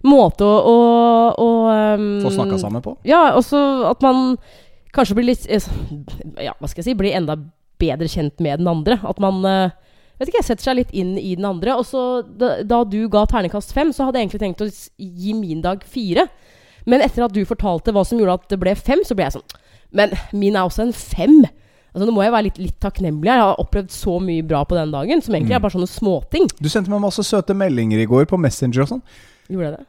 måte 0.04 0.44
å, 0.44 0.50
å, 0.68 0.76
å 1.32 1.48
eh, 1.72 2.04
Få 2.26 2.34
snakka 2.34 2.58
sammen 2.60 2.84
på. 2.84 2.98
Ja, 3.08 3.30
også 3.38 3.62
at 3.88 4.04
man 4.04 4.36
kanskje 4.92 5.16
blir 5.18 5.28
litt 5.30 5.46
eh, 5.48 5.64
Ja, 6.44 6.52
hva 6.60 6.68
skal 6.68 6.82
jeg 6.82 6.90
si 6.92 6.94
Blir 6.98 7.14
enda 7.16 7.36
bedre 7.82 8.06
kjent 8.08 8.38
med 8.44 8.60
den 8.62 8.68
andre. 8.70 8.98
At 9.08 9.18
man 9.18 9.40
eh, 9.48 9.70
vet 10.20 10.28
ikke, 10.30 10.44
setter 10.46 10.62
seg 10.68 10.76
litt 10.78 10.92
inn 10.94 11.16
i 11.18 11.32
den 11.34 11.44
andre. 11.48 11.74
Og 11.80 11.86
så 11.88 12.22
da, 12.38 12.60
da 12.62 12.82
du 12.86 13.00
ga 13.10 13.24
terningkast 13.26 13.72
fem, 13.74 13.90
så 13.92 14.06
hadde 14.06 14.20
jeg 14.20 14.28
egentlig 14.28 14.42
tenkt 14.44 14.62
å 14.62 14.68
gi 14.70 15.32
min 15.34 15.64
dag 15.64 15.82
fire. 15.82 16.28
Men 16.86 17.02
etter 17.02 17.24
at 17.26 17.34
du 17.34 17.42
fortalte 17.46 17.90
hva 17.94 18.04
som 18.06 18.18
gjorde 18.20 18.36
at 18.40 18.46
det 18.54 18.60
ble 18.62 18.76
fem, 18.78 19.02
så 19.06 19.14
ble 19.18 19.26
jeg 19.28 19.36
sånn 19.36 19.58
Men 19.94 20.14
min 20.34 20.54
er 20.56 20.64
også 20.68 20.86
en 20.86 20.94
fem. 20.94 21.42
Altså 21.92 22.06
Nå 22.08 22.14
må 22.16 22.22
jeg 22.24 22.32
være 22.32 22.46
litt, 22.48 22.58
litt 22.62 22.78
takknemlig. 22.80 23.28
Jeg 23.28 23.42
har 23.42 23.58
opplevd 23.60 23.90
så 23.92 24.14
mye 24.22 24.46
bra 24.46 24.62
på 24.64 24.78
den 24.78 24.94
dagen, 24.94 25.20
som 25.22 25.34
egentlig 25.34 25.52
Mm. 25.52 25.58
er 25.58 25.64
bare 25.66 25.74
sånne 25.76 25.90
småting. 25.90 26.46
Du 26.62 26.68
sendte 26.72 26.90
meg 26.90 27.02
masse 27.04 27.20
søte 27.26 27.52
meldinger 27.54 28.00
i 28.00 28.06
går 28.08 28.24
på 28.30 28.38
Messenger 28.40 28.82
og 28.86 28.88
sånn. 28.94 29.02
Gjorde 29.50 29.66
jeg 29.68 29.76
det? 29.76 29.86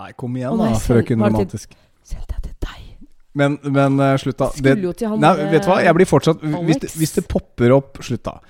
Nei, 0.00 0.10
kom 0.18 0.34
igjen 0.40 0.56
da, 0.58 0.70
nei, 0.72 0.80
frøken 0.80 1.20
romantisk. 1.22 1.76
Sendte 2.02 2.34
jeg? 2.34 2.39
Men, 3.38 3.58
men 3.62 4.00
eh, 4.02 4.16
slutt, 4.18 4.38
da. 4.40 4.48
Det, 4.58 4.72
nei, 5.22 5.34
vet 5.52 5.62
du 5.62 5.68
hva? 5.70 5.76
Jeg 5.84 5.94
blir 5.94 6.08
fortsatt 6.10 6.40
hvis 6.42 6.80
det, 6.82 6.88
hvis 6.98 7.12
det 7.14 7.22
popper 7.30 7.70
opp 7.76 8.00
Slutt, 8.02 8.24
da. 8.26 8.40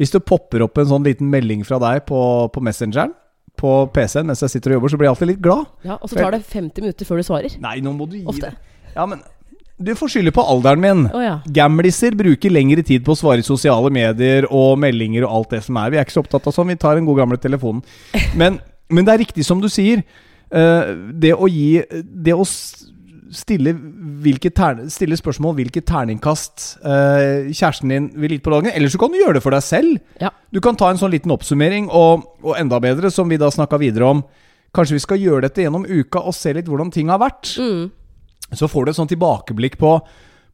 Hvis 0.00 0.10
det 0.10 0.24
popper 0.26 0.64
opp 0.66 0.80
en 0.82 0.88
sånn 0.90 1.04
liten 1.06 1.28
melding 1.30 1.62
fra 1.66 1.78
deg 1.78 2.00
på, 2.08 2.18
på 2.50 2.62
Messengeren 2.66 3.12
på 3.54 3.70
PC-en 3.94 4.26
mens 4.26 4.42
jeg 4.42 4.50
sitter 4.56 4.72
og 4.72 4.80
jobber, 4.80 4.90
så 4.90 4.98
blir 4.98 5.06
jeg 5.06 5.14
alltid 5.14 5.28
litt 5.30 5.42
glad. 5.44 5.68
Ja, 5.86 6.00
Og 6.02 6.10
så 6.10 6.18
tar 6.18 6.34
det 6.34 6.40
50 6.50 6.82
minutter 6.82 7.06
før 7.06 7.20
du 7.22 7.26
svarer. 7.28 7.54
Nei, 7.62 7.76
nå 7.84 7.92
må 7.94 8.08
du 8.10 8.16
gi 8.18 8.24
Ofte. 8.26 8.50
det. 8.50 8.90
Ja, 8.96 9.06
men 9.06 9.22
du 9.78 9.92
får 9.98 10.10
skylde 10.16 10.32
på 10.34 10.42
alderen 10.42 10.82
min. 10.82 11.04
Oh, 11.14 11.22
ja. 11.22 11.36
Gamliser 11.54 12.14
bruker 12.18 12.50
lengre 12.50 12.82
tid 12.86 13.04
på 13.06 13.14
å 13.14 13.18
svare 13.18 13.42
i 13.42 13.46
sosiale 13.46 13.90
medier 13.94 14.46
og 14.50 14.74
meldinger 14.82 15.26
og 15.26 15.38
alt 15.38 15.54
det 15.54 15.62
som 15.66 15.78
er. 15.78 15.94
Vi 15.94 15.98
er 15.98 16.06
ikke 16.06 16.16
så 16.18 16.22
opptatt 16.22 16.50
av 16.50 16.54
sånn, 16.54 16.70
vi 16.74 16.78
tar 16.82 16.98
en 16.98 17.06
god 17.06 17.22
gamle 17.22 17.38
telefonen. 17.42 17.82
Men, 18.40 18.58
men 18.90 19.06
det 19.06 19.14
er 19.14 19.22
riktig 19.22 19.46
som 19.46 19.62
du 19.62 19.70
sier. 19.72 20.02
Eh, 20.54 20.90
det 21.18 21.32
å 21.34 21.46
gi 21.50 21.80
Det 22.04 22.34
å 22.36 22.44
stille, 23.34 23.74
hvilke 24.24 24.50
tern, 24.54 24.86
stille 24.92 25.18
spørsmål 25.18 25.56
hvilket 25.58 25.86
terningkast 25.88 26.64
eh, 26.86 27.50
kjæresten 27.50 27.92
din 27.92 28.08
vil 28.20 28.36
gi 28.36 28.40
på 28.44 28.52
dagen. 28.54 28.72
Eller 28.72 28.92
så 28.92 29.00
kan 29.00 29.12
du 29.12 29.18
gjøre 29.18 29.38
det 29.38 29.44
for 29.44 29.54
deg 29.56 29.64
selv. 29.66 29.98
Ja. 30.22 30.30
Du 30.54 30.62
kan 30.64 30.78
ta 30.78 30.90
en 30.90 31.00
sånn 31.00 31.12
liten 31.14 31.34
oppsummering, 31.34 31.90
og, 31.90 32.24
og 32.44 32.58
enda 32.60 32.80
bedre, 32.82 33.10
som 33.12 33.30
vi 33.30 33.40
da 33.40 33.50
snakka 33.52 33.80
videre 33.82 34.14
om 34.16 34.24
Kanskje 34.74 34.96
vi 34.96 35.02
skal 35.04 35.20
gjøre 35.22 35.44
dette 35.44 35.62
gjennom 35.62 35.84
uka 35.86 36.18
og 36.26 36.34
se 36.34 36.50
litt 36.50 36.66
hvordan 36.66 36.88
ting 36.90 37.06
har 37.12 37.20
vært. 37.22 37.52
Mm. 37.62 37.92
Så 38.58 38.66
får 38.66 38.86
du 38.86 38.90
et 38.90 38.96
sånn 38.98 39.10
tilbakeblikk 39.12 39.76
på, 39.78 39.92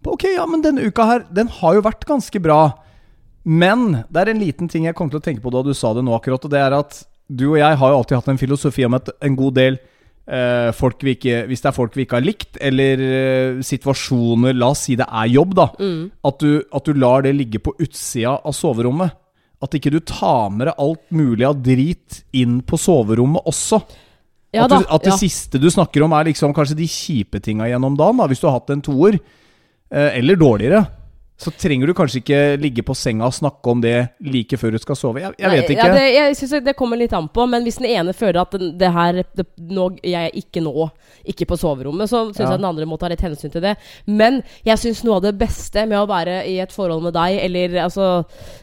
på 0.05 0.13
Ok, 0.13 0.27
ja, 0.35 0.45
men 0.45 0.61
denne 0.61 0.85
uka 0.85 1.07
her, 1.09 1.25
den 1.33 1.49
har 1.61 1.79
jo 1.79 1.85
vært 1.87 2.05
ganske 2.05 2.43
bra. 2.45 2.59
Men 3.49 4.03
det 4.13 4.21
er 4.21 4.33
en 4.35 4.43
liten 4.43 4.69
ting 4.69 4.85
jeg 4.85 4.99
kom 4.99 5.09
til 5.09 5.23
å 5.23 5.25
tenke 5.25 5.41
på 5.41 5.53
da 5.55 5.65
du 5.65 5.73
sa 5.73 5.95
det 5.97 6.05
nå 6.05 6.13
akkurat, 6.13 6.45
og 6.45 6.53
det 6.53 6.61
er 6.61 6.77
at 6.77 7.01
du 7.31 7.47
og 7.53 7.61
jeg 7.63 7.79
har 7.81 7.93
jo 7.93 7.97
alltid 8.03 8.19
hatt 8.19 8.31
en 8.33 8.43
filosofi 8.43 8.85
om 8.85 8.99
at 8.99 9.09
en 9.25 9.39
god 9.39 9.57
del 9.57 9.81
ikke 10.31 11.47
Hvis 11.49 11.63
det 11.63 11.69
er 11.71 11.75
folk 11.75 11.97
vi 11.97 12.05
ikke 12.07 12.19
har 12.21 12.27
likt, 12.27 12.59
eller 12.61 13.01
eh, 13.03 13.63
situasjoner 13.67 14.55
La 14.55 14.71
oss 14.75 14.85
si 14.87 14.97
det 14.99 15.07
er 15.07 15.27
jobb, 15.33 15.57
da. 15.59 15.67
Mm. 15.81 16.11
At, 16.25 16.39
du, 16.39 16.63
at 16.73 16.85
du 16.87 16.93
lar 16.95 17.25
det 17.27 17.35
ligge 17.35 17.59
på 17.59 17.75
utsida 17.79 18.37
av 18.39 18.55
soverommet. 18.55 19.17
At 19.61 19.75
ikke 19.77 19.93
du 19.93 19.99
tar 20.01 20.49
med 20.55 20.71
deg 20.71 20.79
alt 20.81 21.03
mulig 21.13 21.45
av 21.45 21.59
drit 21.61 22.23
inn 22.33 22.61
på 22.63 22.79
soverommet 22.81 23.45
også. 23.51 23.83
Ja 24.55 24.65
at, 24.65 24.73
du, 24.73 24.87
at 24.87 25.05
det 25.05 25.13
ja. 25.13 25.19
siste 25.21 25.61
du 25.63 25.69
snakker 25.71 26.03
om, 26.03 26.15
er 26.17 26.31
liksom 26.31 26.55
kanskje 26.57 26.79
de 26.81 26.89
kjipe 26.91 27.43
tinga 27.43 27.69
gjennom 27.71 27.99
dagen. 27.99 28.19
Da, 28.19 28.31
hvis 28.31 28.41
du 28.43 28.49
har 28.49 28.57
hatt 28.59 28.73
en 28.75 28.83
toer, 28.83 29.19
eh, 29.93 30.17
eller 30.19 30.41
dårligere. 30.41 30.85
Så 31.41 31.51
trenger 31.57 31.89
du 31.89 31.95
kanskje 31.97 32.21
ikke 32.21 32.39
ligge 32.61 32.83
på 32.85 32.93
senga 32.99 33.25
og 33.25 33.33
snakke 33.33 33.73
om 33.73 33.81
det 33.81 33.95
like 34.21 34.59
før 34.61 34.75
du 34.75 34.79
skal 34.83 34.97
sove. 34.99 35.23
Jeg, 35.23 35.33
jeg 35.41 35.53
vet 35.55 35.71
ikke. 35.73 35.87
Ja, 35.89 35.95
det, 35.97 36.03
jeg 36.13 36.37
synes 36.37 36.65
det 36.67 36.75
kommer 36.77 37.01
litt 37.01 37.15
an 37.17 37.31
på, 37.33 37.47
men 37.49 37.65
hvis 37.65 37.79
den 37.81 37.89
ene 37.89 38.13
føler 38.17 38.43
at 38.43 38.57
den, 38.59 38.75
det 38.81 38.91
her 38.93 39.23
det, 39.25 39.47
nå, 39.57 39.87
Jeg 40.05 40.35
ikke 40.43 40.61
nå, 40.61 40.91
ikke 41.33 41.47
på 41.49 41.57
soverommet, 41.61 42.11
så 42.11 42.27
syns 42.29 42.43
Ja. 42.43 42.51
jeg 42.51 42.61
den 42.61 42.69
andre 42.69 42.89
må 42.91 42.99
ta 43.01 43.09
litt 43.09 43.25
hensyn 43.25 43.53
til 43.55 43.65
det. 43.65 43.73
Men 44.05 44.43
jeg 44.69 44.83
syns 44.83 45.01
noe 45.07 45.17
av 45.17 45.25
det 45.25 45.33
beste 45.41 45.87
med 45.89 45.97
å 46.03 46.09
være 46.11 46.43
i 46.51 46.59
et 46.61 46.75
forhold 46.77 47.07
med 47.07 47.17
deg, 47.17 47.39
eller 47.47 47.79
altså 47.87 48.09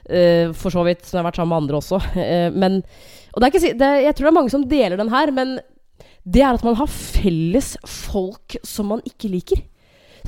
eh, 0.10 0.54
For 0.54 0.70
så 0.74 0.84
vidt 0.86 1.02
som 1.08 1.18
jeg 1.18 1.24
har 1.24 1.30
vært 1.32 1.40
sammen 1.42 1.56
med 1.56 1.64
andre 1.64 1.80
også, 1.82 2.02
eh, 2.28 2.52
men 2.54 2.84
Og 3.34 3.42
det 3.42 3.48
er 3.48 3.56
ikke, 3.56 3.74
det, 3.80 3.90
jeg 4.06 4.14
tror 4.20 4.28
det 4.28 4.32
er 4.32 4.38
mange 4.38 4.54
som 4.54 4.68
deler 4.70 5.02
den 5.02 5.10
her, 5.14 5.34
men 5.34 5.58
det 6.28 6.44
er 6.44 6.54
at 6.54 6.64
man 6.68 6.78
har 6.78 6.90
felles 6.92 7.74
folk 7.88 8.58
som 8.68 8.90
man 8.92 9.02
ikke 9.08 9.30
liker. 9.32 9.62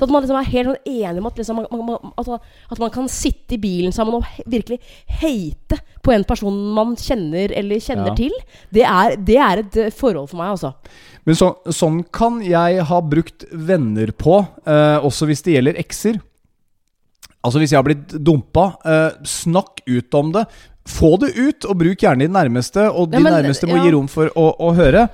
Så 0.00 0.06
at 0.06 0.12
man 0.14 0.22
liksom 0.24 0.38
er 0.40 0.46
helt 0.48 0.70
sånn 0.70 0.88
enig 0.88 1.20
om 1.20 1.26
at, 1.28 1.36
liksom, 1.36 1.58
man, 1.60 1.66
man, 1.76 1.82
man, 1.90 2.12
altså, 2.16 2.38
at 2.72 2.78
man 2.80 2.92
kan 2.94 3.08
sitte 3.12 3.58
i 3.58 3.60
bilen 3.60 3.92
sammen 3.92 4.16
og 4.16 4.24
he 4.24 4.46
virkelig 4.48 4.78
hate 5.20 5.76
på 6.00 6.14
en 6.14 6.24
person 6.24 6.56
man 6.72 6.94
kjenner 6.96 7.52
eller 7.52 7.82
kjenner 7.84 8.08
Ja. 8.08 8.14
til. 8.16 8.32
Det 8.72 8.86
er, 8.88 9.16
det 9.20 9.36
er 9.36 9.60
et 9.60 9.76
eh, 9.76 9.90
forhold 9.92 10.30
for 10.32 10.40
meg, 10.40 10.54
altså. 10.56 10.72
Men 11.28 11.36
så, 11.36 11.50
sånn 11.68 12.00
kan 12.16 12.40
jeg 12.40 12.80
ha 12.88 13.00
brukt 13.04 13.44
venner 13.52 14.14
på, 14.16 14.40
eh, 14.64 14.96
også 15.04 15.28
hvis 15.28 15.44
det 15.44 15.58
gjelder 15.58 15.82
ekser. 15.84 16.20
Altså 17.44 17.60
Hvis 17.60 17.72
jeg 17.72 17.78
har 17.78 17.84
blitt 17.86 18.16
dumpa, 18.24 18.66
eh, 18.84 19.20
snakk 19.24 19.80
ut 19.86 20.14
om 20.14 20.32
det. 20.32 20.46
Få 20.88 21.14
det 21.20 21.34
ut, 21.36 21.64
og 21.68 21.78
bruk 21.80 22.00
gjerne 22.02 22.24
de 22.24 22.32
nærmeste. 22.32 22.88
Og 22.88 23.10
de 23.12 23.16
Ja, 23.20 23.22
men, 23.24 23.32
nærmeste 23.36 23.68
må 23.68 23.76
ja. 23.78 23.84
gi 23.84 23.92
rom 23.94 24.08
for 24.08 24.32
å, 24.36 24.48
å 24.60 24.72
høre. 24.76 25.06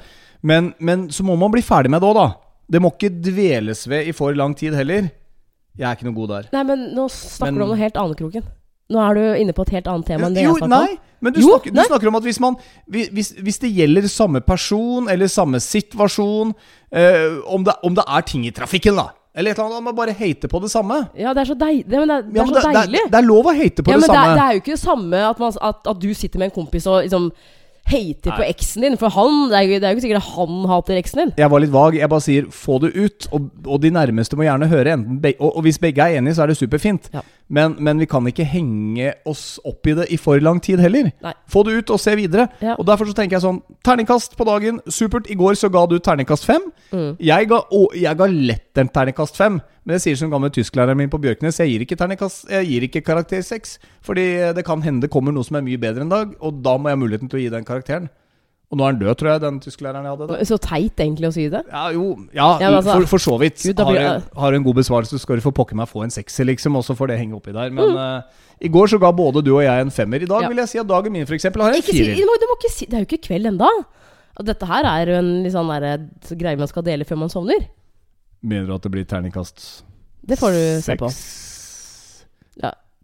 Men, 0.43 0.73
men 0.79 1.09
så 1.11 1.23
må 1.27 1.37
man 1.39 1.51
bli 1.51 1.63
ferdig 1.63 1.91
med 1.91 2.03
det 2.03 2.09
òg, 2.09 2.19
da. 2.19 2.27
Det 2.69 2.81
må 2.83 2.91
ikke 2.95 3.13
dveles 3.23 3.85
ved 3.89 4.09
i 4.11 4.13
for 4.17 4.35
lang 4.35 4.55
tid 4.59 4.75
heller. 4.75 5.11
Jeg 5.77 5.87
er 5.91 5.95
ikke 5.99 6.09
noe 6.09 6.17
god 6.17 6.29
der. 6.33 6.47
Nei, 6.53 6.63
men 6.65 6.87
nå 6.97 7.05
snakker 7.13 7.53
Men- 7.53 7.59
du 7.61 7.63
om 7.67 7.69
noe 7.75 7.79
helt 7.83 7.97
annet, 8.01 8.17
Kroken. 8.19 8.47
Nå 8.89 9.01
er 9.03 9.15
du 9.19 9.23
inne 9.43 9.53
på 9.53 9.63
et 9.67 9.71
helt 9.75 9.87
annet 9.91 10.07
tema 10.07 10.27
enn 10.29 10.35
det 10.35 10.45
jo, 10.45 10.53
jeg 10.55 10.63
snakka 10.63 10.79
om. 10.93 10.99
men 11.21 11.33
du, 11.35 11.41
Jo, 11.41 11.49
snakker, 11.57 11.73
du 11.75 11.81
snakker 11.89 12.09
om 12.09 12.15
at 12.15 12.23
hvis 12.23 12.39
man 12.41 12.55
hvis, 12.89 13.33
hvis, 13.43 13.59
det 13.59 13.71
gjelder 13.75 14.07
samme 14.07 14.41
person 14.41 15.09
eller 15.11 15.27
samme 15.27 15.59
situasjon 15.59 16.53
eh, 16.93 17.39
om, 17.51 17.65
det, 17.67 17.75
om 17.83 17.95
det 17.99 18.05
er 18.07 18.21
ting 18.23 18.47
i 18.47 18.53
trafikken, 18.55 18.95
da. 18.97 19.09
Eller 19.35 19.51
et 19.53 19.59
eller 19.59 19.75
annet, 19.75 19.83
man 19.91 19.97
bare 19.99 20.15
hater 20.17 20.49
på 20.49 20.61
det 20.63 20.71
samme. 20.71 21.01
Ja, 21.19 21.35
det 21.35 21.43
er 21.43 21.51
så, 21.51 21.59
deil, 21.59 21.83
det, 21.83 21.91
det, 21.91 21.99
er- 21.99 22.31
Ja, 22.39 22.47
så 22.47 22.55
det, 22.55 22.63
det, 22.63 22.75
deilig. 22.79 23.03
det 23.11 23.19
er 23.19 23.27
lov 23.27 23.45
å 23.51 23.57
hate 23.59 23.83
på 23.83 23.91
ja, 23.91 23.99
det 23.99 24.01
men 24.01 24.07
det 24.07 24.15
samme. 24.15 24.31
er, 24.31 24.35
det 24.39 24.45
er 24.47 24.53
jo 24.55 24.63
ikke 24.63 24.77
det 24.77 24.81
samme 24.87 25.17
at, 25.29 25.39
man, 25.45 25.53
at, 25.61 25.83
at 25.93 26.01
du 26.01 26.15
sitter 26.15 26.39
med 26.39 26.47
en 26.53 26.55
kompis 26.63 26.87
og 26.87 27.03
liksom 27.03 27.33
hater 27.87 28.35
på 28.35 28.45
eksen 28.47 28.87
din. 28.87 28.99
For 29.01 29.13
han, 29.15 29.47
det 29.51 29.59
er, 29.59 29.67
jo, 29.67 29.79
det 29.81 29.87
er 29.87 29.95
jo 29.95 29.99
ikke 29.99 30.07
sikkert 30.07 30.31
han 30.35 30.69
hater 30.71 31.01
eksen 31.01 31.23
din. 31.23 31.33
Jeg 31.39 31.53
var 31.53 31.63
litt 31.63 31.75
vag. 31.75 31.99
Jeg 32.01 32.13
bare 32.13 32.25
sier 32.25 32.51
få 32.53 32.81
det 32.83 32.93
ut. 32.97 33.29
Og, 33.37 33.49
og 33.67 33.83
de 33.85 33.93
nærmeste 33.95 34.39
må 34.39 34.47
gjerne 34.47 34.71
høre. 34.71 34.97
Enten 34.97 35.21
og, 35.37 35.51
og 35.53 35.67
hvis 35.67 35.81
begge 35.83 36.03
er 36.03 36.19
enige, 36.21 36.37
så 36.39 36.47
er 36.47 36.53
det 36.53 36.59
superfint. 36.59 37.11
Ja. 37.15 37.23
Men, 37.49 37.77
men 37.79 38.01
vi 38.03 38.09
kan 38.11 38.27
ikke 38.27 38.47
henge 38.49 39.13
oss 39.29 39.61
opp 39.67 39.87
i 39.87 39.95
det 39.95 40.09
i 40.11 40.19
for 40.19 40.41
lang 40.43 40.59
tid 40.63 40.81
heller. 40.83 41.13
Nei. 41.23 41.35
Få 41.51 41.63
det 41.67 41.77
ut 41.79 41.93
og 41.95 42.01
se 42.03 42.17
videre. 42.19 42.49
Ja. 42.59 42.75
Og 42.75 42.87
Derfor 42.89 43.07
så 43.07 43.15
tenker 43.15 43.39
jeg 43.39 43.45
sånn 43.45 43.61
Terningkast 43.87 44.35
på 44.39 44.47
dagen. 44.49 44.81
Supert. 44.91 45.31
I 45.31 45.39
går 45.39 45.55
så 45.59 45.71
ga 45.73 45.85
du 45.87 45.97
terningkast 46.03 46.47
fem. 46.49 46.67
Mm. 46.91 47.15
Jeg, 47.23 47.49
ga, 47.53 47.63
å, 47.71 47.87
jeg 47.95 48.19
ga 48.19 48.29
lett 48.33 48.83
en 48.83 48.91
terningkast 48.91 49.39
fem. 49.39 49.61
Men 49.87 49.97
jeg 49.97 50.03
sier 50.09 50.19
som 50.19 50.33
gamle 50.33 50.51
tysklæreren 50.51 50.99
min 50.99 51.11
på 51.13 51.21
Bjørknes, 51.23 51.61
jeg 51.63 51.71
gir 51.71 51.83
ikke 51.85 51.99
terningkast 52.01 52.49
Jeg 52.51 52.67
gir 52.67 52.87
ikke 52.89 53.05
karakter 53.07 53.45
seks. 53.47 53.77
Fordi 54.03 54.27
det 54.57 54.67
kan 54.67 54.83
hende 54.83 55.07
det 55.07 55.13
kommer 55.15 55.35
noe 55.35 55.47
som 55.47 55.61
er 55.61 55.67
mye 55.67 55.79
bedre 55.79 56.03
en 56.03 56.11
dag, 56.11 56.35
og 56.43 56.63
da 56.67 56.75
må 56.75 56.91
jeg 56.91 56.99
ha 56.99 57.03
muligheten 57.05 57.31
til 57.31 57.39
å 57.39 57.45
gi 57.45 57.53
den 57.55 57.69
karakteren. 57.69 58.11
Og 58.67 58.79
nå 58.79 58.83
er 58.83 58.91
han 58.93 58.99
død, 58.99 59.15
tror 59.21 59.29
jeg, 59.31 59.41
den 59.45 59.61
tysklæreren 59.63 60.03
jeg 60.09 60.11
hadde. 60.17 60.27
Da. 60.33 60.45
Så 60.49 60.57
teit 60.59 60.97
egentlig 60.99 61.29
å 61.29 61.33
si 61.37 61.45
det. 61.49 61.61
Ja, 61.71 61.85
jo, 61.95 62.07
ja, 62.35 62.59
Ja, 62.59 62.71
altså- 62.81 62.97
for, 62.99 63.07
for 63.07 63.19
så 63.23 63.37
vidt. 63.39 63.63
Gud, 63.63 63.77
blir, 63.77 64.01
har, 64.03 64.19
du, 64.19 64.41
har 64.41 64.51
du 64.51 64.57
en 64.57 64.65
god 64.65 64.75
besvarelse, 64.81 65.15
så 65.15 65.21
skal 65.23 65.37
du 65.37 65.43
få 65.45 65.53
pokker 65.55 65.77
meg 65.79 65.87
få 65.89 66.03
en 66.03 66.11
sekser, 66.11 66.45
liksom. 66.51 66.75
Og 66.77 66.83
så 66.85 66.97
får 66.99 67.09
det 67.13 67.19
henge 67.21 67.37
oppi 67.39 67.53
der. 67.55 67.71
Men 67.71 67.93
Mm. 67.95 67.97
uh, 67.97 68.23
i 68.61 68.69
går 68.69 68.87
så 68.91 68.99
ga 68.99 69.13
både 69.13 69.45
du 69.45 69.53
og 69.55 69.63
jeg 69.63 69.81
en 69.81 69.91
femmer. 69.91 70.23
I 70.23 70.27
dag 70.27 70.43
Ja. 70.43 70.49
vil 70.49 70.57
jeg 70.59 70.69
si 70.69 70.79
at 70.79 70.87
dagen 70.89 71.13
min 71.13 71.23
eksempel 71.27 71.63
har 71.63 71.71
en 71.71 71.77
Ikke 71.79 71.93
si, 71.95 72.03
firer. 72.03 72.17
du, 72.17 72.27
må, 72.27 72.57
ikke 72.59 72.71
si 72.73 72.87
Det 72.87 72.95
er 72.95 73.05
jo 73.05 73.07
ikke 73.07 73.23
kveld 73.29 73.47
enda 73.47 73.69
dette 74.45 74.67
her 74.67 74.85
er 74.85 75.07
jo 75.07 75.15
en 75.17 75.43
litt 75.45 75.53
sånn 75.55 76.11
greie 76.37 76.59
man 76.59 76.69
skal 76.69 76.83
dele 76.83 77.05
før 77.05 77.17
man 77.19 77.29
sovner. 77.33 77.69
Mener 78.43 78.67
du 78.67 78.75
at 78.75 78.83
det 78.83 78.93
blir 78.93 79.05
terningkast 79.05 79.83
Det 80.27 80.37
får 80.39 80.51
du 80.53 80.83
se 80.83 80.97
på. 80.97 81.09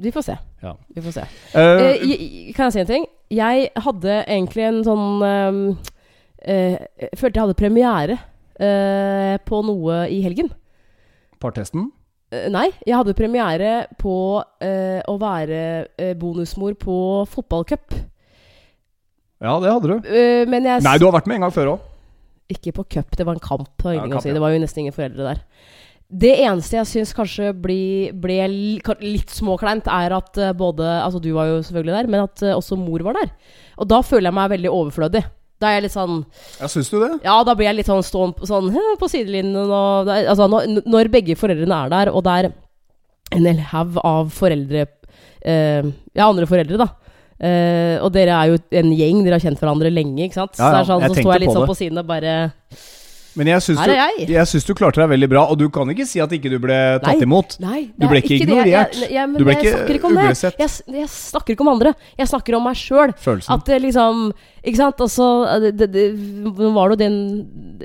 Vi 0.03 0.13
får 0.13 0.25
se. 0.27 0.37
Ja. 0.63 0.75
Vi 0.89 1.03
får 1.03 1.15
se. 1.15 1.25
Uh, 1.55 1.63
uh, 1.63 2.53
kan 2.57 2.69
jeg 2.69 2.75
si 2.75 2.83
en 2.83 2.91
ting? 2.91 3.07
Jeg 3.33 3.69
hadde 3.85 4.19
egentlig 4.23 4.65
en 4.67 4.81
sånn 4.87 5.23
uh, 5.23 5.91
følte 7.15 7.37
jeg 7.39 7.43
hadde 7.43 7.59
premiere 7.59 8.19
på 9.49 9.59
noe 9.67 10.03
i 10.13 10.21
helgen. 10.23 10.51
Partesten? 11.43 11.89
Nei, 12.53 12.67
jeg 12.87 12.95
hadde 12.95 13.15
premiere 13.19 13.71
på 13.99 14.17
å 14.39 15.15
være 15.19 16.13
bonusmor 16.21 16.77
på 16.79 16.97
fotballcup. 17.33 17.97
Ja, 19.43 19.57
det 19.63 19.73
hadde 19.73 19.91
du. 19.91 20.11
Men 20.53 20.69
jeg 20.69 20.85
Nei, 20.87 20.95
du 21.01 21.09
har 21.09 21.17
vært 21.17 21.31
med 21.31 21.41
en 21.41 21.49
gang 21.49 21.55
før 21.55 21.73
òg. 21.73 21.89
Ikke 22.53 22.75
på 22.77 22.87
cup, 22.99 23.17
det 23.19 23.27
var 23.27 23.39
en 23.39 23.43
kamp. 23.43 23.71
Ja, 23.87 24.05
kamp, 24.05 24.21
si. 24.23 24.31
ja. 24.31 24.37
det 24.37 24.45
var 24.45 24.55
jo 24.55 24.63
nesten 24.63 24.85
ingen 24.85 24.95
foreldre 24.95 25.33
der. 25.33 25.43
Det 26.13 26.33
eneste 26.45 26.77
jeg 26.77 26.89
syns 26.91 27.15
kanskje 27.17 27.53
ble, 27.57 28.13
ble 28.21 28.39
litt 29.01 29.33
småkleint, 29.33 29.87
er 29.89 30.13
at 30.19 30.41
eh, 30.41 30.51
både 30.57 30.85
Altså, 31.01 31.23
du 31.25 31.31
var 31.33 31.49
jo 31.49 31.61
selvfølgelig 31.65 31.95
der, 31.97 32.11
men 32.13 32.27
at 32.27 32.43
eh, 32.45 32.57
også 32.57 32.77
mor 32.77 33.05
var 33.07 33.17
der. 33.17 33.31
Og 33.81 33.89
da 33.89 34.03
føler 34.05 34.29
jeg 34.29 34.37
meg 34.37 34.53
veldig 34.53 34.73
overflødig. 34.73 35.23
Da 35.63 35.71
er 35.71 35.79
jeg 35.79 35.87
litt 35.87 35.95
sånn 35.95 36.19
Ja, 36.59 36.69
syns 36.69 36.91
du 36.93 36.99
det? 37.01 37.13
Ja, 37.25 37.37
da 37.47 37.55
blir 37.57 37.71
jeg 37.71 37.79
litt 37.81 37.91
sånn 37.91 38.03
stående 38.05 38.41
på, 38.41 38.49
sånn, 38.51 38.73
på 38.99 39.09
sidelinjen 39.11 39.57
og 39.63 40.11
Altså, 40.11 40.49
når, 40.51 40.83
når 40.91 41.13
begge 41.13 41.39
foreldrene 41.39 41.85
er 41.87 41.93
der, 41.95 42.11
og 42.13 42.27
det 42.27 42.35
er 42.41 42.51
en 43.33 43.47
hel 43.49 43.63
haug 43.71 44.01
av 44.05 44.33
foreldre 44.35 44.85
eh, 44.85 45.87
Ja, 46.13 46.27
andre 46.27 46.49
foreldre, 46.51 46.83
da. 46.83 46.91
Eh, 47.43 47.97
og 48.03 48.13
dere 48.15 48.35
er 48.37 48.53
jo 48.53 48.59
en 48.83 48.91
gjeng, 48.95 49.23
dere 49.25 49.39
har 49.39 49.43
kjent 49.43 49.63
hverandre 49.63 49.91
lenge, 49.91 50.27
ikke 50.29 50.43
sant? 50.43 50.59
Ja, 50.61 50.69
ja, 50.69 50.69
så, 50.69 50.75
det 50.75 50.83
er 50.83 50.91
sånn, 50.91 51.07
så 51.07 51.23
står 51.23 51.33
jeg 51.33 51.45
litt 51.45 51.51
på 51.51 51.57
sånn 51.57 51.71
på 51.73 51.79
siden 51.79 52.03
og 52.03 52.11
bare 52.11 52.35
Men 53.39 53.49
jeg 53.49 53.65
syns 53.65 53.81
du, 53.81 53.93
jeg. 54.29 54.47
syns 54.51 54.67
du 54.69 54.73
klarte 54.77 55.01
deg 55.01 55.09
veldig 55.15 55.29
bra, 55.33 55.45
og 55.49 55.59
du 55.61 55.67
kan 55.73 55.89
ikke 55.93 56.05
si 56.09 56.21
at 56.23 56.33
ikke 56.37 56.51
du 56.53 56.59
ble 56.63 56.79
tatt 57.01 57.17
Nei. 57.17 57.27
imot. 57.27 57.57
Nei, 57.63 57.81
Du 57.97 58.07
ble 58.11 58.21
ikke 58.21 58.37
ignorert. 58.37 58.99
Jeg, 58.99 59.11
jeg, 59.15 59.33
Du 59.39 59.45
ble 59.47 59.57
ikke 59.57 59.97
ikke 59.97 60.11
uglesett. 60.13 60.61
Jeg, 60.61 60.73
jeg 61.01 61.11
snakker 61.13 61.57
ikke 61.57 61.65
om 61.65 61.73
andre. 61.73 61.95
Jeg 62.19 62.31
snakker 62.33 62.59
om 62.59 62.67
meg 62.69 62.79
sjøl. 62.81 63.15
At 63.53 63.67
det 63.69 63.81
liksom 63.87 64.25
Ikke 64.63 64.79
sant? 64.79 65.01
Altså 65.03 65.29
det, 65.65 65.89
det, 65.95 66.07
var 66.77 66.93
det 66.93 66.97
jo 66.97 67.01
den 67.01 67.19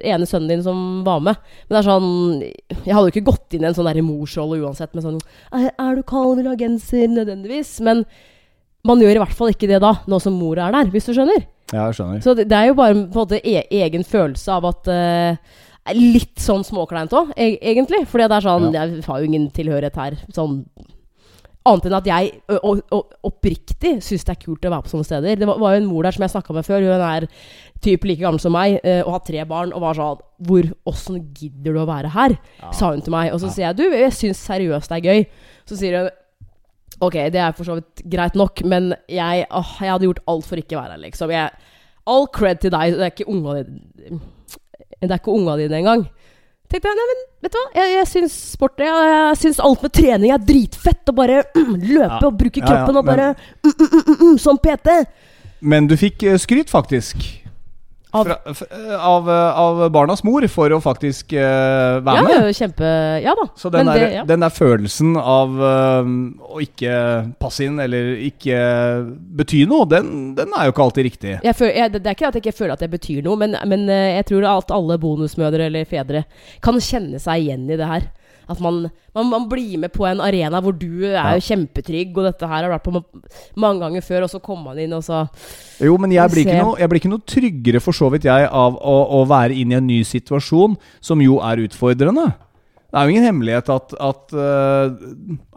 ene 0.03 0.27
sønnen 0.29 0.51
din 0.51 0.65
som 0.65 1.03
var 1.07 1.23
med. 1.23 1.39
Men 1.67 1.77
det 1.77 1.81
er 1.81 1.89
sånn 1.89 2.09
Jeg 2.43 2.93
hadde 2.93 3.07
jo 3.07 3.15
ikke 3.15 3.27
gått 3.31 3.57
inn 3.57 3.65
i 3.65 3.71
en 3.71 3.77
sånn 3.77 3.93
morsrolle 4.07 4.59
uansett 4.61 4.93
med 4.95 5.05
sånn 5.05 5.21
er 5.57 5.95
du 5.97 6.03
kald, 6.07 6.37
vil 6.37 6.45
du 6.47 6.51
ha 6.51 6.59
genser? 6.59 7.07
Nødvendigvis. 7.11 7.77
Men 7.85 8.03
man 8.87 9.03
gjør 9.03 9.19
i 9.19 9.21
hvert 9.21 9.37
fall 9.37 9.53
ikke 9.53 9.69
det 9.69 9.79
da, 9.83 9.93
nå 10.07 10.19
som 10.23 10.35
mor 10.39 10.59
er 10.59 10.73
der, 10.75 10.91
hvis 10.93 11.09
du 11.09 11.13
skjønner. 11.13 11.45
Ja, 11.73 11.87
jeg 11.89 11.97
skjønner. 11.97 12.19
Så 12.23 12.35
det, 12.37 12.47
det 12.47 12.57
er 12.57 12.69
jo 12.69 12.77
bare 12.77 12.95
på 12.95 13.01
en 13.03 13.07
måte 13.15 13.39
e 13.43 13.63
egen 13.83 14.05
følelse 14.07 14.59
av 14.59 14.69
at 14.71 14.91
uh, 14.91 15.63
Litt 15.95 16.35
sånn 16.43 16.65
småkleint 16.67 17.13
òg, 17.15 17.29
e 17.39 17.53
egentlig. 17.71 18.01
Fordi 18.11 18.25
det 18.27 18.35
er 18.35 18.43
sånn 18.43 18.73
Jeg 18.75 19.03
har 19.05 19.19
jo 19.21 19.27
ingen 19.29 19.45
tilhørighet 19.55 19.99
her. 20.01 20.17
Sånn 20.35 20.61
Annet 21.67 21.87
enn 21.87 21.95
at 21.97 22.05
jeg 22.07 22.27
og, 22.63 22.81
og, 22.95 23.15
oppriktig 23.27 23.93
syns 24.03 24.23
det 24.27 24.33
er 24.33 24.39
kult 24.39 24.67
å 24.67 24.69
være 24.71 24.85
på 24.85 24.91
sånne 24.91 25.07
steder. 25.07 25.39
Det 25.39 25.47
var, 25.47 25.57
var 25.59 25.73
jo 25.75 25.81
en 25.81 25.87
mor 25.89 26.03
der 26.07 26.15
som 26.15 26.23
jeg 26.23 26.31
snakka 26.31 26.55
med 26.55 26.67
før. 26.67 26.83
Hun 26.83 27.03
er 27.07 27.25
typ 27.83 28.07
like 28.07 28.23
gammel 28.23 28.39
som 28.39 28.55
meg 28.55 28.77
og 28.83 29.09
har 29.15 29.23
tre 29.27 29.43
barn. 29.47 29.73
Og 29.75 29.83
var 29.83 29.99
sånn 29.99 30.21
Hvor 30.47 30.69
Åssen 30.91 31.17
gidder 31.35 31.75
du 31.75 31.81
å 31.83 31.87
være 31.89 32.11
her? 32.15 32.37
sa 32.75 32.93
hun 32.93 33.03
til 33.03 33.15
meg. 33.15 33.33
Og 33.35 33.43
så 33.43 33.51
sier 33.51 33.69
jeg 33.69 33.79
du, 33.79 33.85
jeg 33.95 34.15
syns 34.15 34.43
seriøst 34.47 34.91
det 34.91 34.99
er 35.01 35.07
gøy. 35.07 35.27
Så 35.67 35.79
sier 35.79 35.99
hun 35.99 36.11
Ok, 37.03 37.13
det 37.33 37.41
er 37.41 37.51
for 37.53 37.67
så 37.67 37.75
vidt 37.77 38.01
greit 38.09 38.37
nok, 38.39 38.63
men 38.65 38.93
jeg, 39.11 39.45
åh, 39.53 39.73
jeg 39.83 39.91
hadde 39.93 40.07
gjort 40.07 40.23
alt 40.33 40.47
for 40.49 40.57
ikke 40.61 40.77
å 40.77 40.81
være 40.81 40.95
her, 40.95 41.03
liksom. 41.03 41.29
Jeg, 41.35 41.51
all 42.09 42.25
cred 42.33 42.63
til 42.63 42.73
deg. 42.73 42.95
Det 42.97 43.05
er 43.05 43.13
ikke 43.13 43.27
unga 43.29 43.57
dine 43.59 44.19
Det 44.97 45.11
er 45.11 45.19
ikke 45.19 45.35
unga 45.35 45.57
dine 45.59 45.77
engang. 45.81 46.07
Tenkte 46.67 46.89
jeg, 46.89 46.97
nei, 46.99 47.05
men 47.11 47.19
vet 47.45 47.53
du 47.53 47.57
hva? 47.61 47.67
Jeg, 47.77 47.91
jeg 47.93 48.07
syns 48.11 48.33
sport 48.57 48.81
Jeg, 48.83 48.91
jeg 49.07 49.37
syns 49.39 49.59
alt 49.63 49.83
med 49.85 49.93
trening 49.95 50.33
er 50.35 50.41
dritfett. 50.43 51.03
Å 51.07 51.15
bare 51.15 51.43
løpe 51.55 52.07
Ja. 52.09 52.17
og 52.27 52.37
bruke 52.41 52.63
kroppen 52.63 52.97
og 52.99 53.05
bare 53.07 53.29
mm, 53.37 53.69
mm, 53.71 53.75
mm, 53.85 54.01
mm, 54.01 54.15
mm, 54.23 54.37
Som 54.41 54.57
PT. 54.59 54.97
Men 55.61 55.87
du 55.87 55.95
fikk 55.97 56.25
eh, 56.27 56.35
skryt, 56.41 56.69
faktisk. 56.73 57.23
Av- 58.15 58.23
Fra, 58.25 58.37
f, 58.47 58.61
eh, 58.71 58.93
av, 59.03 59.25
eh, 59.29 59.57
av 59.59 59.81
barnas 59.91 60.23
mor 60.23 60.45
for 60.47 60.71
å 60.71 60.77
faktisk 60.79 61.33
uh, 61.35 61.99
være 62.05 62.15
Ja, 62.15 62.23
med. 62.23 62.35
ja, 62.47 62.53
kjempe 62.55 62.91
Ja 63.25 63.33
da. 63.35 63.47
Så 63.59 63.69
den 63.73 63.85
der, 63.85 63.99
det- 63.99 64.13
ja. 64.15 64.23
den 64.29 64.39
der 64.45 64.53
følelsen 64.55 65.17
av 65.19 65.57
uh, 65.59 66.07
å 66.55 66.61
ikke 66.63 66.93
passe 67.41 67.65
inn 67.67 67.79
eller 67.83 68.13
ikke 68.29 68.55
bety 69.41 69.65
noe, 69.67 69.85
den, 69.91 70.35
den 70.39 70.55
er 70.55 70.69
jo 70.69 70.75
ikke 70.75 70.85
alltid 70.87 71.09
riktig. 71.09 71.33
Jeg 71.43 71.55
føler, 71.59 71.75
jeg, 71.81 71.91
det 71.97 72.05
er 72.05 72.15
ikke 72.15 72.29
at 72.31 72.39
jeg 72.39 72.45
ikke 72.45 72.57
føler 72.61 72.73
at 72.77 72.85
det 72.85 72.91
betyr 72.95 73.21
noe, 73.27 73.35
men, 73.43 73.57
men 73.67 73.85
jeg 73.91 74.25
tror 74.31 74.47
at 74.55 74.71
alle 74.71 74.97
bonusmødre 75.03 75.67
eller 75.67 75.85
fedre 75.89 76.23
kan 76.63 76.79
kjenne 76.79 77.19
seg 77.19 77.43
igjen 77.43 77.67
i 77.69 77.75
det 77.79 77.91
her. 77.91 78.07
At 78.49 78.59
man, 78.63 78.89
man, 79.15 79.29
man 79.29 79.49
blir 79.49 79.77
med 79.81 79.91
på 79.91 80.05
en 80.07 80.21
arena 80.23 80.61
hvor 80.63 80.71
du 80.77 81.03
er 81.03 81.17
Ja. 81.17 81.35
jo 81.35 81.43
kjempetrygg, 81.43 82.15
og 82.17 82.23
dette 82.29 82.47
her 82.47 82.63
har 82.63 82.71
vært 82.71 82.83
på 82.87 83.03
mange 83.59 83.79
ganger 83.83 84.01
før, 84.05 84.23
og 84.23 84.29
så 84.31 84.39
kommer 84.39 84.71
man 84.71 84.79
inn, 84.79 84.93
og 84.93 85.03
så 85.03 85.27
Jo, 85.83 85.97
men 85.97 86.11
jeg 86.15 86.31
blir, 86.31 86.45
ikke 86.47 86.63
noe, 86.63 86.77
jeg 86.79 86.89
blir 86.89 87.01
ikke 87.01 87.11
noe 87.11 87.25
tryggere 87.27 87.81
for 87.83 87.91
så 87.91 88.09
vidt 88.13 88.23
jeg 88.29 88.47
av 88.49 88.77
å, 88.79 88.97
å 89.19 89.25
være 89.27 89.53
inne 89.53 89.75
i 89.75 89.77
en 89.81 89.87
ny 89.87 90.01
situasjon, 90.07 90.77
som 91.01 91.21
jo 91.21 91.39
er 91.43 91.65
utfordrende. 91.67 92.31
Det 92.87 92.95
er 92.95 93.03
jo 93.09 93.11
ingen 93.11 93.25
hemmelighet 93.27 93.67
at, 93.73 93.93
at, 93.99 94.31
eh, 94.31 94.93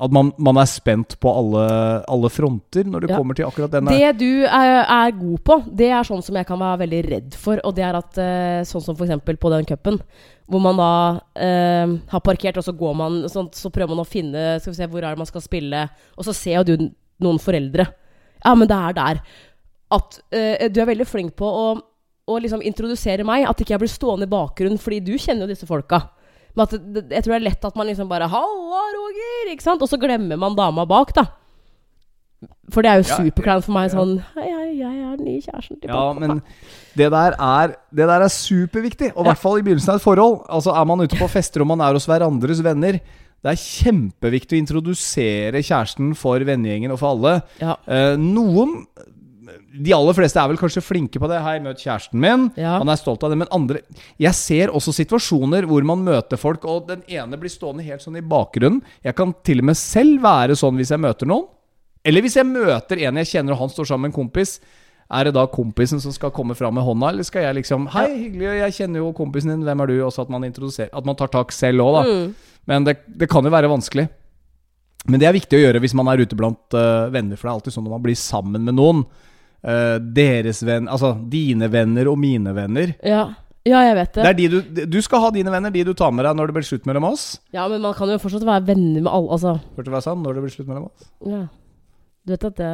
at 0.02 0.10
man, 0.16 0.32
man 0.42 0.58
er 0.58 0.66
spent 0.66 1.14
på 1.22 1.30
alle, 1.30 1.62
alle 2.10 2.30
fronter 2.32 2.88
når 2.90 3.04
det 3.04 3.10
Ja. 3.12 3.18
kommer 3.20 3.38
til 3.38 3.46
akkurat 3.46 3.70
denne 3.70 3.94
Det 3.94 4.08
du 4.18 4.42
er, 4.48 4.82
er 4.82 5.12
god 5.14 5.38
på, 5.46 5.58
det 5.78 5.92
er 5.94 6.02
sånn 6.08 6.24
som 6.26 6.34
jeg 6.40 6.48
kan 6.48 6.58
være 6.58 6.80
veldig 6.82 7.02
redd 7.10 7.36
for. 7.38 7.62
Og 7.62 7.76
det 7.78 7.84
er 7.86 7.94
at 8.00 8.18
eh, 8.18 8.64
sånn 8.66 8.82
som 8.82 8.98
f.eks. 8.98 9.22
på 9.38 9.52
den 9.54 9.64
cupen, 9.70 10.00
hvor 10.50 10.60
man 10.66 10.76
da 10.82 10.90
eh, 11.38 11.94
har 12.10 12.24
parkert, 12.26 12.58
og 12.58 12.66
så 12.66 12.74
går 12.74 12.98
man 12.98 13.20
sånn, 13.30 13.52
Så 13.54 13.70
prøver 13.70 13.94
man 13.94 14.02
å 14.02 14.08
finne 14.10 14.58
Skal 14.58 14.72
vi 14.74 14.80
se, 14.82 14.90
hvor 14.90 15.04
er 15.04 15.14
det 15.14 15.22
man 15.22 15.30
skal 15.30 15.44
spille? 15.46 15.84
Og 16.18 16.26
så 16.26 16.34
ser 16.34 16.58
jo 16.64 16.64
du 16.76 16.88
noen 17.22 17.38
foreldre. 17.38 17.86
Ja, 18.42 18.56
men 18.58 18.66
det 18.66 18.74
er 18.74 18.92
der. 18.98 19.20
At 19.94 20.18
eh, 20.34 20.66
du 20.66 20.80
er 20.82 20.90
veldig 20.90 21.06
flink 21.06 21.36
på 21.38 21.46
å, 21.46 21.66
å 22.26 22.38
liksom 22.42 22.62
introdusere 22.66 23.22
meg. 23.28 23.46
At 23.46 23.60
ikke 23.62 23.76
jeg 23.78 23.82
blir 23.86 23.92
stående 23.92 24.26
i 24.26 24.32
bakgrunnen, 24.34 24.80
fordi 24.82 24.98
du 25.04 25.14
kjenner 25.14 25.46
jo 25.46 25.54
disse 25.54 25.68
folka. 25.70 26.08
Men 26.56 26.66
at 26.66 26.72
jeg 26.72 27.22
tror 27.24 27.32
det 27.34 27.40
er 27.40 27.48
lett 27.48 27.64
at 27.64 27.76
man 27.76 27.86
liksom 27.86 28.08
bare 28.08 28.28
'Halla, 28.28 28.82
Roger!' 28.96 29.52
Ikke 29.52 29.62
sant? 29.62 29.82
Og 29.82 29.88
så 29.88 29.98
glemmer 30.00 30.36
man 30.38 30.56
dama 30.56 30.84
bak, 30.86 31.12
da. 31.14 31.26
For 32.72 32.82
det 32.82 32.90
er 32.90 33.02
jo 33.02 33.08
Ja, 33.08 33.16
superkleint 33.20 33.64
for 33.66 33.72
meg 33.76 33.90
ja. 33.90 33.96
sånn 33.98 34.12
Hei, 34.34 34.46
hei, 34.48 34.68
jeg 34.78 35.00
er 35.04 35.16
den 35.18 35.26
nye 35.26 35.40
kjæresten 35.44 35.80
til 35.80 35.90
Ja, 35.90 36.12
men 36.16 36.40
det 36.96 37.10
der 37.12 37.34
er, 37.36 37.74
det 37.92 38.06
der 38.08 38.22
er 38.24 38.28
superviktig. 38.32 39.10
Og 39.14 39.24
i 39.24 39.28
Ja. 39.28 39.32
hvert 39.34 39.38
fall 39.42 39.58
i 39.58 39.62
begynnelsen 39.62 39.90
av 39.90 39.96
et 39.96 40.02
forhold. 40.02 40.46
Altså 40.48 40.70
Er 40.74 40.84
man 40.86 41.00
ute 41.00 41.16
på 41.18 41.28
fester 41.28 41.60
og 41.60 41.66
man 41.66 41.80
er 41.80 41.92
hos 41.92 42.06
hverandres 42.06 42.62
venner, 42.64 42.92
det 43.42 43.50
er 43.50 43.56
kjempeviktig 43.56 44.56
å 44.56 44.60
introdusere 44.64 45.60
kjæresten 45.64 46.14
for 46.16 46.38
vennegjengen 46.40 46.92
og 46.92 46.98
for 46.98 47.10
alle. 47.16 47.42
Ja. 47.60 47.76
Eh, 47.88 48.16
noen 48.16 48.86
De 49.84 49.92
aller 49.94 50.16
fleste 50.16 50.40
er 50.40 50.50
vel 50.50 50.58
kanskje 50.60 50.82
flinke 50.84 51.20
på 51.20 51.28
det. 51.30 51.38
'Hei, 51.42 51.58
møt 51.62 51.80
kjæresten 51.82 52.20
min.' 52.20 52.50
Ja. 52.56 52.78
Han 52.78 52.88
er 52.88 53.00
stolt 53.00 53.22
av 53.24 53.30
det. 53.30 53.38
Men 53.38 53.50
andre 53.52 53.80
Jeg 54.18 54.34
ser 54.34 54.74
også 54.74 54.94
situasjoner 54.94 55.66
hvor 55.66 55.84
man 55.84 56.04
møter 56.04 56.40
folk, 56.40 56.64
og 56.64 56.88
den 56.88 57.02
ene 57.08 57.38
blir 57.40 57.50
stående 57.50 57.86
helt 57.86 58.02
sånn 58.02 58.18
i 58.18 58.24
bakgrunnen. 58.24 58.82
Jeg 59.04 59.16
kan 59.16 59.34
til 59.44 59.60
og 59.60 59.70
med 59.70 59.76
selv 59.76 60.22
være 60.22 60.58
sånn 60.58 60.76
hvis 60.76 60.90
jeg 60.90 61.00
møter 61.00 61.26
noen. 61.26 61.48
Eller 62.04 62.24
hvis 62.24 62.36
jeg 62.36 62.48
møter 62.48 63.02
en 63.04 63.20
jeg 63.20 63.26
kjenner, 63.34 63.52
og 63.52 63.66
han 63.66 63.72
står 63.72 63.90
sammen 63.90 64.08
med 64.08 64.14
en 64.14 64.20
kompis. 64.22 64.60
Er 65.10 65.26
det 65.26 65.34
da 65.34 65.42
kompisen 65.50 65.98
som 66.00 66.12
skal 66.14 66.30
komme 66.30 66.54
fram 66.54 66.74
med 66.78 66.86
hånda, 66.86 67.08
eller 67.10 67.26
skal 67.26 67.42
jeg 67.42 67.62
liksom 67.62 67.88
'Hei, 67.88 68.30
hyggelig, 68.30 68.60
jeg 68.60 68.72
kjenner 68.78 69.02
jo 69.02 69.12
kompisen 69.12 69.50
din, 69.50 69.66
hvem 69.66 69.80
er 69.80 69.86
du?' 69.86 70.06
Også 70.06 70.22
at 70.22 70.30
man 70.30 70.44
At 70.44 71.04
man 71.04 71.16
tar 71.16 71.28
tak 71.28 71.52
selv 71.52 71.80
òg, 71.80 71.92
da. 71.94 72.02
Mm. 72.06 72.34
Men 72.66 72.84
det, 72.84 72.98
det 73.18 73.28
kan 73.28 73.44
jo 73.44 73.50
være 73.50 73.68
vanskelig. 73.68 74.08
Men 75.08 75.20
det 75.20 75.26
er 75.28 75.36
viktig 75.36 75.56
å 75.56 75.62
gjøre 75.64 75.80
hvis 75.80 75.94
man 75.96 76.08
er 76.08 76.20
ute 76.20 76.36
blant 76.36 76.76
uh, 76.76 77.08
venner, 77.12 77.36
for 77.36 77.48
det 77.48 77.50
er 77.50 77.56
alltid 77.56 77.72
sånn 77.72 77.86
når 77.88 77.96
man 77.96 78.04
blir 78.04 78.18
sammen 78.20 78.64
med 78.66 78.76
noen. 78.76 79.04
Eh, 79.64 79.98
deres 80.00 80.62
venn 80.66 80.88
Altså 80.88 81.14
dine 81.30 81.68
venner 81.72 82.08
og 82.10 82.18
mine 82.18 82.54
venner. 82.56 82.94
Ja. 83.04 83.26
ja, 83.66 83.80
jeg 83.90 83.96
vet 83.96 84.12
det. 84.14 84.22
Det 84.24 84.30
er 84.30 84.38
de 84.38 84.48
du, 84.48 84.84
du 84.96 85.00
skal 85.02 85.20
ha 85.20 85.30
dine 85.30 85.50
venner, 85.52 85.70
de 85.70 85.84
du 85.84 85.92
tar 85.94 86.10
med 86.12 86.24
deg 86.24 86.36
når 86.36 86.46
det 86.50 86.54
blir 86.58 86.68
slutt 86.68 86.86
mellom 86.86 87.04
oss. 87.12 87.38
Ja, 87.52 87.66
men 87.68 87.80
man 87.84 87.94
kan 87.94 88.08
jo 88.08 88.18
fortsatt 88.22 88.44
være 88.46 88.66
venner 88.72 89.00
med 89.04 89.10
alle. 89.12 89.30
Altså, 89.36 89.56
Hørte 89.76 89.88
du 89.88 89.90
hva 89.94 90.00
jeg 90.00 90.08
sa? 90.08 90.14
Når 90.14 90.34
det 90.38 90.42
blir 90.46 90.54
slutt 90.58 90.68
mellom 90.70 90.86
oss. 90.92 91.10
ja. 91.26 91.42
Du 92.26 92.32
vet 92.34 92.44
at 92.44 92.56
det 92.60 92.72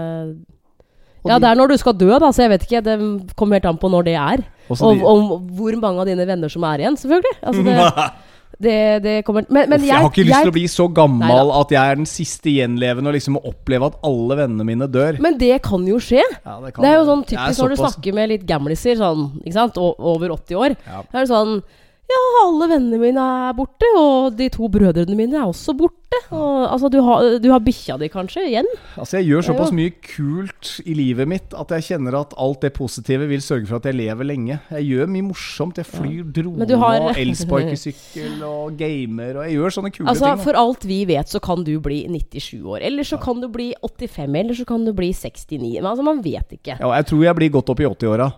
Ja, 1.26 1.38
det 1.42 1.48
er 1.48 1.54
når 1.58 1.68
du 1.72 1.76
skal 1.78 1.94
dø, 1.98 2.08
da, 2.22 2.28
så 2.34 2.42
jeg 2.44 2.50
vet 2.52 2.64
ikke. 2.66 2.80
Det 2.86 2.96
kommer 3.38 3.56
helt 3.58 3.64
an 3.70 3.78
på 3.82 3.88
når 3.90 4.04
det 4.06 4.14
er. 4.18 4.42
Også 4.70 4.84
Og 4.86 4.96
de- 4.98 5.04
om 5.06 5.46
hvor 5.58 5.74
mange 5.82 6.00
av 6.02 6.06
dine 6.06 6.26
venner 6.26 6.48
som 6.50 6.62
er 6.66 6.82
igjen, 6.82 6.96
selvfølgelig. 6.98 7.36
Altså, 7.42 7.62
det, 7.66 7.76
det, 8.62 9.02
det 9.04 9.14
kommer 9.26 9.44
Men, 9.52 9.68
men 9.68 9.80
Uff, 9.80 9.84
jeg, 9.84 9.92
jeg 9.92 10.00
har 10.00 10.12
ikke 10.12 10.24
lyst 10.24 10.46
til 10.46 10.52
å 10.52 10.56
bli 10.56 10.66
så 10.72 10.86
gammel 10.96 11.50
at 11.58 11.72
jeg 11.74 11.92
er 11.92 11.98
den 12.00 12.08
siste 12.08 12.52
gjenlevende 12.54 13.10
og 13.12 13.16
liksom 13.18 13.36
oppleve 13.42 13.90
at 13.90 13.98
alle 14.08 14.38
vennene 14.40 14.66
mine 14.68 14.88
dør. 14.88 15.18
Men 15.22 15.36
det 15.40 15.58
kan 15.66 15.84
jo 15.88 15.98
skje. 16.02 16.22
Ja, 16.22 16.56
kan 16.64 16.80
Det 16.80 16.88
er 16.88 16.96
jo 16.96 17.08
sånn 17.10 17.26
typisk 17.28 17.62
når 17.62 17.74
du 17.74 17.80
snakker 17.82 18.16
med 18.16 18.32
litt 18.32 18.46
gamliser, 18.48 18.96
sånn, 19.00 19.26
ikke 19.42 19.58
sant, 19.58 19.80
o 19.80 19.92
over 20.14 20.32
80 20.38 20.62
år. 20.62 20.78
Ja. 20.86 21.02
Da 21.04 21.20
er 21.20 21.26
det 21.26 21.32
sånn 21.34 21.58
Ja, 22.06 22.22
alle 22.44 22.68
vennene 22.70 23.00
mine 23.02 23.22
er 23.50 23.54
borte, 23.58 23.88
og 23.98 24.36
de 24.38 24.46
to 24.54 24.68
brødrene 24.70 25.16
mine 25.18 25.40
er 25.40 25.48
også 25.48 25.74
borte. 25.76 26.05
Og, 26.32 26.66
altså, 26.72 26.88
du 26.90 26.98
har, 27.06 27.38
du 27.42 27.48
har 27.52 27.60
bikkja 27.62 27.96
di 28.00 28.08
kanskje 28.12 28.42
igjen? 28.48 28.66
Altså 28.96 29.18
Jeg 29.20 29.28
gjør 29.30 29.44
såpass 29.50 29.72
mye 29.76 29.92
kult 30.02 30.70
i 30.86 30.94
livet 30.98 31.28
mitt 31.30 31.54
at 31.54 31.70
jeg 31.76 31.86
kjenner 31.90 32.16
at 32.20 32.34
alt 32.40 32.60
det 32.64 32.72
positive 32.76 33.28
vil 33.30 33.40
sørge 33.44 33.66
for 33.70 33.76
at 33.80 33.86
jeg 33.90 33.94
lever 33.98 34.24
lenge. 34.28 34.58
Jeg 34.70 34.88
gjør 34.90 35.06
mye 35.12 35.26
morsomt. 35.28 35.76
Jeg 35.80 35.86
flyr 35.86 36.24
drone 36.36 36.66
har- 36.82 37.08
og 37.10 37.20
elsparkesykkel 37.22 38.42
og 38.46 38.76
gamer, 38.78 39.36
og 39.40 39.46
jeg 39.46 39.56
gjør 39.58 39.74
sånne 39.78 39.92
kule 39.94 40.08
Altså, 40.10 40.24
ting. 40.26 40.36
da. 40.38 40.44
For 40.44 40.52
alt 40.60 40.84
vi 40.88 41.00
vet, 41.08 41.28
så 41.28 41.40
kan 41.42 41.64
du 41.64 41.74
bli 41.80 42.02
97 42.08 42.62
år. 42.64 42.78
Eller 42.82 43.02
så 43.04 43.18
kan 43.22 43.40
du 43.40 43.48
bli 43.48 43.72
85, 43.82 44.34
eller 44.40 44.54
så 44.54 44.66
kan 44.66 44.84
du 44.84 44.92
bli 44.92 45.12
69. 45.12 45.80
Men 45.80 45.86
altså, 45.92 46.02
man 46.06 46.22
vet 46.22 46.56
ikke. 46.58 46.78
Ja, 46.80 46.92
jeg 46.96 47.06
tror 47.06 47.22
jeg 47.24 47.36
blir 47.36 47.50
godt 47.50 47.70
opp 47.70 47.80
i 47.80 47.84
80-åra. 47.88 48.32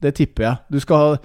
Det 0.00 0.14
tipper 0.14 0.42
jeg. 0.48 0.56
Du 0.70 0.80
skal 0.80 0.96
ha 0.96 1.16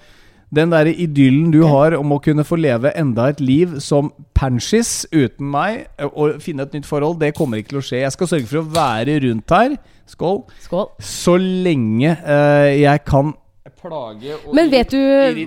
den 0.55 0.71
derre 0.73 0.93
idyllen 0.97 1.51
du 1.53 1.59
har 1.69 1.93
om 1.97 2.12
å 2.15 2.21
kunne 2.25 2.43
få 2.47 2.57
leve 2.57 2.89
enda 2.97 3.27
et 3.29 3.39
liv 3.43 3.75
som 3.85 4.12
panchis 4.33 5.05
uten 5.13 5.45
meg, 5.51 5.83
og 6.15 6.39
finne 6.41 6.65
et 6.65 6.73
nytt 6.73 6.88
forhold, 6.89 7.19
det 7.21 7.35
kommer 7.38 7.62
ikke 7.62 7.75
til 7.75 7.81
å 7.81 7.85
skje. 7.85 7.99
Jeg 8.01 8.15
skal 8.15 8.27
sørge 8.31 8.47
for 8.49 8.62
å 8.63 8.69
være 8.73 9.19
rundt 9.27 9.53
her, 9.53 9.75
skål, 10.09 10.39
Skål. 10.63 10.88
så 11.05 11.35
lenge 11.38 12.15
uh, 12.25 12.71
jeg 12.73 13.03
kan 13.05 13.35
plage 13.79 14.33
og 14.47 14.55
Men 14.57 14.71
vet 14.73 14.89
du 14.91 14.97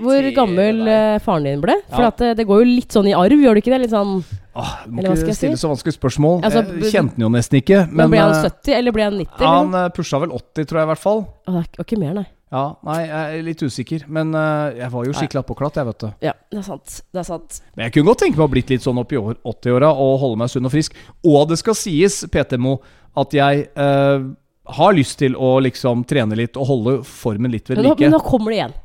hvor 0.00 0.24
gammel 0.32 0.78
deg. 0.86 0.88
eh, 0.88 1.18
faren 1.20 1.44
din 1.44 1.60
ble? 1.60 1.74
For 1.90 2.00
Ja. 2.06 2.12
at 2.12 2.20
det, 2.22 2.28
det 2.38 2.46
går 2.48 2.62
jo 2.62 2.68
litt 2.78 2.94
sånn 2.94 3.08
i 3.10 3.12
arv, 3.18 3.34
gjør 3.42 3.58
det 3.58 3.62
ikke 3.64 3.72
det? 3.74 3.80
Litt 3.82 3.90
sånn 3.92 4.14
Åh, 4.54 4.70
du 4.86 4.92
må 4.94 5.02
Eller 5.02 5.16
ikke 5.18 5.34
stille 5.34 5.56
si? 5.58 5.60
så 5.66 5.68
vanskelige 5.72 5.98
spørsmål. 5.98 6.38
Altså, 6.46 6.62
jeg 6.80 6.92
kjente 6.94 7.16
den 7.18 7.24
jo 7.26 7.28
nesten 7.34 7.58
ikke. 7.58 7.80
Men, 7.90 7.96
Men, 8.06 8.10
ble 8.14 8.20
han 8.22 8.32
eh, 8.38 8.46
70, 8.46 8.72
eller 8.78 8.92
ble 8.96 9.02
han 9.08 9.18
90? 9.18 9.42
ja, 9.42 9.52
han 9.58 9.74
eh, 9.82 9.88
pusha 9.96 10.20
vel 10.22 10.32
80, 10.38 10.64
tror 10.70 10.80
jeg 10.80 10.86
i 10.86 10.90
hvert 10.92 11.02
fall. 11.02 11.20
Og 11.26 11.52
det 11.52 11.60
er 11.60 11.66
ikke- 11.68 11.84
ikke 11.88 11.98
mer, 12.04 12.14
nei. 12.22 12.26
Ja, 12.52 12.62
Nei, 12.84 12.98
jeg 13.06 13.38
er 13.38 13.44
litt 13.46 13.62
usikker. 13.64 14.04
Men 14.12 14.34
uh, 14.36 14.68
jeg 14.76 14.90
var 14.92 15.06
jo 15.08 15.14
skikkelig 15.16 15.40
attpåklatt, 15.40 15.78
jeg, 15.80 15.88
vet 15.88 16.04
du. 16.04 16.08
Ja, 16.28 16.34
det 16.52 16.60
er 16.60 16.66
sant. 16.66 16.98
Det 17.08 17.22
er 17.22 17.28
sant. 17.30 17.62
Men 17.74 17.86
jeg 17.86 17.94
kunne 17.96 18.10
godt 18.12 18.20
tenke 18.26 18.36
meg 18.36 18.44
å 18.44 18.52
blitt 18.52 18.72
litt 18.74 18.84
sånn 18.84 19.00
opp 19.00 19.14
i 19.16 19.20
80-åra 19.22 19.88
og 19.96 20.12
holde 20.20 20.42
meg 20.42 20.52
sunn 20.52 20.68
og 20.68 20.74
frisk. 20.74 20.98
Og 21.24 21.48
det 21.48 21.56
skal 21.62 21.78
sies, 21.80 22.20
PT-mo, 22.28 22.76
at 23.16 23.32
jeg 23.38 23.66
uh, 23.80 24.28
har 24.76 24.94
lyst 24.96 25.18
til 25.24 25.34
å 25.40 25.56
liksom 25.64 26.04
trene 26.08 26.36
litt 26.38 26.60
og 26.60 26.68
holde 26.68 26.96
formen 27.08 27.50
litt 27.56 27.72
ved 27.72 27.80
like. 27.80 27.98
men 28.04 28.18
nå 28.18 28.22
kommer 28.28 28.52
det 28.52 28.60
igjen. 28.60 28.76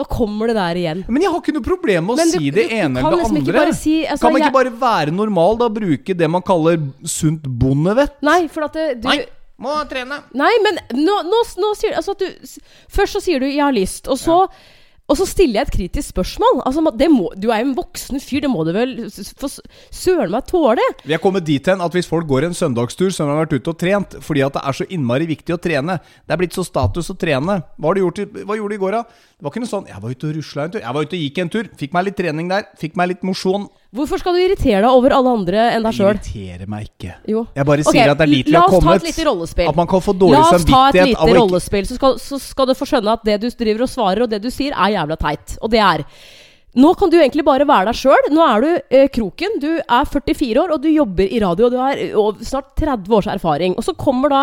Nå 0.00 0.04
kommer 0.08 0.48
det 0.48 0.54
der 0.56 0.78
igjen. 0.80 1.00
Men 1.12 1.22
jeg 1.22 1.30
har 1.30 1.42
ikke 1.42 1.52
noe 1.54 1.64
problem 1.66 2.06
med 2.08 2.14
å 2.14 2.24
du- 2.24 2.38
si 2.38 2.50
det 2.54 2.68
ene 2.72 3.00
eller 3.02 3.10
det 3.10 3.18
liksom 3.20 3.36
andre. 3.42 3.72
si- 3.76 4.06
altså, 4.06 4.22
kan 4.22 4.32
man 4.32 4.40
jeg- 4.40 4.48
ikke 4.50 4.58
bare 4.58 4.70
være 4.80 5.12
normal, 5.12 5.58
da? 5.58 5.68
Bruke 5.68 6.16
det 6.16 6.30
man 6.30 6.42
kaller 6.42 6.78
sunt 7.04 7.42
bondevett? 7.42 8.16
Nei, 8.22 8.48
for 8.48 8.64
at 8.64 8.72
det, 8.72 9.02
du 9.02 9.08
Nei, 9.08 9.26
må 9.60 9.76
trene. 9.90 10.22
Nei, 10.34 10.50
men 10.64 10.78
nå, 11.04 11.20
nå, 11.28 11.44
nå 11.60 11.72
sier 11.76 11.96
altså 12.00 12.16
at 12.16 12.18
du 12.24 12.60
Først 12.90 13.12
så 13.18 13.20
sier 13.22 13.40
du 13.40 13.46
'jeg 13.46 13.60
har 13.62 13.72
lyst', 13.76 14.08
og 14.08 14.18
så, 14.18 14.48
og 15.10 15.16
så 15.18 15.26
stiller 15.26 15.58
jeg 15.60 15.66
et 15.66 15.72
kritisk 15.74 16.08
spørsmål. 16.14 16.62
Altså, 16.64 16.84
det 16.96 17.08
må, 17.10 17.28
du 17.34 17.50
er 17.50 17.60
jo 17.64 17.68
en 17.70 17.74
voksen 17.74 18.20
fyr, 18.22 18.40
det 18.42 18.50
må 18.50 18.64
du 18.64 18.72
vel 18.72 19.06
s- 19.10 19.60
søren 19.90 20.30
meg 20.30 20.46
tåle? 20.46 20.78
Vi 21.04 21.12
er 21.12 21.18
kommet 21.18 21.44
dit 21.44 21.66
hen 21.66 21.80
at 21.80 21.92
hvis 21.92 22.06
folk 22.06 22.26
går 22.28 22.44
en 22.46 22.54
søndagstur, 22.54 23.10
som 23.12 23.26
har 23.28 23.44
vært 23.44 23.58
ute 23.58 23.68
og 23.70 23.78
trent 23.78 24.14
fordi 24.22 24.40
at 24.46 24.52
det 24.54 24.62
er 24.64 24.72
så 24.72 24.86
innmari 24.88 25.26
viktig 25.26 25.52
å 25.52 25.58
trene. 25.60 25.98
Det 26.26 26.30
er 26.32 26.36
blitt 26.38 26.52
så 26.54 26.64
status 26.64 27.10
å 27.10 27.18
trene. 27.18 27.62
Hva, 27.78 27.86
har 27.90 27.94
du 27.94 28.00
gjort, 28.02 28.18
i- 28.20 28.44
hva 28.44 28.54
gjorde 28.56 28.68
du 28.70 28.74
i 28.74 28.78
går, 28.86 28.90
da? 28.92 29.02
Det 29.02 29.42
var 29.42 29.50
ikke 29.50 29.60
noe 29.66 29.74
sånn 29.74 29.86
'Jeg 29.88 30.00
var 30.02 30.10
ute 30.10 30.26
og 30.28 30.36
rusla 30.36 30.62
en 30.64 30.70
tur'. 30.70 30.80
Jeg 30.80 30.94
var 30.94 31.02
ute 31.02 31.16
og 31.16 31.22
gikk 31.22 31.38
en 31.38 31.48
tur. 31.48 31.64
Fikk 31.76 31.92
meg 31.92 32.04
litt 32.04 32.16
trening 32.16 32.48
der. 32.48 32.64
Fikk 32.78 32.96
meg 32.96 33.08
litt 33.08 33.22
mosjon. 33.22 33.68
Hvorfor 33.90 34.20
skal 34.22 34.36
du 34.36 34.38
irritere 34.44 34.84
deg 34.84 34.90
over 34.94 35.10
alle 35.16 35.30
andre 35.34 35.62
enn 35.74 35.82
deg 35.82 35.96
sjøl? 35.96 36.12
Irriterer 36.14 36.68
meg 36.70 36.84
ikke. 36.86 37.14
Jo. 37.32 37.40
Jeg 37.56 37.66
bare 37.66 37.82
sier 37.82 37.96
sier 37.96 38.12
at 38.12 38.20
det 38.20 38.26
er 38.28 38.30
dit 38.30 38.50
vi 38.50 38.54
la 38.54 38.60
oss 38.68 38.84
ta 38.84 38.92
et 38.94 39.06
lite 39.08 39.24
rollespill. 39.26 39.70
At 39.72 39.80
man 39.80 39.88
kan 39.90 40.04
få 40.04 40.14
dårlig 40.14 40.36
La 40.36 40.42
oss 40.46 40.66
ta 40.68 40.82
et 40.92 40.98
lite 41.10 41.32
rollespill, 41.40 41.88
så 41.88 41.96
skal, 41.98 42.20
så 42.22 42.38
skal 42.38 42.68
du 42.70 42.76
få 42.78 42.86
skjønne 42.86 43.16
at 43.18 43.24
det 43.26 43.40
du 43.42 43.48
driver 43.50 43.86
og 43.88 43.90
svarer, 43.90 44.22
og 44.22 44.30
det 44.30 44.38
du 44.44 44.46
sier, 44.54 44.76
er 44.78 44.94
jævla 44.94 45.18
teit. 45.18 45.56
Og 45.58 45.74
det 45.74 45.82
er 45.82 46.06
Nå 46.78 46.92
kan 46.94 47.10
du 47.10 47.16
egentlig 47.18 47.42
bare 47.42 47.66
være 47.66 47.90
deg 47.90 47.98
sjøl. 47.98 48.28
Nå 48.30 48.44
er 48.46 48.62
du 48.62 48.68
eh, 48.94 49.08
Kroken. 49.10 49.56
Du 49.58 49.72
er 49.82 50.04
44 50.06 50.60
år, 50.62 50.70
og 50.76 50.84
du 50.84 50.86
jobber 50.92 51.26
i 51.26 51.40
radio. 51.42 51.66
Og 51.66 51.72
du 51.74 51.80
har 51.82 52.02
og 52.14 52.44
snart 52.46 52.76
30 52.78 53.16
års 53.16 53.26
erfaring. 53.32 53.74
Og 53.74 53.82
så 53.82 53.94
kommer 53.98 54.30
da 54.30 54.42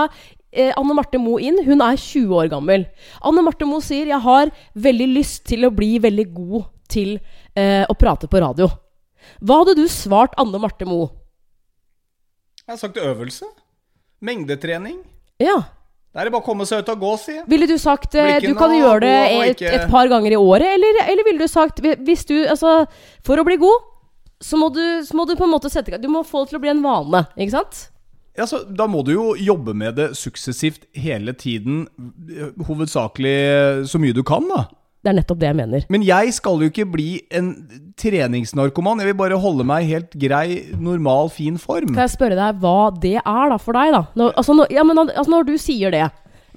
eh, 0.51 0.73
Anne 0.75 0.97
Marte 0.97 1.21
Moe 1.23 1.39
inn. 1.39 1.61
Hun 1.63 1.79
er 1.85 1.95
20 1.95 2.35
år 2.35 2.49
gammel. 2.51 2.83
Anne 3.23 3.45
Marte 3.47 3.63
Moe 3.69 3.79
sier 3.79 4.11
'Jeg 4.11 4.19
har 4.27 4.51
veldig 4.75 5.07
lyst 5.13 5.45
til 5.47 5.63
å 5.63 5.71
bli 5.71 5.93
veldig 6.03 6.27
god 6.35 6.67
til 6.91 7.15
eh, 7.55 7.87
å 7.87 7.95
prate 7.95 8.27
på 8.27 8.43
radio'. 8.43 8.75
Hva 9.41 9.59
hadde 9.61 9.75
du 9.77 9.85
svart 9.91 10.33
Anne 10.41 10.59
Marte 10.61 10.85
Moe? 10.89 11.09
Jeg 12.67 12.73
har 12.73 12.79
sagt 12.81 12.97
øvelse. 12.99 13.47
Mengdetrening. 14.21 14.97
Ja. 15.39 15.59
Det 16.17 16.23
er 16.25 16.31
bare 16.33 16.41
å 16.41 16.45
komme 16.47 16.65
seg 16.65 16.81
ut 16.81 16.89
og 16.89 16.99
gå, 17.03 17.11
jeg. 17.29 17.43
Ville 17.47 17.67
du 17.69 17.75
sagt 17.77 18.15
Blikken 18.15 18.55
du 18.55 18.57
kan 18.57 18.71
gjøre 18.73 19.01
det 19.03 19.11
et, 19.51 19.61
et 19.61 19.83
par 19.91 20.07
ganger 20.09 20.33
i 20.33 20.39
året, 20.39 20.65
eller, 20.73 20.97
eller 21.05 21.27
ville 21.27 21.45
du 21.45 21.51
sagt 21.51 21.77
hvi- 21.83 21.97
Hvis 22.07 22.25
du 22.25 22.33
Altså, 22.47 22.87
for 23.23 23.37
å 23.37 23.45
bli 23.45 23.57
god, 23.61 23.85
så 24.41 24.57
må 24.57 24.71
du, 24.73 24.81
så 25.05 25.13
må 25.17 25.27
du 25.29 25.35
på 25.37 25.45
en 25.45 25.53
måte 25.53 25.69
sette 25.69 25.99
Du 26.01 26.07
må 26.09 26.23
få 26.25 26.41
det 26.45 26.49
til 26.55 26.57
å 26.57 26.63
bli 26.63 26.71
en 26.73 26.81
vane, 26.81 27.21
ikke 27.37 27.53
sant? 27.59 27.83
Ja, 28.37 28.45
så 28.49 28.63
Da 28.65 28.87
må 28.89 29.03
du 29.05 29.13
jo 29.13 29.27
jobbe 29.37 29.75
med 29.77 29.95
det 29.97 30.09
suksessivt 30.17 30.87
hele 30.97 31.33
tiden. 31.37 31.85
Hovedsakelig 32.65 33.87
så 33.89 34.01
mye 34.01 34.13
du 34.17 34.23
kan, 34.25 34.45
da. 34.49 34.65
Det 35.07 35.13
er 35.13 35.15
nettopp 35.21 35.39
det 35.39 35.47
jeg 35.47 35.55
mener. 35.55 35.83
Men 35.93 36.03
jeg 36.03 36.33
skal 36.35 36.59
jo 36.59 36.67
ikke 36.67 36.83
bli 36.91 37.07
en 37.31 37.53
treningsnarkoman. 37.95 38.99
Jeg 38.99 39.13
vil 39.13 39.19
bare 39.21 39.39
holde 39.39 39.63
meg 39.67 39.85
i 39.85 39.93
helt 39.93 40.15
grei, 40.19 40.47
normal, 40.83 41.29
fin 41.31 41.55
form. 41.61 41.93
Kan 41.95 42.03
jeg 42.03 42.15
spørre 42.17 42.35
deg 42.35 42.59
hva 42.59 42.89
det 42.91 43.13
er 43.21 43.51
da 43.53 43.57
for 43.61 43.77
deg, 43.77 43.93
da? 43.95 44.01
Når, 44.19 44.33
altså, 44.41 44.55
når, 44.57 44.73
ja, 44.75 44.83
men, 44.83 44.99
altså, 45.05 45.31
når 45.31 45.47
du 45.47 45.53
sier 45.61 45.95
det, 45.95 46.07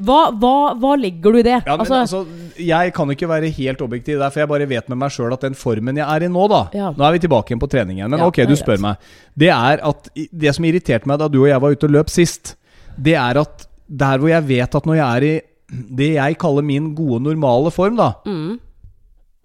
Hva, 0.01 0.30
hva, 0.32 0.72
hva 0.80 0.94
legger 0.96 1.34
du 1.34 1.38
i 1.42 1.44
det? 1.44 1.59
Ja, 1.66 1.74
men 1.76 1.84
altså, 1.84 2.01
altså, 2.01 2.59
Jeg 2.59 2.94
kan 2.96 3.11
ikke 3.14 3.28
være 3.28 3.51
helt 3.53 3.82
objektiv 3.84 4.18
der, 4.18 4.32
for 4.32 4.40
jeg 4.42 4.48
bare 4.51 4.66
vet 4.70 4.88
med 4.88 4.98
meg 5.03 5.12
sjøl 5.14 5.34
at 5.36 5.44
den 5.44 5.55
formen 5.59 5.98
jeg 6.01 6.07
er 6.07 6.24
i 6.26 6.30
nå, 6.32 6.46
da 6.51 6.62
Ja. 6.74 6.88
Nå 6.96 7.05
er 7.07 7.14
vi 7.14 7.20
tilbake 7.26 7.53
igjen 7.53 7.61
på 7.62 7.68
trening 7.70 8.01
igjen, 8.01 8.11
men 8.11 8.22
Ja, 8.22 8.30
ok, 8.32 8.42
du 8.48 8.57
spør 8.59 8.80
meg. 8.82 8.96
Det 9.38 9.51
er 9.55 9.84
at 9.90 10.11
Det 10.16 10.55
som 10.57 10.66
irriterte 10.66 11.07
meg 11.11 11.20
da 11.20 11.28
du 11.30 11.42
og 11.44 11.51
jeg 11.53 11.62
var 11.62 11.76
ute 11.76 11.86
og 11.86 11.94
løp 12.01 12.11
sist, 12.11 12.57
det 12.98 13.14
er 13.20 13.42
at 13.44 13.66
der 13.86 14.18
hvor 14.22 14.30
jeg 14.32 14.46
vet 14.48 14.74
at 14.80 14.86
når 14.88 14.98
jeg 14.98 15.07
er 15.07 15.28
i 15.28 15.34
det 15.71 16.14
jeg 16.16 16.39
kaller 16.43 16.66
min 16.66 16.95
gode, 16.95 17.23
normale 17.23 17.71
form, 17.75 17.97
da, 18.01 18.12
mm. 18.27 18.57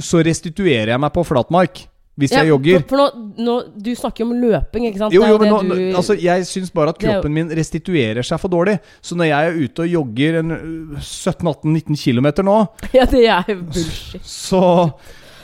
så 0.02 0.24
restituerer 0.26 0.96
jeg 0.96 1.02
meg 1.04 1.14
på 1.16 1.24
flatmark. 1.28 1.86
Hvis 2.16 2.32
Ja, 2.32 2.46
jeg 2.46 2.54
jogger. 2.54 2.80
For, 2.80 2.94
for 2.94 2.98
nå, 3.02 3.44
nå, 3.44 3.54
du 3.84 3.90
snakker 4.00 4.24
jo 4.24 4.30
om 4.30 4.38
løping, 4.40 4.86
ikke 4.88 5.02
sant? 5.02 5.12
Jo, 5.14 5.26
jo, 5.28 5.36
men 5.42 5.50
nå, 5.52 5.58
du- 5.68 5.98
altså, 6.00 6.16
jeg 6.16 6.46
syns 6.48 6.72
bare 6.72 6.94
at 6.94 7.00
kroppen 7.02 7.34
min 7.36 7.50
restituerer 7.52 8.24
seg 8.24 8.40
for 8.40 8.48
dårlig. 8.54 8.78
Så 9.04 9.18
når 9.20 9.28
jeg 9.28 9.50
er 9.50 9.58
ute 9.66 9.84
og 9.84 9.92
jogger 9.98 10.38
øh, 10.40 10.96
17-18-19 11.02 12.00
km 12.00 12.30
nå, 12.48 12.56
Ja, 12.96 13.04
det 13.12 13.26
er 13.28 13.44
bullshit. 13.52 14.24
så, 14.24 14.62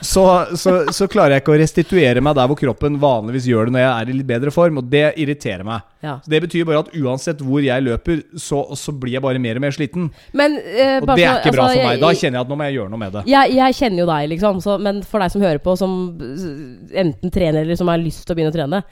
så, 0.02 0.24
så, 0.58 0.72
så 0.94 1.06
klarer 1.12 1.36
jeg 1.36 1.44
ikke 1.44 1.54
å 1.54 1.60
restituere 1.62 2.24
meg 2.24 2.36
der 2.38 2.50
hvor 2.50 2.58
kroppen 2.60 2.98
vanligvis 3.02 3.46
gjør 3.50 3.70
det 3.70 3.76
når 3.76 3.84
jeg 3.84 3.92
er 3.92 4.10
i 4.10 4.16
litt 4.18 4.28
bedre 4.32 4.54
form, 4.54 4.80
og 4.82 4.90
det 4.90 5.04
irriterer 5.22 5.64
meg. 5.68 5.86
Ja. 6.02 6.16
Så 6.24 6.34
Det 6.34 6.42
betyr 6.48 6.66
bare 6.68 6.82
at 6.82 6.92
uansett 6.98 7.44
hvor 7.46 7.62
jeg 7.62 7.86
løper, 7.86 8.24
så, 8.34 8.64
så 8.78 8.94
blir 8.98 9.16
jeg 9.20 9.24
bare 9.24 9.42
mer 9.42 9.60
og 9.62 9.66
mer 9.68 9.76
sliten. 9.76 10.10
Men 10.34 10.58
eh, 10.58 10.98
Og 11.00 11.10
det 11.14 11.26
er 11.28 11.40
ikke 11.40 11.56
bra 11.56 11.70
altså, 11.70 11.78
for 11.78 11.88
meg. 11.88 12.02
Da 12.02 12.12
kjenner 12.18 12.40
jeg 12.42 12.48
at 12.48 12.52
nå 12.52 12.60
må 12.60 12.70
jeg 12.70 12.78
gjøre 12.80 12.94
noe 12.94 13.04
med 13.06 13.18
det. 13.18 13.26
jeg, 13.32 13.56
jeg 13.62 13.80
kjenner 13.82 14.04
jo 14.04 14.10
deg, 14.12 14.30
liksom, 14.36 14.62
så, 14.66 14.78
men 14.90 15.02
for 15.08 15.24
deg 15.24 15.34
som 15.36 15.46
hører 15.46 15.64
på, 15.64 15.78
som 15.80 15.98
enten 17.06 17.34
trener 17.34 17.64
eller 17.64 17.80
som 17.80 17.92
har 17.92 18.02
lyst 18.02 18.26
til 18.26 18.34
å 18.34 18.40
begynne 18.40 18.54
å 18.54 18.58
trene 18.58 18.84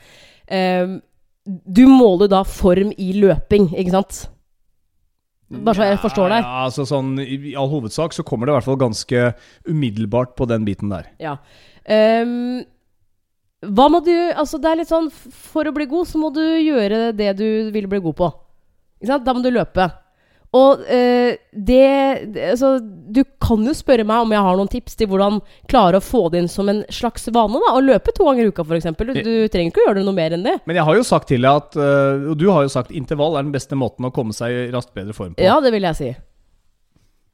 eh, 0.45 0.97
Du 1.49 1.85
måler 1.89 2.29
da 2.31 2.43
form 2.47 2.93
i 2.97 3.13
løping, 3.17 3.71
ikke 3.73 3.95
sant? 3.97 4.27
Bare 5.49 5.75
så 5.79 5.85
jeg 5.87 6.01
forstår 6.03 6.29
deg. 6.29 6.43
Ja, 6.45 6.65
altså 6.67 6.85
sånn, 6.85 7.15
I 7.21 7.55
all 7.57 7.71
hovedsak 7.71 8.13
så 8.13 8.25
kommer 8.25 8.45
det 8.45 8.53
i 8.53 8.57
hvert 8.59 8.67
fall 8.67 8.81
ganske 8.83 9.21
umiddelbart 9.65 10.35
på 10.37 10.45
den 10.49 10.67
biten 10.67 10.91
der. 10.93 11.09
Ja. 11.21 11.39
Um, 11.89 12.61
hva 13.65 13.87
må 13.91 13.99
du 14.05 14.13
Altså, 14.13 14.59
det 14.61 14.69
er 14.69 14.77
litt 14.77 14.91
sånn 14.91 15.07
For 15.09 15.65
å 15.65 15.71
bli 15.73 15.87
god, 15.89 16.05
så 16.07 16.19
må 16.21 16.29
du 16.35 16.43
gjøre 16.43 17.09
det 17.17 17.31
du 17.39 17.71
vil 17.73 17.89
bli 17.89 18.01
god 18.03 18.17
på. 18.19 18.29
Ikke 18.99 19.09
sant? 19.13 19.25
Da 19.25 19.33
må 19.35 19.41
du 19.43 19.49
løpe. 19.51 19.87
Og 20.57 20.81
eh, 20.89 21.35
det, 21.53 21.89
det 22.33 22.45
Altså, 22.55 22.79
du 22.81 23.21
kan 23.41 23.61
jo 23.65 23.73
spørre 23.77 24.05
meg 24.07 24.23
om 24.23 24.31
jeg 24.33 24.45
har 24.45 24.57
noen 24.57 24.71
tips 24.71 24.97
til 24.97 25.09
hvordan 25.11 25.37
klare 25.69 25.99
å 25.99 26.03
få 26.03 26.23
det 26.33 26.41
inn 26.43 26.49
som 26.49 26.71
en 26.71 26.81
slags 26.93 27.29
vane. 27.33 27.61
da 27.61 27.75
Å 27.75 27.83
løpe 27.83 28.13
to 28.17 28.25
ganger 28.25 28.47
i 28.47 28.53
uka, 28.53 28.65
f.eks. 28.65 28.89
Du, 28.97 29.13
du 29.13 29.33
trenger 29.51 29.69
ikke 29.69 29.83
å 29.83 29.87
gjøre 29.89 29.99
det 30.01 30.07
noe 30.07 30.17
mer 30.17 30.37
enn 30.37 30.47
det. 30.47 30.55
Men 30.69 30.79
jeg 30.79 30.87
har 30.89 30.97
jo 30.97 31.05
sagt 31.05 31.29
til 31.29 31.45
deg 31.45 31.61
at 31.61 31.77
øh, 31.77 32.31
Og 32.31 32.39
du 32.41 32.47
har 32.49 32.65
jo 32.65 32.73
sagt 32.73 32.95
intervall 32.95 33.37
er 33.37 33.45
den 33.45 33.53
beste 33.53 33.77
måten 33.77 34.09
å 34.09 34.13
komme 34.15 34.33
seg 34.35 34.55
i 34.55 34.65
raskt 34.73 34.95
bedre 34.97 35.13
form 35.17 35.37
på. 35.37 35.45
Ja, 35.45 35.59
det 35.61 35.73
vil 35.75 35.85
jeg 35.85 35.99
si. 35.99 36.09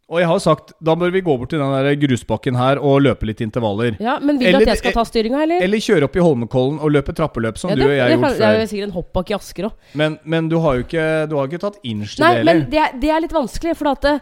Og 0.08 0.20
jeg 0.22 0.28
har 0.30 0.38
sagt 0.44 0.74
da 0.86 0.94
bør 0.94 1.10
vi 1.16 1.22
gå 1.26 1.34
bort 1.42 1.50
til 1.50 1.58
den 1.58 1.72
der 1.74 1.96
grusbakken 1.98 2.56
her 2.60 2.78
og 2.78 3.00
løpe 3.02 3.26
litt 3.26 3.42
intervaller. 3.42 3.96
Ja, 4.00 4.20
Men 4.22 4.38
vil 4.38 4.52
du 4.52 4.58
Eller- 4.58 4.62
at 4.70 4.74
jeg 4.76 4.78
skal 4.84 4.94
ta 5.00 5.04
styringa, 5.04 5.42
eller? 5.42 5.64
Eller 5.66 5.78
kjøre 5.82 6.04
opp 6.04 6.16
i 6.16 6.20
Holmenkollen 6.22 6.80
og 6.80 6.92
løpe 6.94 7.16
trappeløp, 7.18 7.58
som 7.58 7.72
Ja, 7.72 7.76
du 7.76 7.84
og 7.84 7.90
jeg 7.90 8.02
har 8.02 8.10
gjort 8.14 8.22
før. 8.22 8.38
det 8.38 8.50
er 8.52 8.60
jo 8.62 8.68
sikkert 8.70 8.84
en 8.92 8.98
hoppbakke 9.02 9.32
i 9.32 9.36
Asker 9.40 9.64
òg. 9.66 9.72
Men, 9.96 10.20
men 10.24 10.48
du 10.50 10.60
har 10.60 10.76
jo 10.76 10.84
ikke, 10.86 11.08
du 11.30 11.36
har 11.38 11.48
ikke 11.50 11.60
tatt 11.66 11.80
inch 11.84 12.16
til 12.18 12.24
Nei, 12.26 12.36
det 12.36 12.46
men 12.46 12.70
det, 12.70 12.78
er- 12.78 13.00
det 13.02 13.10
er 13.10 13.20
litt 13.26 13.34
vanskelig, 13.34 13.76
for 13.76 13.88
at 13.96 14.06
eh, 14.06 14.20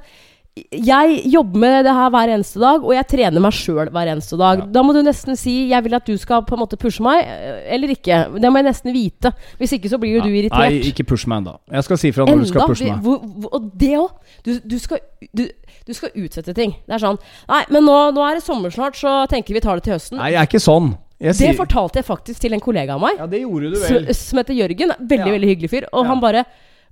jeg 0.71 1.23
jobber 1.33 1.57
med 1.59 1.83
det 1.87 1.93
her 1.97 2.09
hver 2.13 2.29
eneste 2.29 2.59
dag, 2.61 2.83
og 2.85 2.91
jeg 2.93 3.07
trener 3.09 3.41
meg 3.41 3.55
sjøl 3.57 3.89
hver 3.89 4.07
eneste 4.13 4.37
dag. 4.37 4.59
Ja. 4.59 4.65
Da 4.75 4.83
må 4.85 4.93
du 4.93 5.01
nesten 5.01 5.35
si 5.35 5.67
'jeg 5.67 5.83
vil 5.83 5.95
at 5.95 6.05
du 6.05 6.15
skal 6.15 6.43
på 6.43 6.53
en 6.53 6.59
måte 6.61 6.77
pushe 6.77 7.01
meg', 7.01 7.25
eh, 7.25 7.73
eller 7.73 7.87
ikke. 7.89 8.39
Det 8.39 8.51
må 8.53 8.61
jeg 8.61 8.65
nesten 8.69 8.93
vite. 8.93 9.33
Hvis 9.59 9.73
ikke 9.73 9.89
så 9.89 9.97
blir 9.99 10.13
jo 10.13 10.21
du 10.21 10.29
irritert. 10.29 10.59
Nei, 10.69 10.79
ikke 10.93 11.03
push 11.07 11.25
meg 11.27 11.41
ennå. 11.43 11.57
Jeg 11.71 11.83
skal 11.83 11.97
si 11.97 12.11
fra 12.11 12.25
når 12.25 12.39
du 12.39 12.45
skal 12.45 12.67
pushe 12.67 12.85
meg. 12.85 13.01
hvor, 13.01 13.17
hvor, 13.19 13.49
og 13.51 13.71
det 13.77 13.97
òg. 13.97 14.09
Du, 14.45 14.59
du, 14.59 14.77
skal, 14.77 14.99
du, 15.35 15.47
du 15.85 15.93
skal 15.93 16.09
utsette 16.15 16.53
ting. 16.55 16.75
Det 16.87 16.95
er 16.95 17.01
sånn 17.03 17.17
Nei, 17.49 17.63
men 17.69 17.83
nå, 17.83 17.97
nå 18.15 18.23
er 18.29 18.35
det 18.39 18.43
sommer 18.45 18.71
snart, 18.71 18.95
så 18.95 19.27
tenker 19.31 19.53
vi 19.53 19.59
tar 19.63 19.75
det 19.79 19.83
til 19.87 19.93
høsten. 19.97 20.17
Nei, 20.17 20.31
jeg 20.31 20.41
er 20.41 20.47
ikke 20.51 20.63
sånn. 20.63 20.93
Jeg 21.23 21.31
det 21.31 21.35
sier 21.39 21.55
fortalte 21.55 22.01
jeg 22.01 22.05
faktisk 22.07 22.39
til 22.43 22.53
en 22.53 22.59
kollega 22.63 22.95
av 22.97 23.01
meg. 23.03 23.17
Ja, 23.19 23.27
det 23.31 23.41
gjorde 23.45 23.71
du 23.71 23.79
vel. 23.79 24.05
Som 24.07 24.13
som 24.13 24.39
heter 24.41 24.53
Jørgen. 24.57 24.91
Veldig, 24.99 25.19
Ja. 25.27 25.33
veldig 25.37 25.49
hyggelig 25.53 25.69
fyr. 25.71 25.85
Og 25.93 26.03
Ja. 26.05 26.09
han 26.11 26.19
bare 26.19 26.45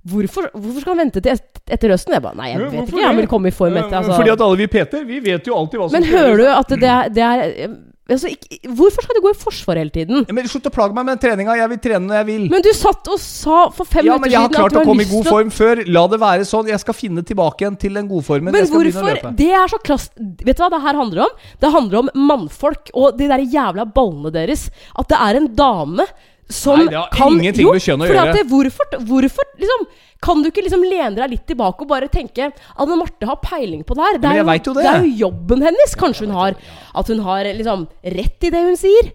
Hvorfor, 0.04 0.50
hvorfor 0.50 0.80
skal 0.80 0.96
han 0.96 1.06
vente 1.06 1.20
til 1.22 1.30
et, 1.30 1.60
etter 1.70 1.92
høsten? 1.94 2.10
Jeg 2.12 2.22
bare 2.22 2.34
Nei, 2.34 2.48
jeg 2.50 2.58
vet 2.58 2.72
hvorfor 2.72 2.98
ikke. 2.98 3.06
Han 3.06 3.16
vil 3.20 3.26
komme 3.30 3.46
i 3.46 3.50
form 3.54 3.76
etter. 3.76 3.94
Altså. 4.00 4.16
Fordi 4.16 4.32
at 4.32 4.40
alle 4.40 4.56
vi 4.56 4.66
Peter, 4.66 5.04
vi 5.04 5.20
vet 5.20 5.46
jo 5.46 5.54
alltid 5.54 5.78
hva 5.78 5.86
som 5.90 5.92
Men 5.92 6.08
hører 6.10 6.36
du 6.36 6.46
at 6.50 6.68
det 6.68 6.82
er, 6.90 7.08
det 7.08 7.22
er 7.22 7.68
altså, 8.10 8.30
ikke, 8.32 8.58
Hvorfor 8.74 9.04
skal 9.04 9.18
du 9.18 9.22
gå 9.24 9.32
i 9.32 9.38
forsvar 9.38 9.78
hele 9.78 9.92
tiden? 9.94 10.24
Ja, 10.26 10.34
Men 10.34 10.48
Slutt 10.50 10.66
å 10.68 10.72
plage 10.74 10.96
meg 10.96 11.06
med 11.06 11.16
den 11.16 11.22
treninga. 11.22 11.56
Jeg 11.60 11.70
vil 11.72 11.80
trene 11.84 12.08
når 12.08 12.18
jeg 12.20 12.28
vil. 12.28 12.46
Men 12.52 12.64
du 12.64 12.70
satt 12.76 13.10
og 13.12 13.20
sa 13.22 13.58
for 13.74 13.88
fem 13.88 14.06
ja, 14.08 14.16
men 14.16 14.26
minutter 14.26 14.34
jeg 14.34 14.42
har 14.42 14.48
siden 14.48 14.56
at 14.56 14.60
klart 14.60 14.74
du 14.74 14.78
å 14.78 14.82
har 14.82 14.90
komme 14.90 15.06
i 15.06 15.10
god 15.12 15.22
til 15.22 15.30
å 15.30 15.36
form 15.36 15.52
før. 15.54 15.84
La 15.98 16.04
det 16.12 16.20
være 16.22 16.48
sånn. 16.48 16.72
Jeg 16.72 16.82
skal 16.82 16.98
finne 16.98 17.24
tilbake 17.28 17.64
igjen 17.64 17.78
til 17.84 18.00
den 18.00 18.10
godformen. 18.10 18.50
Men 18.50 18.64
jeg 18.64 18.72
å 18.72 18.82
hvorfor? 18.82 19.30
Det 19.38 19.52
er 19.62 19.72
så 19.72 19.80
klass... 19.86 20.10
Vet 20.18 20.58
du 20.58 20.64
hva 20.64 20.72
det 20.74 20.82
her 20.86 20.98
handler 20.98 21.24
om? 21.28 21.38
Det 21.62 21.72
handler 21.76 22.02
om 22.02 22.12
mannfolk 22.32 22.92
og 22.92 23.16
de 23.20 23.30
der 23.30 23.46
jævla 23.46 23.86
ballene 23.94 24.34
deres. 24.34 24.68
At 24.98 25.10
det 25.12 25.22
er 25.22 25.38
en 25.38 25.50
dame 25.56 26.08
som 26.54 26.78
Nei, 26.80 26.88
det 26.92 26.98
har 26.98 27.10
kan 27.14 27.34
ingenting 27.36 27.68
med 27.70 27.84
kjønn 27.84 28.04
å 28.04 28.08
gjøre. 28.08 28.34
Det, 28.36 28.44
hvorfor, 28.50 28.98
hvorfor 29.08 29.48
liksom 29.60 29.86
Kan 30.22 30.44
du 30.44 30.50
ikke 30.52 30.62
liksom 30.62 30.84
lene 30.86 31.16
deg 31.16 31.32
litt 31.32 31.46
tilbake 31.50 31.82
og 31.82 31.90
bare 31.90 32.06
tenke 32.12 32.52
Anne 32.52 32.98
Marte 33.00 33.26
har 33.26 33.40
peiling 33.42 33.82
på 33.86 33.96
det 33.98 34.04
her? 34.06 34.20
Det 34.22 34.30
er, 34.30 34.42
jo, 34.42 34.46
jo 34.52 34.76
det. 34.76 34.84
det 34.84 34.92
er 34.92 35.08
jo 35.08 35.16
jobben 35.24 35.66
hennes. 35.66 35.96
Kanskje 35.98 36.28
hun 36.28 36.36
har 36.36 36.54
At 36.94 37.10
hun 37.10 37.24
har 37.26 37.50
liksom 37.50 37.88
rett 38.18 38.46
i 38.46 38.52
det 38.54 38.62
hun 38.68 38.78
sier. 38.78 39.10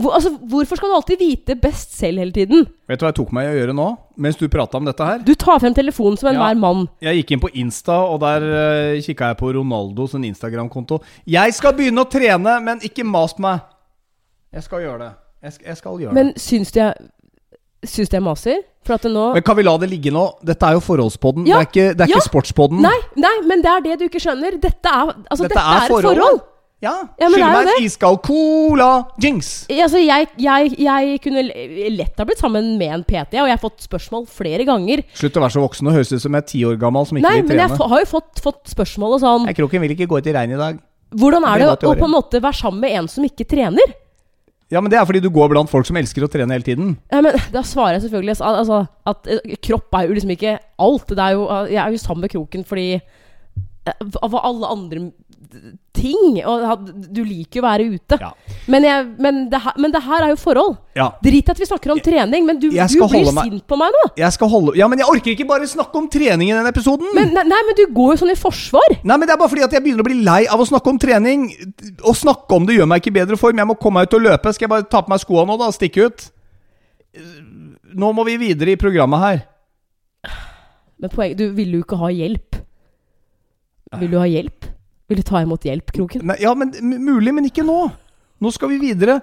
Hvor, 0.00 0.14
altså, 0.16 0.30
hvorfor 0.48 0.78
skal 0.78 0.88
du 0.88 0.94
alltid 0.96 1.20
vite 1.20 1.56
best 1.60 1.92
selv 1.98 2.22
hele 2.22 2.32
tiden? 2.32 2.64
Vet 2.88 3.00
du 3.00 3.04
hva 3.04 3.10
jeg 3.10 3.18
tok 3.18 3.32
meg 3.36 3.44
i 3.44 3.50
å 3.50 3.58
gjøre 3.58 3.74
nå, 3.76 3.88
mens 4.24 4.38
du 4.40 4.46
prata 4.48 4.80
om 4.80 4.86
dette 4.88 5.04
her? 5.04 5.20
Du 5.20 5.34
tar 5.36 5.60
frem 5.60 5.74
telefonen 5.76 6.16
som 6.16 6.30
enhver 6.30 6.54
Ja. 6.54 6.58
mann. 6.58 6.86
Jeg 7.04 7.20
gikk 7.20 7.34
inn 7.36 7.42
på 7.42 7.50
Insta, 7.60 7.98
og 8.08 8.22
der 8.24 8.46
uh, 8.96 9.00
kikka 9.04 9.32
jeg 9.32 9.38
på 9.42 9.52
Ronaldos 9.52 10.16
Instagram-konto. 10.16 11.02
Jeg 11.28 11.52
skal 11.52 11.76
begynne 11.76 12.06
å 12.06 12.08
trene, 12.08 12.56
men 12.64 12.80
ikke 12.80 13.04
mas 13.04 13.36
meg. 13.38 13.60
Jeg 14.52 14.64
skal 14.64 14.80
gjøre 14.80 14.98
det. 15.04 15.12
Jeg 15.42 15.58
jeg 15.66 15.76
skal 15.80 15.98
gjøre 15.98 16.14
det. 16.14 16.18
Men 16.18 16.32
syns 16.38 16.72
du 16.74 16.80
jeg 16.80 17.10
Syns 17.82 18.12
du 18.12 18.14
jeg 18.14 18.22
maser? 18.22 18.60
For 18.86 18.94
at 18.94 19.02
det 19.02 19.10
nå 19.10 19.32
Men 19.34 19.42
kan 19.42 19.58
vi 19.58 19.64
la 19.66 19.74
det 19.82 19.88
ligge 19.90 20.12
nå? 20.14 20.22
Dette 20.46 20.68
er 20.68 20.76
jo 20.76 20.82
forholdspodden. 20.84 21.48
Ja, 21.50 21.58
Det 21.58 21.66
er 21.66 21.70
ikke, 21.70 21.96
det 21.98 22.04
er 22.06 22.12
ja. 22.12 22.20
ikke 22.20 22.28
sportspodden. 22.28 22.82
Nei, 22.82 22.94
nei, 23.18 23.34
men 23.50 23.62
det 23.64 23.70
er 23.72 23.84
det 23.88 23.98
du 23.98 24.04
ikke 24.06 24.22
skjønner. 24.22 24.54
Dette 24.62 24.86
er, 24.88 25.10
altså, 25.26 25.48
Dette 25.48 25.56
dette 25.56 25.66
er 25.66 25.80
er, 25.80 25.86
et 25.86 25.94
forhold. 26.06 26.42
Ja, 26.82 26.92
Ja, 27.20 27.28
Skyld 27.30 27.44
meg 27.46 27.68
en 27.70 27.84
iskald 27.86 28.16
cola. 28.26 28.88
Jinx. 29.22 29.50
Altså, 29.70 30.00
jeg, 30.02 30.26
jeg, 30.42 30.72
jeg 30.82 31.20
kunne 31.22 31.44
lett 31.94 32.18
ha 32.18 32.26
blitt 32.26 32.42
sammen 32.42 32.72
med 32.80 32.94
en 32.96 33.04
PT, 33.06 33.38
og 33.38 33.46
jeg 33.46 33.54
har 33.54 33.62
fått 33.62 33.84
spørsmål 33.86 34.26
flere 34.26 34.66
ganger. 34.66 35.04
Slutt 35.14 35.38
å 35.38 35.44
være 35.44 35.54
så 35.54 35.62
voksen 35.62 35.90
og 35.90 35.94
høres 35.94 36.10
ut 36.10 36.24
som 36.24 36.34
jeg 36.34 36.42
er 36.42 36.48
ti 36.50 36.64
år 36.66 36.80
gammel 36.82 37.06
som 37.06 37.20
ikke 37.20 37.28
Nei, 37.28 37.36
vil 37.38 37.52
men 37.52 37.62
jeg 37.62 37.78
har 37.78 38.02
jo 38.02 38.08
fått, 38.10 38.42
fått 38.42 38.74
spørsmål 38.74 39.14
og 39.18 39.22
sånn 39.22 39.46
Nei, 39.46 39.54
Kroken 39.58 39.84
vil 39.84 39.94
ikke 39.94 40.10
gå 40.10 40.18
ut 40.18 40.30
i 40.30 40.34
regn 40.34 40.56
i 40.56 40.58
dag. 40.58 40.82
Hvordan 41.22 41.46
er 41.46 41.62
det 41.62 41.70
det 41.84 41.90
å 41.92 41.94
på 41.94 42.08
en 42.08 42.14
måte 42.16 42.42
være 42.42 42.58
sammen 42.64 42.82
med 42.82 42.98
en 42.98 43.10
som 43.14 43.30
ikke 43.30 43.46
trener? 43.46 43.94
Ja, 44.72 44.80
men 44.80 44.88
det 44.92 44.96
er 44.96 45.04
fordi 45.04 45.20
du 45.20 45.28
går 45.32 45.50
blant 45.52 45.70
folk 45.70 45.84
som 45.84 45.98
elsker 46.00 46.24
å 46.24 46.30
trene 46.32 46.56
hele 46.56 46.64
tiden. 46.64 46.94
Ja, 47.12 47.20
men 47.24 47.36
Da 47.52 47.60
svarer 47.66 47.98
jeg 47.98 48.06
selvfølgelig 48.06 48.38
altså, 48.40 48.78
at 49.12 49.28
eh, 49.28 49.56
kropp 49.60 49.98
er 49.98 50.08
jo 50.08 50.16
liksom 50.16 50.32
ikke 50.32 50.54
alt. 50.80 51.12
Det 51.12 51.26
er 51.26 51.36
jo, 51.36 51.44
jeg 51.68 51.80
er 51.82 51.92
jo 51.92 52.00
sammen 52.00 52.24
med 52.24 52.32
kroken 52.32 52.64
fordi 52.68 52.86
hva 53.82 54.20
Av 54.22 54.34
alle 54.38 54.68
andre 54.70 55.00
ting. 55.96 56.38
Og 56.48 56.88
du 57.12 57.22
liker 57.24 57.60
jo 57.60 57.62
å 57.62 57.66
være 57.66 57.86
ute. 57.94 58.18
Ja. 58.20 58.30
Men, 58.70 58.86
jeg, 58.86 59.06
men, 59.22 59.40
det 59.52 59.60
her, 59.64 59.76
men 59.80 59.94
det 59.94 60.02
her 60.04 60.26
er 60.26 60.32
jo 60.32 60.38
forhold. 60.40 60.76
Ja. 60.98 61.08
Drit 61.24 61.48
i 61.48 61.54
at 61.54 61.60
vi 61.60 61.68
snakker 61.68 61.94
om 61.94 62.00
trening, 62.02 62.46
men 62.48 62.58
du, 62.60 62.68
du 62.70 62.76
blir 62.76 63.28
sint 63.30 63.64
på 63.68 63.78
meg 63.80 63.94
nå. 63.96 64.02
Jeg 64.20 64.36
skal 64.36 64.50
holde 64.52 64.74
Ja, 64.78 64.88
men 64.90 65.00
jeg 65.00 65.08
orker 65.08 65.32
ikke 65.34 65.48
bare 65.48 65.68
snakke 65.70 66.00
om 66.00 66.08
trening 66.12 66.50
i 66.50 66.56
den 66.56 66.68
episoden! 66.68 67.08
Men, 67.16 67.32
nei, 67.36 67.46
nei, 67.48 67.62
men 67.68 67.78
du 67.78 67.84
går 67.94 68.14
jo 68.14 68.20
sånn 68.24 68.34
i 68.34 68.38
forsvar. 68.38 68.98
Nei, 69.00 69.16
men 69.16 69.26
Det 69.28 69.36
er 69.36 69.40
bare 69.40 69.52
fordi 69.52 69.66
at 69.68 69.76
jeg 69.76 69.84
begynner 69.84 70.04
å 70.04 70.10
bli 70.10 70.20
lei 70.26 70.42
av 70.50 70.62
å 70.62 70.68
snakke 70.68 70.92
om 70.92 71.00
trening. 71.02 71.48
Å 72.02 72.14
snakke 72.16 72.58
om 72.58 72.68
det 72.68 72.78
gjør 72.78 72.90
meg 72.90 73.02
ikke 73.02 73.12
i 73.14 73.18
bedre 73.22 73.40
form. 73.40 73.62
Jeg 73.62 73.70
må 73.70 73.78
komme 73.80 74.02
meg 74.02 74.10
ut 74.10 74.18
og 74.18 74.26
løpe. 74.26 74.54
Skal 74.54 74.68
jeg 74.68 74.74
bare 74.74 74.88
ta 74.88 75.04
på 75.04 75.12
meg 75.12 75.22
skoa 75.22 75.46
nå, 75.48 75.58
da? 75.60 75.70
Stikke 75.74 76.08
ut? 76.08 76.28
Nå 77.92 78.12
må 78.16 78.24
vi 78.28 78.38
videre 78.40 78.72
i 78.72 78.80
programmet 78.80 79.22
her. 79.22 79.42
Men 81.02 81.10
poeng, 81.12 81.34
du 81.36 81.48
vil 81.56 81.74
jo 81.76 81.82
ikke 81.82 81.98
ha 81.98 82.12
hjelp. 82.14 82.60
Vil 84.00 84.12
du 84.12 84.20
ha 84.20 84.28
hjelp? 84.30 84.68
Vil 85.12 85.20
du 85.20 85.28
ta 85.28 85.42
imot 85.44 85.66
hjelp, 85.68 85.92
Kroken? 85.92 86.24
Nei, 86.30 86.38
ja, 86.40 86.54
men 86.56 86.72
mulig, 86.80 87.34
men 87.36 87.44
ikke 87.44 87.64
nå. 87.68 87.82
Nå 88.40 88.52
skal 88.54 88.72
vi 88.72 88.78
videre. 88.80 89.18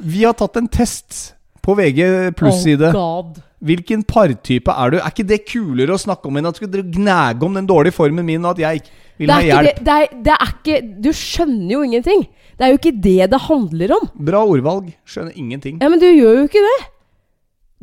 Vi 0.00 0.24
har 0.24 0.32
tatt 0.38 0.56
en 0.56 0.70
test 0.72 1.34
på 1.64 1.74
VG 1.76 2.32
pluss-side. 2.38 2.94
Oh. 2.96 3.34
Hvilken 3.64 4.06
partype 4.08 4.72
er 4.72 4.94
du? 4.94 4.96
Er 5.02 5.12
ikke 5.12 5.26
det 5.28 5.42
kulere 5.48 5.92
å 5.92 6.00
snakke 6.00 6.28
om 6.28 6.40
enn 6.40 6.48
at 6.48 6.56
skal 6.60 6.72
gnage 6.72 7.44
om 7.44 7.60
den 7.60 7.68
dårlige 7.68 7.96
formen 7.96 8.24
min, 8.24 8.40
og 8.44 8.56
at 8.56 8.64
jeg 8.64 8.80
ikke 8.80 9.20
vil 9.20 9.34
ha 9.34 9.38
hjelp? 9.44 9.68
det, 9.68 9.84
det, 9.84 9.98
er, 10.00 10.16
det 10.24 10.34
er 10.34 10.54
ikke 10.54 10.80
Du 11.04 11.10
skjønner 11.16 11.76
jo 11.76 11.84
ingenting. 11.84 12.24
Det 12.56 12.64
er 12.64 12.72
jo 12.72 12.80
ikke 12.80 12.96
det 13.04 13.30
det 13.34 13.40
handler 13.50 13.94
om. 13.98 14.08
Bra 14.32 14.42
ordvalg. 14.48 14.90
Skjønner 15.04 15.36
ingenting. 15.36 15.78
Ja, 15.84 15.92
Men 15.92 16.00
du 16.00 16.08
gjør 16.08 16.40
jo 16.40 16.48
ikke 16.48 16.64
det. 16.64 16.76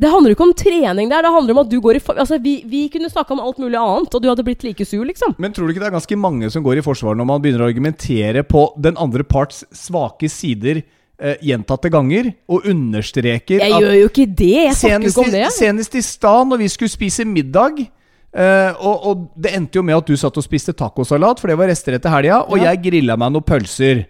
Det 0.02 0.10
handler 0.10 0.32
jo 0.32 0.36
ikke 0.36 0.46
om 0.48 0.54
trening 0.58 1.10
der. 1.12 1.22
Det 1.24 1.32
handler 1.36 1.54
om 1.56 1.60
at 1.62 1.70
du 1.70 1.78
går 1.84 1.98
i 1.98 2.02
for... 2.02 2.18
Altså, 2.18 2.38
vi, 2.42 2.56
vi 2.68 2.86
kunne 2.92 3.10
snakka 3.12 3.36
om 3.36 3.42
alt 3.44 3.60
mulig 3.62 3.78
annet, 3.78 4.14
og 4.14 4.24
du 4.24 4.28
hadde 4.30 4.44
blitt 4.46 4.66
like 4.66 4.86
sur, 4.88 5.04
liksom. 5.08 5.36
Men 5.42 5.54
tror 5.54 5.68
du 5.68 5.74
ikke 5.74 5.84
det 5.84 5.90
er 5.92 5.96
ganske 5.98 6.18
mange 6.18 6.50
som 6.52 6.64
går 6.66 6.80
i 6.80 6.84
forsvar 6.84 7.16
når 7.18 7.28
man 7.30 7.44
begynner 7.44 7.64
å 7.64 7.70
argumentere 7.70 8.42
på 8.48 8.66
den 8.82 8.98
andre 9.00 9.24
parts 9.26 9.62
svake 9.76 10.30
sider 10.32 10.82
eh, 10.82 11.38
gjentatte 11.44 11.90
ganger, 11.92 12.32
og 12.50 12.66
understreker 12.68 13.62
Jeg 13.62 13.72
at 13.72 13.82
gjør 13.82 13.98
jo 14.00 14.12
ikke 14.12 14.28
det. 14.28 14.54
Jeg 14.66 14.78
snakker 14.82 15.10
ikke 15.12 15.26
om 15.26 15.34
det. 15.38 15.48
senest 15.56 15.98
i 15.98 16.04
stad, 16.04 16.48
når 16.50 16.64
vi 16.66 16.72
skulle 16.76 16.92
spise 16.92 17.28
middag 17.28 17.84
Uh, 18.32 18.72
og, 18.80 19.02
og 19.04 19.24
det 19.44 19.50
endte 19.52 19.76
jo 19.76 19.82
med 19.84 19.98
at 19.98 20.08
du 20.08 20.16
satt 20.16 20.38
og 20.40 20.44
spiste 20.46 20.72
tacosalat, 20.72 21.36
for 21.36 21.52
det 21.52 21.56
var 21.60 21.68
rester 21.68 21.98
etter 21.98 22.08
helga, 22.14 22.38
og 22.48 22.56
Ja. 22.56 22.70
jeg 22.70 22.80
grilla 22.86 23.12
meg 23.20 23.34
noen 23.34 23.44
pølser. 23.44 24.06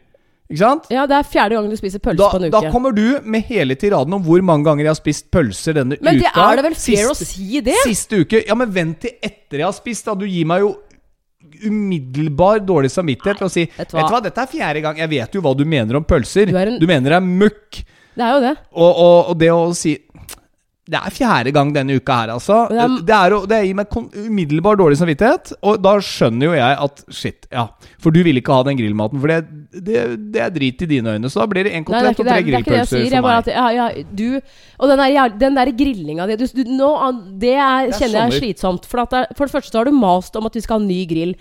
Ikke 0.52 0.60
sant? 0.60 0.86
Ja, 0.92 1.06
det 1.08 1.16
er 1.16 1.24
fjerde 1.32 1.56
gang 1.56 1.70
du 1.72 1.76
spiser 1.80 2.02
pølse 2.04 2.20
Da, 2.20 2.28
på 2.28 2.36
en 2.42 2.44
uke. 2.50 2.52
da 2.60 2.70
kommer 2.74 2.92
du 2.92 3.06
med 3.24 3.46
hele 3.48 3.74
tiraden 3.80 4.12
om 4.18 4.22
hvor 4.26 4.42
mange 4.44 4.66
ganger 4.68 4.84
jeg 4.84 4.92
har 4.92 5.00
spist 5.00 5.30
pølser 5.32 5.78
denne 5.80 5.96
Men 6.04 6.18
det 6.20 6.28
uka. 6.28 6.44
er 6.50 6.60
det 6.60 6.64
vel 6.68 6.74
fair 6.76 7.08
å 7.08 7.16
si 7.16 7.60
det? 7.64 7.78
Siste 7.86 8.20
uke. 8.26 8.42
Ja, 8.46 8.54
men 8.60 8.70
vent 8.74 9.00
til 9.06 9.14
etter 9.24 9.62
jeg 9.62 9.64
har 9.70 9.72
spist, 9.72 10.04
da. 10.04 10.14
Du 10.14 10.26
gir 10.28 10.44
meg 10.52 10.60
jo 10.66 10.74
umiddelbar 11.66 12.60
dårlig 12.64 12.90
samvittighet 12.92 13.40
til 13.40 13.48
å 13.48 13.52
si 13.52 13.64
vet 13.76 13.90
du 13.90 13.96
hva? 13.98 14.20
dette 14.24 14.44
er 14.44 14.50
fjerde 14.50 14.82
gang. 14.84 15.00
Jeg 15.02 15.10
vet 15.12 15.34
jo 15.36 15.42
hva 15.44 15.54
du 15.56 15.64
mener 15.68 15.98
om 15.98 16.04
pølser. 16.04 16.46
Du 16.52 16.56
en- 16.56 16.78
Du 16.78 16.86
mener 16.86 17.10
det 17.10 17.16
er 17.18 17.26
møkk. 17.26 17.82
Det 18.14 18.22
er 18.24 18.32
jo 18.34 18.40
det. 18.40 18.56
Og, 18.76 18.96
og, 18.96 19.28
og 19.30 19.38
det 19.38 19.48
å 19.50 19.74
si 19.74 19.96
Det 20.90 20.98
er 20.98 21.12
fjerde 21.14 21.52
gang 21.54 21.68
denne 21.70 21.94
uka 21.94 22.14
her, 22.24 22.30
altså. 22.34 22.56
Det, 23.06 23.14
er, 23.14 23.34
det 23.46 23.58
gir 23.68 23.76
meg 23.78 23.92
umiddelbar 23.94 24.74
dårlig 24.80 24.96
samvittighet. 24.98 25.52
Og 25.62 25.76
da 25.78 25.92
skjønner 26.02 26.48
jo 26.48 26.56
jeg 26.56 26.78
at 26.86 27.04
shit, 27.14 27.46
ja. 27.54 27.68
For 28.02 28.10
du 28.10 28.18
vil 28.26 28.40
ikke 28.40 28.56
ha 28.56 28.64
den 28.66 28.80
grillmaten. 28.80 29.22
For 29.22 29.30
det, 29.30 29.38
det, 29.78 30.02
det 30.34 30.42
er 30.42 30.50
drit 30.50 30.82
i 30.82 30.90
dine 30.90 31.14
øyne. 31.14 31.30
Så 31.30 31.38
da 31.38 31.46
blir 31.52 31.68
det 31.68 31.76
én 31.78 31.86
kotelett 31.86 32.18
og 32.18 32.26
tre 32.26 32.40
er 32.40 32.48
grillpølser. 32.48 33.06
For 33.14 33.28
meg. 33.28 33.38
at, 33.44 33.52
ja, 33.54 33.68
ja, 33.78 33.88
du, 34.10 34.40
og 34.82 34.90
den 34.90 35.04
der, 35.04 35.36
den 35.46 35.60
der 35.60 35.70
grillinga 35.84 36.26
di 36.32 36.40
du, 36.42 36.48
du, 36.50 36.64
nå, 36.74 36.90
Det, 37.38 37.54
er, 37.54 37.86
er 37.86 37.94
kjenner 38.00 38.18
jeg 38.18 38.26
er 38.26 38.40
slitsomt. 38.40 38.90
For, 38.90 39.06
er- 39.06 39.30
for 39.38 39.46
det 39.46 39.54
første 39.54 39.78
har 39.78 39.86
du 39.86 39.94
mast 39.94 40.34
om 40.34 40.50
at 40.50 40.58
vi 40.58 40.64
skal 40.66 40.82
ha 40.82 40.86
ny 40.88 41.04
grill 41.06 41.36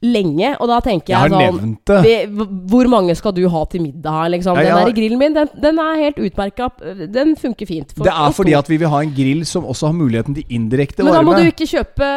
lenge, 0.00 0.54
og 0.56 0.68
da 0.70 0.78
tenker 0.84 1.12
Jeg 1.12 1.32
jeg, 1.34 1.52
sånn 1.52 2.04
vi, 2.04 2.14
Hvor 2.72 2.88
mange 2.88 3.14
skal 3.18 3.34
du 3.36 3.42
ha 3.52 3.64
til 3.68 3.82
middag 3.84 4.30
liksom? 4.36 4.56
Ja, 4.56 4.78
Den 4.78 4.88
der 4.88 4.96
grillen 4.96 5.20
min, 5.20 5.36
den, 5.36 5.50
den 5.60 5.80
er 5.82 6.00
helt 6.00 6.20
utmerka. 6.24 6.70
Den 7.12 7.36
funker 7.36 7.68
fint. 7.68 7.92
Det 7.96 8.12
er 8.12 8.36
fordi 8.36 8.56
at 8.56 8.70
vi 8.70 8.80
vil 8.80 8.88
ha 8.92 9.02
en 9.04 9.12
grill 9.16 9.44
som 9.48 9.68
også 9.68 9.90
har 9.90 9.96
muligheten 9.98 10.38
til 10.38 10.56
indirekte 10.56 11.04
varme. 11.04 11.12
Men 11.12 11.20
da 11.20 11.26
må 11.28 11.36
du 11.36 11.52
ikke 11.52 11.68
kjøpe 11.68 12.10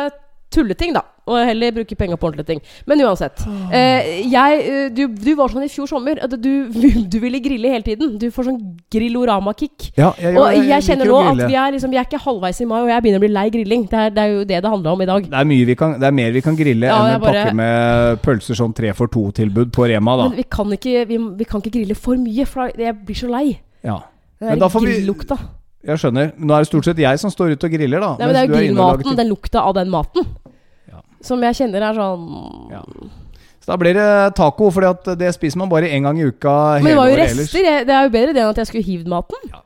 tulleting, 0.53 0.93
da. 0.95 1.01
Og 1.23 1.39
heller 1.47 1.71
bruke 1.71 1.95
penger 1.95 2.17
på 2.19 2.27
ordentlige 2.27 2.49
ting. 2.49 2.59
Men 2.89 2.99
uansett. 3.05 3.45
Eh, 3.71 4.09
jeg, 4.27 4.57
eh, 4.67 4.87
du, 4.91 5.05
du 5.07 5.29
var 5.39 5.51
sånn 5.53 5.63
i 5.63 5.69
fjor 5.71 5.87
sommer. 5.87 6.19
At 6.25 6.33
du, 6.35 6.49
du 7.13 7.17
ville 7.23 7.39
grille 7.43 7.71
hele 7.71 7.85
tiden. 7.85 8.17
Du 8.19 8.27
får 8.33 8.49
sånn 8.49 8.59
grillorama-kick. 8.91 9.93
Ja, 9.95 10.11
jeg, 10.19 10.35
Og 10.35 10.49
jeg, 10.51 10.65
liker 10.67 10.87
kjenner 10.89 11.11
nå 11.11 11.21
at 11.31 11.41
vi 11.45 11.55
er, 11.55 11.71
liksom, 11.77 11.93
vi 11.93 12.01
er 12.01 12.09
ikke 12.09 12.19
halvveis 12.25 12.59
i 12.59 12.67
mai, 12.67 12.77
og 12.81 12.91
jeg 12.91 13.05
begynner 13.05 13.23
å 13.23 13.25
bli 13.25 13.31
lei 13.37 13.45
grilling. 13.55 13.87
Det 13.91 14.01
er, 14.01 14.13
det 14.17 14.25
er 14.25 14.35
jo 14.35 14.43
det 14.51 14.61
det 14.67 14.73
handler 14.75 14.97
om 14.97 15.05
i 15.05 15.09
dag. 15.13 15.31
Det 15.31 15.41
er, 15.45 15.73
kan, 15.79 15.97
det 16.03 16.11
er 16.11 16.17
mer 16.19 16.35
vi 16.35 16.45
kan 16.45 16.59
grille 16.59 16.91
Ja, 16.91 16.99
enn 16.99 17.15
en 17.15 17.23
bare- 17.23 17.47
pakke 17.47 17.57
med 17.63 18.21
pølser 18.27 18.59
sånn 18.59 18.75
tre 18.75 18.91
for 18.97 19.11
to-tilbud 19.13 19.71
på 19.75 19.87
Rema, 19.93 20.19
da. 20.19 20.29
Men 20.29 20.41
vi 20.43 20.47
kan 20.59 20.75
ikke, 20.75 21.07
vi, 21.09 21.23
vi 21.39 21.47
kan 21.49 21.63
ikke 21.63 21.77
grille 21.79 21.95
for 21.97 22.19
mye, 22.19 22.47
for 22.49 22.67
jeg 22.83 22.99
blir 23.07 23.23
så 23.23 23.31
lei. 23.31 23.45
Ja, 23.83 24.01
Den 24.43 24.57
Men 24.57 24.59
der 24.59 24.73
får 24.75 24.87
vi- 24.91 25.39
jeg 25.83 25.99
skjønner. 25.99 26.29
Nå 26.39 26.55
er 26.55 26.63
det 26.63 26.69
stort 26.69 26.85
sett 26.87 26.99
jeg 27.01 27.19
som 27.19 27.31
står 27.31 27.57
ute 27.57 27.67
og 27.67 27.73
griller, 27.75 27.99
da. 27.99 28.13
Nei, 28.15 28.27
men 28.29 28.35
det 28.35 28.41
er 28.41 28.47
jo 28.47 28.55
grillmaten, 28.55 29.17
den 29.19 29.27
lukta 29.27 29.63
av 29.67 29.73
den 29.75 29.89
maten. 29.91 30.23
Som 31.23 31.43
jeg 31.47 31.55
kjenner 31.61 31.85
er 31.89 31.97
sånn 31.97 32.25
Ja. 32.73 32.81
Så 33.63 33.71
da 33.71 33.77
blir 33.79 33.95
det 33.95 34.07
taco, 34.35 34.67
for 34.75 35.15
det 35.15 35.29
spiser 35.37 35.61
man 35.61 35.69
bare 35.71 35.87
én 35.87 36.03
gang 36.03 36.17
i 36.19 36.25
uka 36.27 36.81
Men 36.83 36.89
det 36.91 36.95
var 36.99 37.07
jo 37.07 37.15
ellers. 37.15 37.37
rester. 37.39 37.63
Jeg, 37.63 37.85
det 37.87 37.93
er 37.95 38.03
jo 38.09 38.11
bedre 38.11 38.33
det 38.35 38.41
enn 38.43 38.49
at 38.51 38.57
jeg 38.59 38.67
skulle 38.67 38.83
hivd 38.83 39.07
maten. 39.07 39.45
Ja. 39.53 39.61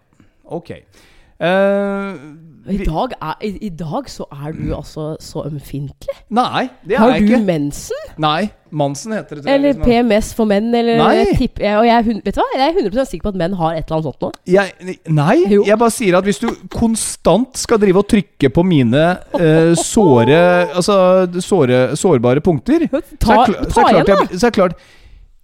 Ok. 0.53 0.69
Eh, 0.69 2.19
I 2.67 2.77
dag, 2.83 3.13
er, 3.21 3.35
i, 3.47 3.49
I 3.67 3.69
dag 3.79 4.09
så 4.11 4.25
er 4.33 4.51
du 4.57 4.73
altså 4.75 5.15
så 5.23 5.45
ømfintlig. 5.47 6.15
nei, 6.35 6.67
det 6.87 6.97
Har 6.99 7.13
er 7.13 7.21
jeg 7.21 7.39
du 7.39 7.45
mensen? 7.47 8.09
Nei, 8.19 8.49
Mansen 8.75 9.13
heter 9.15 9.37
det. 9.37 9.43
tror 9.45 9.47
jeg, 9.47 9.55
Eller 9.55 9.73
liksom. 9.73 9.85
PMS 9.87 10.33
for 10.35 10.49
menn? 10.49 10.67
Eller 10.75 10.97
Nei. 10.99 11.11
jeg 11.23 11.77
og 11.79 11.85
jeg, 11.87 12.05
vet 12.25 12.35
du 12.35 12.41
hva? 12.41 12.47
jeg 12.57 12.65
er 12.65 12.81
100 12.83 13.05
sikker 13.07 13.23
på 13.23 13.31
at 13.31 13.39
menn 13.39 13.53
har 13.55 13.77
et 13.77 13.85
eller 13.85 13.95
annet 13.95 14.09
sånt 14.09 14.25
nå. 14.25 14.31
Jeg, 14.51 14.97
nei, 15.15 15.35
Jo. 15.53 15.61
jeg 15.69 15.79
bare 15.79 15.95
sier 15.95 16.17
at 16.19 16.27
hvis 16.27 16.41
du 16.43 16.49
konstant 16.75 17.55
skal 17.61 17.79
drive 17.79 18.01
og 18.03 18.09
trykke 18.11 18.51
på 18.51 18.65
mine 18.67 19.05
eh, 19.39 19.71
såre 19.79 20.41
Altså 20.77 20.97
såre, 21.39 21.81
sårbare 21.95 22.43
punkter 22.43 22.87
Ta, 22.91 22.99
så 23.23 23.39
er, 23.45 23.55
så 23.71 23.71
ta 23.79 23.87
igjen, 23.93 24.09
da! 24.11 24.17
så 24.35 24.49
er 24.49 24.55
klart 24.59 24.75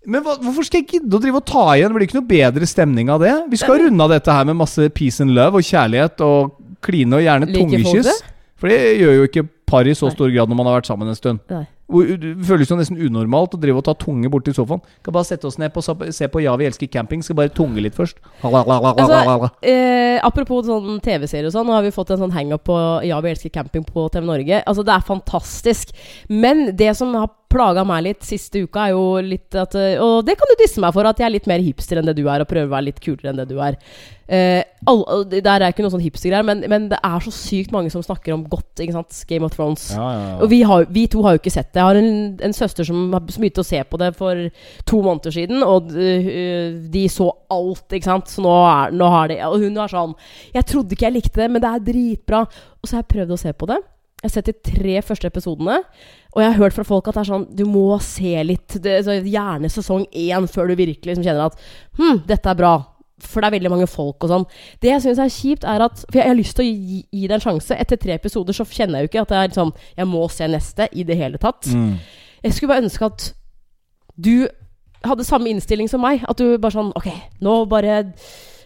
Men 0.05 0.26
hva, 0.26 0.36
hvorfor 0.43 0.67
skal 0.67 0.82
jeg 0.84 0.97
gidde 0.97 1.15
å 1.15 1.21
drive 1.24 1.39
og 1.39 1.47
ta 1.47 1.63
igjen? 1.78 1.93
Det 1.93 1.95
blir 1.95 2.09
ikke 2.09 2.19
noe 2.19 2.28
bedre 2.28 2.67
stemning 2.67 3.07
av 3.13 3.24
det. 3.24 3.32
Vi 3.53 3.61
skal 3.61 3.86
runde 3.86 4.03
av 4.03 4.11
dette 4.11 4.36
her 4.36 4.43
med 4.49 4.59
masse 4.59 4.89
peace 4.91 5.24
and 5.24 5.32
love 5.32 5.61
og 5.61 5.63
kjærlighet 5.63 6.19
og 6.28 6.57
kline 6.84 7.19
og 7.19 7.25
gjerne 7.25 7.49
Liker 7.49 7.84
tungekyss. 7.84 8.23
For 8.59 8.71
det 8.71 8.79
gjør 9.01 9.17
jo 9.17 9.27
ikke 9.27 9.47
par 9.73 9.88
i 9.89 9.95
så 9.97 10.11
stor 10.13 10.29
grad 10.31 10.51
når 10.51 10.59
man 10.59 10.69
har 10.69 10.81
vært 10.81 10.91
sammen 10.91 11.09
en 11.11 11.17
stund. 11.17 11.41
Nei. 11.51 11.65
Det 11.93 12.47
føles 12.47 12.69
jo 12.71 12.77
nesten 12.79 12.97
unormalt 13.05 13.53
å 13.53 13.59
drive 13.59 13.81
og 13.81 13.86
ta 13.86 13.93
tunge 13.99 14.29
borti 14.31 14.53
sofaen. 14.55 14.81
Skal 15.01 15.13
bare 15.13 15.27
sette 15.27 15.49
oss 15.49 15.59
ned 15.61 15.73
på 15.75 15.84
se 15.84 16.29
på 16.31 16.41
Ja, 16.41 16.55
vi 16.57 16.65
elsker 16.69 16.89
camping. 16.89 17.21
Skal 17.21 17.38
bare 17.38 17.51
tunge 17.53 17.84
litt 17.84 17.97
først. 17.97 18.21
Altså, 18.41 19.51
eh, 19.61 20.17
apropos 20.23 20.65
sånn 20.65 21.01
TV-serie 21.03 21.51
og 21.51 21.53
sånn, 21.53 21.67
nå 21.67 21.75
har 21.75 21.86
vi 21.86 21.93
fått 21.93 22.15
en 22.15 22.23
sånn 22.23 22.34
hangup 22.34 22.63
på 22.69 22.77
Ja, 23.05 23.19
vi 23.21 23.34
elsker 23.34 23.53
camping 23.53 23.86
på 23.86 24.07
TV 24.13 24.25
Norge. 24.25 24.63
Altså, 24.65 24.86
det 24.88 24.95
er 24.95 25.05
fantastisk. 25.11 25.93
Men 26.29 26.71
det 26.75 26.95
som 26.97 27.13
har 27.19 27.29
plaga 27.53 27.84
meg 27.86 28.07
litt 28.07 28.25
siste 28.25 28.63
uka, 28.63 28.88
er 28.88 28.95
jo 28.95 29.21
litt 29.21 29.53
at 29.59 29.75
eh, 29.77 29.99
Og 30.01 30.23
det 30.25 30.38
kan 30.39 30.49
du 30.49 30.57
disse 30.63 30.81
meg 30.81 30.95
for, 30.95 31.05
at 31.05 31.19
jeg 31.19 31.27
er 31.27 31.36
litt 31.36 31.51
mer 31.51 31.61
hipster 31.61 31.99
enn 31.99 32.09
det 32.09 32.17
du 32.17 32.25
er, 32.25 32.41
og 32.41 32.49
prøver 32.49 32.71
å 32.71 32.75
være 32.77 32.89
litt 32.89 33.03
kulere 33.03 33.34
enn 33.34 33.43
det 33.43 33.49
du 33.51 33.59
er. 33.61 33.77
Eh, 34.34 34.63
all, 34.89 35.03
der 35.29 35.61
er 35.61 35.69
ikke 35.69 35.84
noe 35.86 35.93
sånn 35.93 36.01
hipstergreier, 36.01 36.45
men, 36.47 36.63
men 36.71 36.88
det 36.89 36.97
er 37.05 37.21
så 37.21 37.31
sykt 37.36 37.73
mange 37.75 37.91
som 37.93 38.01
snakker 38.01 38.34
om 38.34 38.45
godt, 38.49 38.81
ikke 38.81 38.95
sant? 38.95 39.19
Game 39.29 39.45
of 39.45 39.53
Thrones. 39.53 39.84
Ja, 39.93 40.07
ja, 40.09 40.23
ja. 40.31 40.38
Og 40.41 40.49
vi, 40.49 40.61
har, 40.65 40.88
vi 40.95 41.05
to 41.11 41.21
har 41.25 41.36
jo 41.36 41.41
ikke 41.43 41.53
sett 41.53 41.69
det. 41.69 41.81
Jeg 41.81 41.89
har 41.89 41.99
en, 41.99 42.17
en 42.49 42.57
søster 42.57 42.88
som 42.88 43.13
begynte 43.13 43.61
å 43.61 43.67
se 43.67 43.84
på 43.86 43.99
det 44.01 44.09
for 44.17 44.41
to 44.89 45.03
måneder 45.05 45.36
siden, 45.38 45.61
og 45.67 45.93
øh, 45.93 46.81
de 46.93 47.05
så 47.13 47.29
alt, 47.53 47.86
ikke 47.91 48.09
sant. 48.09 48.34
Så 48.34 48.41
nå, 48.41 48.53
er, 48.71 48.97
nå 48.97 49.13
har 49.13 49.29
de 49.29 49.38
Og 49.45 49.59
hun 49.61 49.77
er 49.77 49.91
sånn 49.91 50.13
Jeg 50.55 50.65
trodde 50.69 50.95
ikke 50.95 51.05
jeg 51.09 51.17
likte 51.19 51.43
det, 51.43 51.49
men 51.53 51.61
det 51.61 51.69
er 51.69 51.88
dritbra. 51.91 52.45
Og 52.81 52.89
så 52.89 52.97
har 52.97 53.03
jeg 53.03 53.13
prøvd 53.13 53.36
å 53.36 53.41
se 53.43 53.53
på 53.53 53.69
det. 53.69 53.79
Jeg 54.23 54.29
har 54.29 54.34
sett 54.38 54.49
de 54.49 54.71
tre 54.71 54.99
første 55.03 55.27
episodene. 55.27 55.81
Og 56.31 56.39
jeg 56.39 56.47
har 56.49 56.61
hørt 56.61 56.75
fra 56.77 56.86
folk 56.88 57.09
at 57.09 57.17
det 57.17 57.21
er 57.25 57.27
sånn 57.27 57.47
Du 57.59 57.65
må 57.67 57.97
se 58.01 58.38
litt. 58.47 58.77
Det, 58.81 59.01
så 59.03 59.17
gjerne 59.19 59.69
sesong 59.71 60.05
én 60.09 60.47
før 60.49 60.71
du 60.71 60.77
virkelig 60.79 61.11
liksom 61.11 61.27
kjenner 61.27 61.51
at 61.51 61.59
Hm, 61.99 62.23
dette 62.25 62.49
er 62.49 62.57
bra. 62.57 62.71
For 63.22 63.41
det 63.41 63.47
er 63.47 63.59
veldig 63.59 63.70
mange 63.72 63.88
folk 63.88 64.24
og 64.26 64.30
sånn. 64.30 64.45
Det 64.82 64.89
jeg 64.89 65.01
syns 65.03 65.20
er 65.22 65.30
kjipt, 65.30 65.64
er 65.70 65.84
at 65.86 65.99
For 66.09 66.18
jeg, 66.18 66.24
jeg 66.26 66.32
har 66.34 66.39
lyst 66.39 66.55
til 66.57 66.66
å 66.66 66.70
gi, 66.70 67.05
gi 67.14 67.28
det 67.28 67.36
en 67.38 67.43
sjanse. 67.45 67.78
Etter 67.80 67.97
tre 68.01 68.14
episoder 68.18 68.53
så 68.57 68.66
kjenner 68.66 68.99
jeg 68.99 69.05
jo 69.07 69.11
ikke 69.11 69.22
at 69.22 69.30
jeg, 69.36 69.43
er 69.43 69.47
liksom 69.53 69.74
Jeg 69.97 70.07
må 70.07 70.24
se 70.34 70.47
neste 70.47 70.89
i 70.91 71.03
det 71.03 71.18
hele 71.18 71.38
tatt. 71.38 71.70
Mm. 71.70 71.93
Jeg 72.43 72.53
skulle 72.53 72.74
bare 72.74 72.84
ønske 72.84 73.05
at 73.05 73.30
du 74.18 74.47
hadde 75.03 75.24
samme 75.28 75.49
innstilling 75.49 75.89
som 75.89 76.01
meg. 76.03 76.24
At 76.28 76.38
du 76.38 76.57
bare 76.57 76.72
sånn 76.76 76.91
Ok, 76.97 77.07
nå 77.43 77.55
bare 77.72 78.01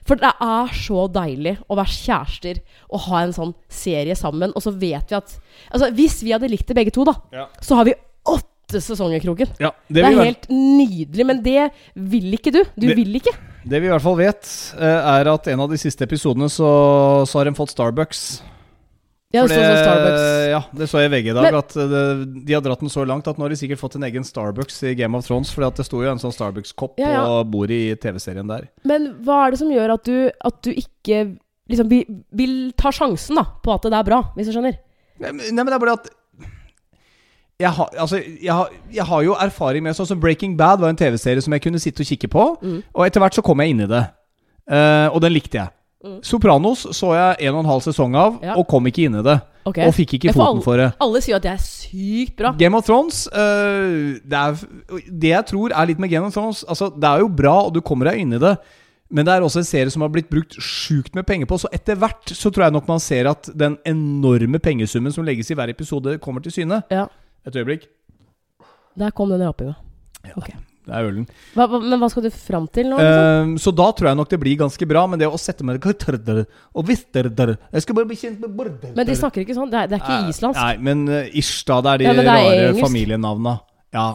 For 0.07 0.15
det 0.15 0.31
er 0.39 0.73
så 0.79 1.05
deilig 1.11 1.57
å 1.67 1.75
være 1.75 1.91
kjærester 1.93 2.61
og 2.87 3.01
ha 3.09 3.23
en 3.25 3.33
sånn 3.35 3.53
serie 3.67 4.15
sammen, 4.15 4.53
og 4.55 4.63
så 4.63 4.71
vet 4.71 5.11
vi 5.11 5.17
at 5.19 5.33
Altså, 5.73 5.91
hvis 5.97 6.21
vi 6.23 6.31
hadde 6.31 6.47
likt 6.51 6.67
det 6.71 6.77
begge 6.79 6.93
to, 6.95 7.03
da, 7.03 7.17
Ja. 7.35 7.47
så 7.61 7.75
har 7.75 7.83
vi 7.89 7.93
åtte 8.25 8.79
sesonger, 8.83 9.19
Kroken. 9.23 9.47
Ja, 9.59 9.71
Det, 9.89 9.99
det, 10.01 10.05
er 10.05 10.23
helt 10.23 10.47
nydelig, 10.49 11.25
men 11.25 11.41
det 11.43 11.71
vil 11.95 12.33
ikke 12.35 12.51
du. 12.51 12.63
Du 12.75 12.87
Det- 12.87 12.95
vil 12.97 13.15
ikke. 13.19 13.31
Det 13.69 13.81
vi 13.83 13.87
i 13.89 13.91
hvert 13.93 14.03
fall 14.03 14.17
vet, 14.19 14.49
eh, 14.79 15.09
er 15.17 15.29
at 15.31 15.47
en 15.51 15.63
av 15.65 15.71
de 15.71 15.77
siste 15.81 16.05
episodene 16.07 16.49
så, 16.51 16.69
så 17.27 17.39
har 17.39 17.49
de 17.49 17.55
fått 17.57 17.73
Starbucks. 17.75 18.21
Ja, 19.35 19.41
det 19.43 19.57
sånn 19.57 19.79
Starbucks. 19.83 20.25
Ja, 20.53 20.59
det 20.79 20.85
så 20.87 21.01
jeg 21.03 21.09
i 21.09 21.13
VG 21.17 21.25
i 21.31 21.33
dag. 21.35 21.43
Men- 21.49 21.57
at 21.59 21.75
eh, 21.75 21.89
det, 21.91 22.45
De 22.47 22.53
har 22.55 22.61
dratt 22.63 22.79
den 22.79 22.89
så 22.93 23.03
langt 23.05 23.27
at 23.27 23.37
nå 23.37 23.43
har 23.43 23.51
de 23.51 23.57
sikkert 23.59 23.81
fått 23.81 23.97
en 23.99 24.05
egen 24.07 24.23
Starbucks 24.23 24.79
i 24.87 24.93
Game 24.95 25.17
of 25.19 25.27
Thrones. 25.27 25.51
Fordi 25.51 25.67
at 25.67 25.81
det 25.81 25.85
sto 25.89 25.99
jo 26.03 26.09
en 26.11 26.21
sånn 26.21 26.31
Starbucks-kopp 26.35 26.95
Ja, 27.01 27.09
ja. 27.11 27.25
på 27.27 27.41
bordet 27.51 27.75
i 27.75 27.95
TV-serien 27.99 28.47
der. 28.47 28.69
Men 28.87 29.09
hva 29.27 29.41
er 29.47 29.51
det 29.51 29.59
som 29.59 29.73
gjør 29.73 29.97
at 29.97 30.07
du, 30.07 30.31
at 30.31 30.61
du 30.63 30.71
ikke 30.71 31.19
liksom 31.67 31.89
vil, 31.91 32.05
vil 32.31 32.55
ta 32.79 32.93
sjansen 32.95 33.35
da 33.35 33.43
på 33.63 33.73
at 33.75 33.83
det 33.83 33.97
er 33.99 34.07
bra, 34.07 34.21
hvis 34.37 34.47
du 34.47 34.55
skjønner? 34.55 34.79
Nei, 35.19 35.31
men 35.33 35.59
det 35.67 35.73
er 35.75 35.81
bare 35.83 35.97
at 35.99 36.07
jeg 37.59 37.73
har, 37.73 37.89
altså, 37.97 38.19
jeg, 38.21 38.53
har, 38.53 38.69
jeg 38.93 39.05
har 39.09 39.23
jo 39.25 39.33
erfaring 39.33 39.85
med 39.87 39.97
sånn 39.97 40.09
som 40.11 40.19
Breaking 40.21 40.53
Bad 40.59 40.83
var 40.83 40.93
en 40.93 40.99
TV-serie 40.99 41.41
som 41.41 41.55
jeg 41.55 41.63
kunne 41.63 41.81
sitte 41.81 42.05
og 42.05 42.11
kikke 42.11 42.29
på. 42.29 42.45
Mm. 42.61 42.77
Og 42.93 43.05
etter 43.07 43.23
hvert 43.23 43.37
så 43.37 43.43
kom 43.45 43.63
jeg 43.63 43.73
inn 43.73 43.81
i 43.81 43.89
det. 43.89 44.03
Uh, 44.69 45.09
og 45.09 45.21
den 45.23 45.33
likte 45.33 45.57
jeg. 45.57 45.73
Mm. 46.05 46.19
Sopranos 46.21 46.85
så 46.93 47.15
jeg 47.17 47.47
en 47.47 47.55
og 47.55 47.63
en 47.63 47.71
halv 47.71 47.81
sesong 47.87 48.13
av, 48.19 48.37
Ja. 48.45 48.53
og 48.61 48.67
kom 48.69 48.85
ikke 48.85 49.07
inn 49.07 49.17
i 49.17 49.25
det. 49.25 49.39
Okay. 49.65 49.87
Og 49.89 49.95
fikk 49.97 50.13
ikke 50.15 50.35
foten 50.37 50.61
for 50.63 50.79
det. 50.79 50.91
Alle 51.01 51.19
sier 51.25 51.39
at 51.39 51.43
det 51.47 51.55
er 51.55 51.63
sykt 51.63 52.37
bra. 52.39 52.53
Game 52.59 52.77
of 52.77 52.85
Thrones 52.85 53.25
uh, 53.33 54.15
det, 54.21 54.37
er, 54.37 54.61
det 55.09 55.33
jeg 55.33 55.45
tror 55.49 55.73
er 55.73 55.89
litt 55.89 55.99
med 55.99 56.13
Game 56.13 56.29
of 56.29 56.37
Thrones 56.37 56.61
Altså, 56.69 56.87
Det 56.93 57.09
er 57.09 57.25
jo 57.25 57.27
bra, 57.27 57.57
og 57.65 57.73
du 57.73 57.81
kommer 57.81 58.11
deg 58.11 58.21
inn 58.21 58.37
i 58.37 58.43
det. 58.43 58.53
Men 59.09 59.25
det 59.25 59.33
er 59.33 59.43
også 59.43 59.63
en 59.63 59.67
serie 59.67 59.91
som 59.91 60.03
har 60.05 60.11
blitt 60.13 60.29
brukt 60.29 60.55
sjukt 60.61 61.15
med 61.15 61.25
penger 61.25 61.49
på. 61.49 61.57
Så 61.57 61.71
etter 61.73 61.97
hvert 61.99 62.31
så 62.35 62.51
tror 62.51 62.67
jeg 62.67 62.75
nok 62.77 62.87
man 62.91 63.01
ser 63.01 63.27
at 63.31 63.49
den 63.55 63.79
enorme 63.87 64.59
pengesummen 64.59 65.15
som 65.15 65.25
legges 65.25 65.49
i 65.51 65.57
hver 65.57 65.71
episode, 65.71 66.19
kommer 66.19 66.43
til 66.43 66.53
syne. 66.53 66.83
Ja. 66.91 67.07
Et 67.47 67.55
øyeblikk. 67.55 67.87
Der 68.97 69.13
kom 69.15 69.29
den 69.31 69.43
rapinga. 69.45 69.77
Ok. 70.35 70.51
Det 70.87 70.95
er 70.95 71.03
ølen. 71.09 71.25
Hva, 71.51 71.65
hva, 71.67 71.79
men 71.83 71.99
hva 71.99 72.07
skal 72.11 72.23
du 72.23 72.29
fram 72.31 72.67
til 72.71 72.87
nå? 72.87 72.97
Liksom? 73.01 73.51
Uh, 73.51 73.59
så 73.59 73.73
da 73.75 73.89
tror 73.91 74.07
jeg 74.07 74.17
nok 74.21 74.29
det 74.31 74.39
blir 74.39 74.55
ganske 74.61 74.87
bra. 74.87 75.03
Men 75.11 75.19
det 75.19 75.27
å 75.27 75.39
sette 75.41 75.65
meg 75.67 75.83
og 75.83 75.83
Jeg 77.75 77.83
skal 77.83 77.97
bare 77.97 78.07
bli 78.07 78.19
kjent 78.19 78.39
med 78.43 78.55
border 78.55 78.93
men 78.95 79.07
de 79.09 79.15
snakker 79.19 79.43
ikke 79.43 79.57
sånn. 79.57 79.71
Det 79.73 79.81
er, 79.81 79.91
det 79.91 79.99
er 79.99 80.05
ikke 80.05 80.31
islandsk. 80.31 80.61
Nei, 80.61 80.75
men 80.87 81.03
uh, 81.11 81.35
ish, 81.35 81.65
da. 81.67 81.81
Det 81.83 81.91
er 81.91 82.03
de 82.03 82.07
Ja, 82.07 82.15
det 82.15 82.23
er 82.23 82.31
rare 82.31 82.85
familienavna. 82.85 83.57
Ja. 83.95 84.07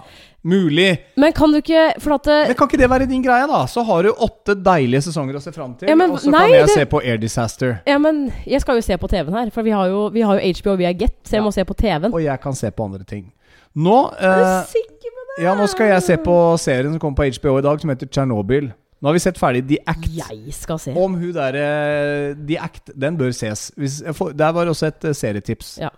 Mulig. 0.42 0.98
Men 1.16 1.32
kan 1.32 1.52
du 1.52 1.60
ikke 1.60 1.82
For 2.02 2.16
at 2.16 2.24
det, 2.26 2.38
Men 2.48 2.56
kan 2.58 2.66
ikke 2.66 2.78
det 2.80 2.88
være 2.90 3.06
din 3.06 3.22
greie, 3.22 3.46
da? 3.46 3.60
Så 3.70 3.84
har 3.86 4.02
du 4.02 4.10
åtte 4.10 4.56
deilige 4.58 5.04
sesonger 5.06 5.38
å 5.38 5.42
se 5.44 5.52
fram 5.54 5.76
til. 5.78 5.88
Ja, 5.88 5.94
men 5.94 6.10
og 6.10 6.18
så 6.18 6.32
nei, 6.34 6.40
kan 6.48 6.50
jeg 6.56 6.66
det- 6.66 6.74
se 6.74 6.86
på 6.90 7.02
Air 7.04 7.16
Disaster. 7.22 7.76
Ja, 7.86 7.98
men 7.98 8.32
jeg 8.44 8.60
skal 8.60 8.74
jo 8.80 8.80
se 8.82 8.96
på 8.98 9.08
TV-en 9.08 9.32
her. 9.38 9.50
For 9.54 9.62
vi 9.62 9.70
har 9.70 9.86
jo, 9.86 10.08
vi 10.10 10.20
har 10.26 10.40
jo 10.40 10.52
HBO 10.52 10.76
via 10.76 10.92
Get, 10.92 11.14
så 11.24 11.36
jeg 11.36 11.42
Ja. 11.42 11.46
må 11.46 11.52
se 11.54 11.64
på 11.64 11.74
TV-en. 11.76 12.12
Og 12.12 12.22
jeg 12.22 12.40
kan 12.40 12.52
se 12.54 12.70
på 12.70 12.84
andre 12.84 13.04
ting. 13.04 13.32
Nå 13.76 14.10
du 14.10 14.26
eh, 14.26 14.64
sikker 14.66 15.10
på 15.14 15.22
det? 15.36 15.44
Ja, 15.44 15.54
nå 15.54 15.66
skal 15.68 15.86
jeg 15.88 16.02
se 16.02 16.16
på 16.16 16.58
serien 16.58 16.90
som 16.90 16.98
kommer 16.98 17.16
på 17.16 17.30
HBO 17.40 17.58
i 17.58 17.62
dag, 17.62 17.80
som 17.80 17.90
heter 17.90 18.06
Tsjernobyl. 18.06 18.72
Nå 19.00 19.08
har 19.08 19.12
vi 19.14 19.18
sett 19.18 19.38
ferdig 19.38 19.66
The 19.68 19.78
Act. 19.86 20.08
Jeg 20.14 20.52
skal 20.54 20.78
se. 20.78 20.92
Om 20.94 21.14
hun 21.14 21.32
derre 21.32 22.36
The 22.46 22.58
Act, 22.58 22.90
den 22.98 23.16
bør 23.16 23.32
ses. 23.32 23.70
Hvis 23.76 24.02
får, 24.14 24.36
der 24.36 24.52
var 24.52 24.66
også 24.66 24.86
et 24.86 25.04
eh, 25.04 25.12
serietips. 25.12 25.78
Ja. 25.80 25.88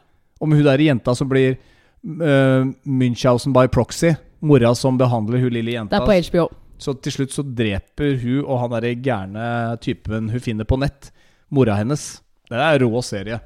Om 0.40 0.52
hun 0.52 0.62
derre 0.64 0.84
jenta 0.84 1.14
som 1.14 1.28
blir 1.28 1.56
uh, 2.04 2.64
Münchhausen 2.86 3.52
by 3.52 3.66
proxy. 3.68 4.14
Mora 4.44 4.74
som 4.76 4.98
behandler 5.00 5.40
hun 5.40 5.54
lille 5.54 5.72
jenta. 5.78 5.96
Det 5.96 6.02
er 6.02 6.28
på 6.28 6.28
HBO. 6.28 6.46
Så 6.84 6.96
til 7.00 7.14
slutt 7.14 7.32
så 7.32 7.44
dreper 7.46 8.18
hun 8.20 8.42
og 8.44 8.58
han 8.64 8.74
derre 8.74 8.94
gærne 9.00 9.46
typen 9.80 10.28
hun 10.32 10.42
finner 10.42 10.68
på 10.68 10.76
nett, 10.82 11.12
mora 11.54 11.78
hennes. 11.78 12.18
Det 12.50 12.60
er 12.60 12.82
rå 12.82 13.00
serie. 13.06 13.38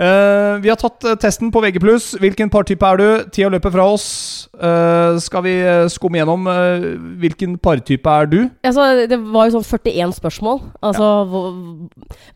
Eh, 0.00 0.54
vi 0.64 0.70
har 0.72 0.78
tatt 0.80 1.04
eh, 1.04 1.16
testen 1.20 1.50
på 1.52 1.60
VG+. 1.60 1.80
Hvilken 2.22 2.50
partype 2.52 2.88
er 2.88 3.00
du? 3.00 3.06
Tida 3.34 3.50
løper 3.52 3.72
fra 3.74 3.84
oss. 3.92 4.08
Uh, 4.52 5.18
skal 5.18 5.42
vi 5.42 5.52
skumme 5.90 6.20
gjennom 6.20 6.44
uh, 6.46 6.84
hvilken 7.18 7.56
partype 7.58 8.08
er 8.08 8.28
du? 8.30 8.38
Altså, 8.62 9.06
det 9.10 9.18
var 9.18 9.48
jo 9.48 9.56
sånn 9.56 9.66
41 9.66 10.14
spørsmål. 10.16 10.60
Altså 10.86 11.08
hva, 11.28 11.42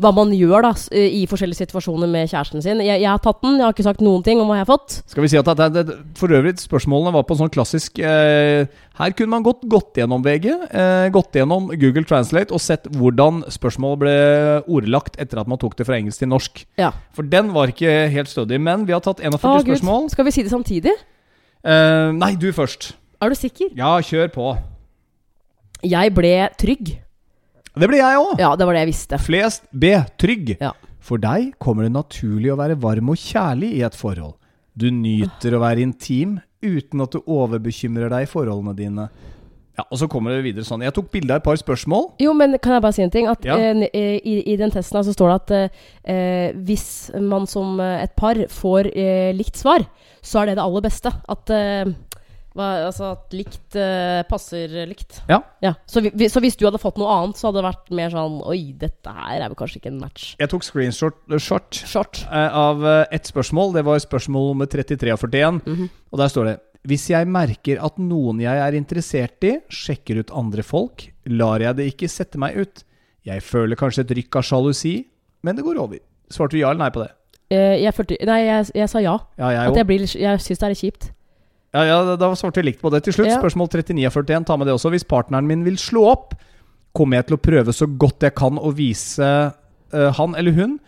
hva 0.02 0.12
man 0.16 0.32
gjør 0.34 0.66
da 0.66 0.72
i 0.96 1.22
forskjellige 1.30 1.62
situasjoner 1.62 2.11
med 2.11 2.30
kjæresten 2.32 2.64
sin. 2.64 2.82
Jeg, 2.84 3.00
jeg 3.04 3.09
har 3.09 3.22
tatt 3.22 3.40
den, 3.44 3.61
jeg 3.61 3.66
har 3.68 3.76
ikke 3.76 3.86
sagt 3.86 4.02
noen 4.04 4.24
ting 4.26 4.42
om 4.42 4.50
hva 4.50 4.59
jeg 4.59 4.66
har 4.66 4.72
fått. 4.72 4.98
Skal 5.12 5.24
vi 5.24 5.30
si 5.32 5.38
at 5.40 5.50
det, 5.61 5.68
det, 5.76 5.96
For 6.18 6.34
øvrig, 6.34 6.57
spørsmålene 6.61 7.14
var 7.14 7.26
på 7.28 7.38
sånn 7.38 7.52
klassisk 7.52 8.00
Her 8.02 9.14
kunne 9.16 9.32
man 9.32 9.44
gått 9.46 9.62
gått 9.70 10.00
gjennom 10.00 10.24
VG, 10.24 10.48
gått 11.14 11.36
gjennom 11.36 11.68
Google 11.76 12.07
Translate 12.09 12.54
og 12.54 12.62
sett 12.64 12.88
hvordan 12.96 13.44
spørsmål 13.52 13.98
ble 14.00 14.16
ordlagt 14.66 15.20
etter 15.22 15.40
at 15.40 15.50
man 15.50 15.61
tok 15.61 15.76
det 15.78 15.86
fra 15.88 15.98
engelsk 16.00 16.24
til 16.24 16.32
norsk. 16.32 16.64
Ja. 16.80 16.90
For 17.16 17.28
den 17.28 17.45
var 17.55 17.72
ikke 17.72 17.92
helt 18.12 18.30
stødig. 18.30 18.59
Men 18.62 18.86
vi 18.88 18.94
har 18.94 19.03
tatt 19.05 19.20
41 19.22 19.36
Å, 19.38 19.59
Gud. 19.61 19.66
spørsmål. 19.68 20.09
Skal 20.14 20.28
vi 20.28 20.34
si 20.34 20.44
det 20.47 20.53
samtidig? 20.53 20.94
Uh, 21.66 22.14
nei, 22.16 22.34
du 22.38 22.49
først. 22.55 22.94
Er 23.22 23.32
du 23.32 23.38
sikker? 23.38 23.72
Ja, 23.78 23.97
kjør 24.05 24.32
på. 24.34 24.49
Jeg 25.86 26.14
ble 26.16 26.34
trygg. 26.59 26.97
Det 27.76 27.88
ble 27.90 28.01
jeg 28.01 28.18
òg. 28.20 28.40
Ja, 28.40 28.55
det 28.57 28.66
var 28.68 28.76
det 28.76 28.86
jeg 28.86 28.92
visste. 28.94 29.18
Flest 29.20 29.66
B. 29.72 29.92
Trygg. 30.20 30.57
Ja. 30.62 30.72
For 31.07 31.20
deg 31.22 31.53
kommer 31.62 31.86
det 31.86 31.92
naturlig 31.94 32.51
å 32.53 32.59
være 32.59 32.78
varm 32.82 33.12
og 33.12 33.20
kjærlig 33.20 33.74
i 33.78 33.82
et 33.86 33.97
forhold. 33.97 34.34
Du 34.76 34.88
nyter 34.92 35.55
å 35.57 35.62
være 35.62 35.84
intim 35.84 36.38
uten 36.64 37.05
at 37.05 37.14
du 37.14 37.20
overbekymrer 37.22 38.11
deg 38.12 38.26
i 38.26 38.30
forholdene 38.30 38.74
dine. 38.76 39.09
Ja, 39.77 39.85
Og 39.91 39.99
så 40.01 40.09
kommer 40.09 40.33
det 40.33 40.45
videre 40.47 40.64
sånn. 40.64 40.81
Jeg 40.87 40.95
tok 40.97 41.11
bilde 41.12 41.35
av 41.35 41.43
et 41.43 41.45
par 41.45 41.57
spørsmål. 41.61 42.14
Jo, 42.22 42.33
men 42.33 42.57
kan 42.59 42.72
jeg 42.79 42.83
bare 42.87 42.97
si 42.97 43.03
en 43.05 43.11
ting? 43.12 43.27
At 43.29 43.45
Ja. 43.45 43.57
eh, 43.61 43.89
eh, 43.93 44.16
i, 44.24 44.39
I 44.53 44.57
den 44.57 44.70
testen 44.72 45.05
så 45.05 45.12
står 45.12 45.29
det 45.35 45.37
at 45.43 45.77
eh, 46.09 46.53
hvis 46.57 46.87
man 47.20 47.47
som 47.47 47.79
eh, 47.81 48.03
et 48.07 48.14
par 48.16 48.35
får 48.49 48.89
eh, 48.97 49.33
likt 49.37 49.57
svar, 49.61 49.85
så 50.24 50.41
er 50.43 50.47
det 50.47 50.57
det 50.57 50.64
aller 50.64 50.81
beste. 50.87 51.12
At, 51.29 51.51
eh, 51.53 51.85
hva, 52.57 52.87
altså 52.89 53.11
at 53.12 53.35
likt 53.37 53.77
eh, 53.77 54.22
passer 54.31 54.72
likt. 54.89 55.18
Ja. 55.29 55.43
Så, 55.87 56.01
vi, 56.01 56.31
så 56.33 56.41
hvis 56.41 56.57
du 56.57 56.64
hadde 56.64 56.81
fått 56.81 56.97
noe 56.97 57.12
annet, 57.12 57.37
så 57.37 57.51
hadde 57.51 57.61
det 57.61 57.66
vært 57.68 57.91
mer 58.01 58.09
sånn 58.16 58.39
Oi, 58.49 58.72
dette 58.81 59.12
her 59.12 59.43
er 59.45 59.51
vel 59.53 59.59
kanskje 59.61 59.83
ikke 59.83 59.93
en 59.93 60.01
match. 60.01 60.31
Jeg 60.41 60.49
tok 60.49 60.64
screenshot 60.64 61.20
short, 61.37 61.83
Short. 61.85 62.22
eh, 62.33 62.49
av 62.57 62.81
eh, 62.81 63.05
ett 63.12 63.29
spørsmål. 63.29 63.74
Det 63.77 63.85
var 63.85 64.01
spørsmål 64.01 64.55
nummer 64.55 64.72
33 64.72 65.12
av 65.12 65.20
41. 65.20 65.61
Mhm. 65.66 65.91
Og 66.12 66.18
der 66.24 66.33
står 66.33 66.45
det 66.49 66.57
Hvis 66.87 67.09
jeg 67.11 67.26
merker 67.26 67.80
at 67.82 67.97
noen 67.99 68.39
jeg 68.45 68.62
er 68.62 68.76
interessert 68.78 69.43
i, 69.47 69.57
sjekker 69.72 70.20
ut 70.22 70.30
andre 70.30 70.62
folk, 70.66 71.09
lar 71.26 71.64
jeg 71.64 71.78
det 71.80 71.89
ikke 71.93 72.11
sette 72.11 72.39
meg 72.39 72.57
ut. 72.62 72.84
Jeg 73.26 73.43
føler 73.43 73.78
kanskje 73.78 74.05
et 74.05 74.12
rykk 74.20 74.39
av 74.39 74.47
sjalusi, 74.47 74.97
men 75.43 75.59
det 75.59 75.64
går 75.66 75.80
over. 75.82 75.99
Svarte 76.30 76.55
du 76.55 76.61
ja 76.61 76.70
eller 76.70 76.84
nei 76.84 76.93
på 76.95 77.03
det? 77.03 77.11
Eh, 77.51 77.76
jeg, 77.82 77.95
følte, 77.95 78.18
nei, 78.26 78.41
jeg, 78.47 78.70
jeg 78.74 78.91
sa 78.91 79.03
ja. 79.03 79.16
Ja, 79.39 79.51
jeg 79.55 79.70
At 79.72 79.80
jeg, 79.80 79.87
blir, 79.91 80.05
jeg 80.07 80.43
syns 80.43 80.62
det 80.62 80.68
er 80.68 80.78
kjipt. 80.78 81.09
Ja, 81.74 81.82
ja, 81.87 81.97
da- 82.07 82.16
da 82.18 82.30
svarte 82.39 82.62
jeg 82.62 82.70
likt 82.70 82.80
på 82.82 82.91
det 82.95 83.03
til 83.07 83.14
slutt. 83.18 83.28
Ja. 83.30 83.41
Spørsmål 83.43 83.68
39 83.68 84.07
av 84.07 84.14
41. 84.14 84.47
Ta 84.49 84.57
med 84.57 84.66
det 84.70 84.74
også. 84.78 84.91
Hvis 84.95 85.07
partneren 85.07 85.47
min 85.51 85.64
vil 85.66 85.76
slå 85.78 86.07
opp, 86.12 86.34
kommer 86.97 87.18
jeg 87.20 87.28
til 87.28 87.37
å 87.37 87.43
prøve 87.43 87.74
så 87.76 87.87
godt 87.91 88.24
jeg 88.24 88.34
kan 88.39 88.57
å 88.59 88.70
vise 88.74 89.26
uh, 89.53 90.11
han 90.16 90.34
eller 90.39 90.55
hun 90.57 90.78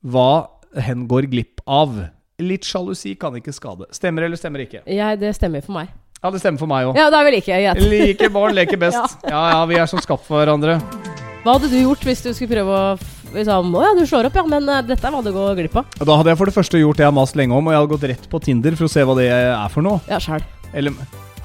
hva 0.00 0.48
hen 0.80 1.04
går 1.10 1.26
glipp 1.28 1.60
av. 1.68 1.98
Litt 2.40 2.64
sjalusi 2.64 3.14
kan 3.20 3.34
ikke 3.38 3.52
skade. 3.54 3.86
Stemmer 3.94 4.24
eller 4.26 4.38
stemmer 4.40 4.64
ikke? 4.64 4.80
Ja, 4.88 5.12
det 5.20 5.34
stemmer 5.36 5.62
for 5.66 5.76
meg. 5.76 5.90
Ja, 6.20 6.30
det 6.34 6.40
stemmer 6.42 6.60
for 6.60 6.68
meg 6.68 6.90
òg. 6.90 6.98
Ja, 7.00 7.06
da 7.12 7.20
er 7.22 7.28
vi 7.30 7.36
like. 7.38 7.46
Greit. 7.62 7.80
Like 7.90 8.28
barn 8.34 8.54
leker 8.56 8.80
best. 8.84 9.18
Ja, 9.28 9.40
ja, 9.54 9.60
vi 9.70 9.78
er 9.80 9.86
som 9.90 10.00
skapt 10.04 10.26
for 10.26 10.40
hverandre. 10.42 10.78
Hva 11.44 11.54
hadde 11.56 11.70
du 11.72 11.78
gjort 11.80 12.02
hvis 12.04 12.20
du 12.20 12.34
skulle 12.36 12.52
prøve 12.52 12.74
å 12.76 12.88
liksom, 13.32 13.70
Å 13.72 13.84
ja, 13.86 13.92
du 13.96 14.02
slår 14.04 14.26
opp, 14.28 14.34
ja, 14.36 14.42
men 14.44 14.66
dette 14.88 15.00
er 15.08 15.14
hva 15.14 15.22
du 15.24 15.30
gå 15.32 15.44
glipp 15.56 15.78
av. 15.80 15.88
Da 15.96 16.18
hadde 16.20 16.34
jeg 16.34 16.40
for 16.42 16.50
det 16.50 16.56
første 16.58 16.80
gjort 16.82 16.98
det 17.00 17.06
jeg 17.06 17.08
har 17.12 17.16
mast 17.16 17.38
lenge 17.40 17.56
om, 17.56 17.64
og 17.64 17.72
jeg 17.72 17.80
hadde 17.80 17.92
gått 17.94 18.04
rett 18.12 18.26
på 18.34 18.40
Tinder 18.44 18.76
for 18.76 18.84
å 18.88 18.92
se 18.92 19.04
hva 19.08 19.16
det 19.16 19.28
er 19.32 19.72
for 19.72 19.86
noe. 19.86 20.02
Ja, 20.10 20.18
sjæl. 20.20 20.44
Eller 20.76 20.92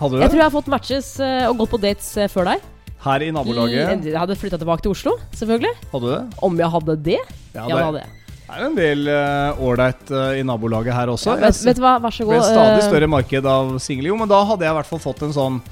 hadde 0.01 0.17
du 0.17 0.19
Jeg 0.25 0.33
tror 0.33 0.41
jeg 0.41 0.47
har 0.49 0.55
fått 0.57 0.67
matches 0.75 1.13
eh, 1.23 1.45
og 1.47 1.61
gått 1.63 1.71
på 1.71 1.79
dates 1.87 2.11
eh, 2.19 2.27
før 2.31 2.51
deg. 2.51 2.67
Her 3.05 3.23
i 3.23 3.31
nabolaget? 3.31 4.03
I- 4.03 4.11
Jeg 4.11 4.19
hadde 4.19 4.35
flytta 4.41 4.59
tilbake 4.59 4.83
til 4.83 4.91
Oslo, 4.91 5.15
selvfølgelig. 5.39 5.71
Hadde 5.93 6.03
du 6.03 6.11
det? 6.17 6.21
Om 6.49 6.59
jeg 6.59 6.71
hadde 6.75 6.95
det? 7.07 7.19
Ja, 7.55 7.63
Ja, 7.63 7.63
det 7.63 7.75
det 7.79 7.85
hadde 7.87 8.03
jeg. 8.03 8.13
Er 8.49 8.65
en 8.67 8.75
del 8.77 9.07
ålreit 9.61 10.11
uh, 10.11 10.17
uh, 10.29 10.39
i 10.39 10.43
nabolaget 10.45 10.93
her 10.95 11.11
også. 11.13 11.33
Ja, 11.33 11.47
vet, 11.47 11.61
vet 11.65 11.79
du 11.79 11.85
hva, 11.85 11.95
vær 12.03 12.13
så 12.13 12.23
Det 12.23 12.29
god. 12.29 12.35
ble 12.35 12.51
stadig 12.51 12.83
eh, 12.83 12.89
større 12.89 13.09
marked 13.11 13.49
av 13.55 13.73
single. 13.83 14.11
Jo, 14.11 14.19
men 14.19 14.29
da 14.31 14.41
hadde 14.51 14.67
jeg 14.67 14.75
i 14.75 14.77
hvert 14.79 14.91
fall 14.91 15.01
fått 15.03 15.25
en 15.25 15.33
sånn 15.35 15.63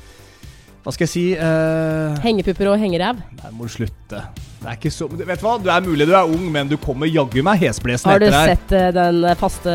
Hva 0.83 0.91
skal 0.91 1.05
jeg 1.05 1.13
si 1.13 1.25
uh, 1.39 2.17
Hengepupper 2.23 2.73
og 2.73 2.81
hengeræv. 2.81 3.21
Nei, 3.39 3.53
må 3.55 3.69
du 3.69 3.71
slutte. 3.71 4.23
Det 4.63 4.71
er 4.71 4.77
ikke 4.77 4.91
så 4.95 5.07
Vet 5.11 5.41
du 5.41 5.45
hva, 5.45 5.57
du 5.59 5.69
er 5.71 5.83
mulig 5.83 6.07
du 6.07 6.13
er 6.15 6.29
ung, 6.29 6.43
men 6.51 6.69
du 6.71 6.77
kommer 6.79 7.09
jaggu 7.09 7.41
meg 7.45 7.59
hesblesende 7.65 8.13
Har 8.13 8.23
du 8.23 8.29
sett 8.31 8.75
eh, 8.75 8.89
den 8.95 9.25
faste, 9.39 9.73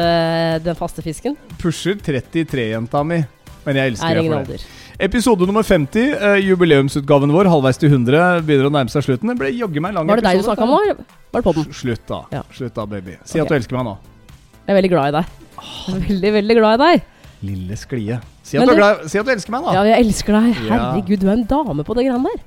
den 0.64 0.78
faste 0.78 1.04
fisken? 1.04 1.36
Pusher 1.60 1.98
33-jenta 2.00 3.02
mi. 3.04 3.20
Men 3.68 3.76
jeg 3.76 3.92
elsker 3.92 4.08
Er 4.08 4.22
deg 4.22 4.30
for 4.32 4.52
det. 4.54 4.60
Episode 4.98 5.46
nummer 5.46 5.62
50, 5.62 6.14
uh, 6.18 6.38
jubileumsutgaven 6.42 7.30
vår, 7.30 7.50
halvveis 7.52 7.78
til 7.78 7.92
100, 7.92 8.40
begynner 8.48 8.66
å 8.66 8.72
nærme 8.74 8.90
seg 8.90 9.04
slutten. 9.06 9.30
Det 9.30 9.36
ble 9.38 9.52
jaggu 9.54 9.82
meg 9.84 9.94
lang 9.94 10.08
Var 10.08 10.18
det 10.18 10.24
deg 10.26 10.40
du 10.40 10.40
episode, 10.40 10.56
snakka 10.56 10.66
om 10.66 10.72
nå? 10.74 11.04
Var 11.28 11.44
det 11.44 11.46
podden? 11.46 11.68
Slutt, 11.76 12.02
da. 12.08 12.18
Ja. 12.34 12.40
Slutt 12.56 12.74
da, 12.74 12.86
baby. 12.88 13.14
Si 13.22 13.36
okay. 13.36 13.44
at 13.44 13.52
du 13.52 13.56
elsker 13.60 13.78
meg 13.78 13.86
nå. 13.90 13.94
Jeg 14.64 14.72
er 14.72 14.78
veldig 14.80 14.90
glad 14.96 15.12
i 15.12 15.14
deg. 15.20 15.36
Jeg 15.58 15.94
er 15.94 16.02
Veldig, 16.08 16.32
veldig 16.38 16.58
glad 16.58 16.74
i 16.74 16.82
deg. 16.82 17.06
Lille 17.46 17.78
sklie. 17.78 18.18
Si 18.42 18.58
at, 18.58 18.66
du, 18.66 18.74
glad, 18.80 19.06
si 19.12 19.20
at 19.20 19.28
du 19.28 19.32
elsker 19.36 19.54
meg, 19.54 19.68
da. 19.68 19.76
Ja, 19.76 19.86
jeg 19.92 20.08
elsker 20.08 20.38
deg. 20.40 20.64
Herregud, 20.72 21.22
du 21.22 21.28
er 21.28 21.36
en 21.36 21.46
dame 21.52 21.86
på 21.86 21.98
det 21.98 22.08
greiene 22.08 22.32
der. 22.32 22.40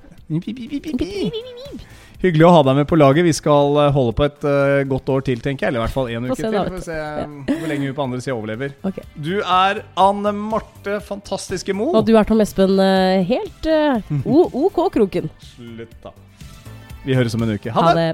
Hyggelig 2.22 2.46
å 2.46 2.52
ha 2.54 2.62
deg 2.68 2.78
med 2.78 2.86
på 2.90 2.98
laget. 3.00 3.26
Vi 3.26 3.34
skal 3.34 3.78
eh, 3.82 3.94
holde 3.96 4.14
på 4.18 4.26
et 4.28 4.44
uh, 4.46 4.84
godt 4.86 5.10
år 5.10 5.24
til, 5.26 5.40
tenker 5.42 5.66
jeg. 5.66 5.74
Eller 5.74 5.82
i 5.82 5.86
hvert 5.88 5.96
fall 5.96 6.12
én 6.14 6.28
uke 6.30 6.38
til. 6.38 6.54
Vi 6.54 6.76
får 6.76 6.84
se 6.86 6.98
eh, 6.98 7.36
hvor 7.50 7.72
lenge 7.72 7.90
hun 7.90 7.96
på 7.98 8.06
andre 8.06 8.22
sida 8.22 8.36
overlever. 8.36 8.76
Okay. 8.86 9.08
Du 9.18 9.34
er 9.42 9.82
Anne 10.00 10.34
Marte 10.38 11.00
Fantastiske 11.08 11.74
Mo. 11.74 11.90
Og 11.98 12.06
du 12.06 12.14
er 12.14 12.28
Tom 12.30 12.44
Espen 12.46 12.78
eh, 12.84 13.26
helt 13.26 13.70
uh, 13.74 14.60
OK 14.68 14.84
Kroken. 14.94 15.32
Slutt, 15.56 15.98
da. 16.06 16.14
Vi 17.02 17.18
høres 17.18 17.34
om 17.34 17.48
en 17.48 17.56
uke. 17.58 17.74
Ha 17.74 17.94
det. 17.98 18.12